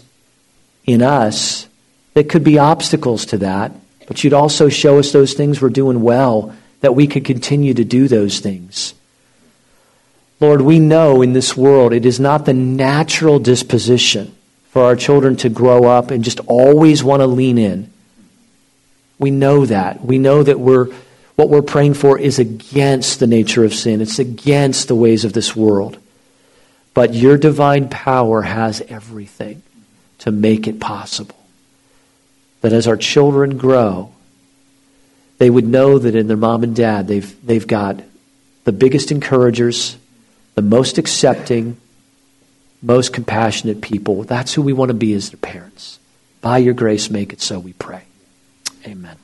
in 0.84 1.00
us 1.00 1.66
that 2.12 2.28
could 2.28 2.44
be 2.44 2.58
obstacles 2.58 3.24
to 3.26 3.38
that, 3.38 3.72
but 4.06 4.22
you'd 4.22 4.34
also 4.34 4.68
show 4.68 4.98
us 4.98 5.12
those 5.12 5.32
things 5.32 5.62
we're 5.62 5.70
doing 5.70 6.02
well, 6.02 6.54
that 6.80 6.94
we 6.94 7.06
could 7.06 7.24
continue 7.24 7.72
to 7.72 7.84
do 7.84 8.06
those 8.06 8.40
things. 8.40 8.92
Lord, 10.40 10.60
we 10.60 10.78
know 10.78 11.22
in 11.22 11.32
this 11.32 11.56
world 11.56 11.92
it 11.92 12.04
is 12.04 12.20
not 12.20 12.44
the 12.44 12.52
natural 12.52 13.38
disposition 13.38 14.34
for 14.68 14.82
our 14.82 14.96
children 14.96 15.36
to 15.36 15.48
grow 15.48 15.84
up 15.84 16.10
and 16.10 16.22
just 16.22 16.40
always 16.40 17.02
want 17.02 17.20
to 17.20 17.26
lean 17.26 17.56
in. 17.56 17.90
We 19.18 19.30
know 19.30 19.64
that. 19.64 20.04
We 20.04 20.18
know 20.18 20.42
that 20.42 20.60
we're, 20.60 20.86
what 21.36 21.48
we're 21.48 21.62
praying 21.62 21.94
for 21.94 22.18
is 22.18 22.38
against 22.38 23.20
the 23.20 23.26
nature 23.26 23.64
of 23.64 23.72
sin, 23.72 24.00
it's 24.00 24.18
against 24.18 24.88
the 24.88 24.96
ways 24.96 25.24
of 25.24 25.32
this 25.32 25.56
world. 25.56 25.98
But 26.94 27.12
your 27.12 27.36
divine 27.36 27.88
power 27.88 28.42
has 28.42 28.80
everything 28.88 29.62
to 30.18 30.30
make 30.30 30.66
it 30.68 30.80
possible. 30.80 31.36
That 32.60 32.72
as 32.72 32.86
our 32.86 32.96
children 32.96 33.58
grow, 33.58 34.12
they 35.38 35.50
would 35.50 35.66
know 35.66 35.98
that 35.98 36.14
in 36.14 36.28
their 36.28 36.36
mom 36.36 36.62
and 36.62 36.74
dad, 36.74 37.08
they've, 37.08 37.46
they've 37.46 37.66
got 37.66 38.00
the 38.62 38.72
biggest 38.72 39.10
encouragers, 39.10 39.96
the 40.54 40.62
most 40.62 40.96
accepting, 40.96 41.76
most 42.80 43.12
compassionate 43.12 43.80
people. 43.80 44.22
That's 44.22 44.54
who 44.54 44.62
we 44.62 44.72
want 44.72 44.90
to 44.90 44.94
be 44.94 45.12
as 45.14 45.30
their 45.30 45.38
parents. 45.38 45.98
By 46.40 46.58
your 46.58 46.74
grace, 46.74 47.10
make 47.10 47.32
it 47.32 47.42
so, 47.42 47.58
we 47.58 47.72
pray. 47.72 48.02
Amen. 48.86 49.16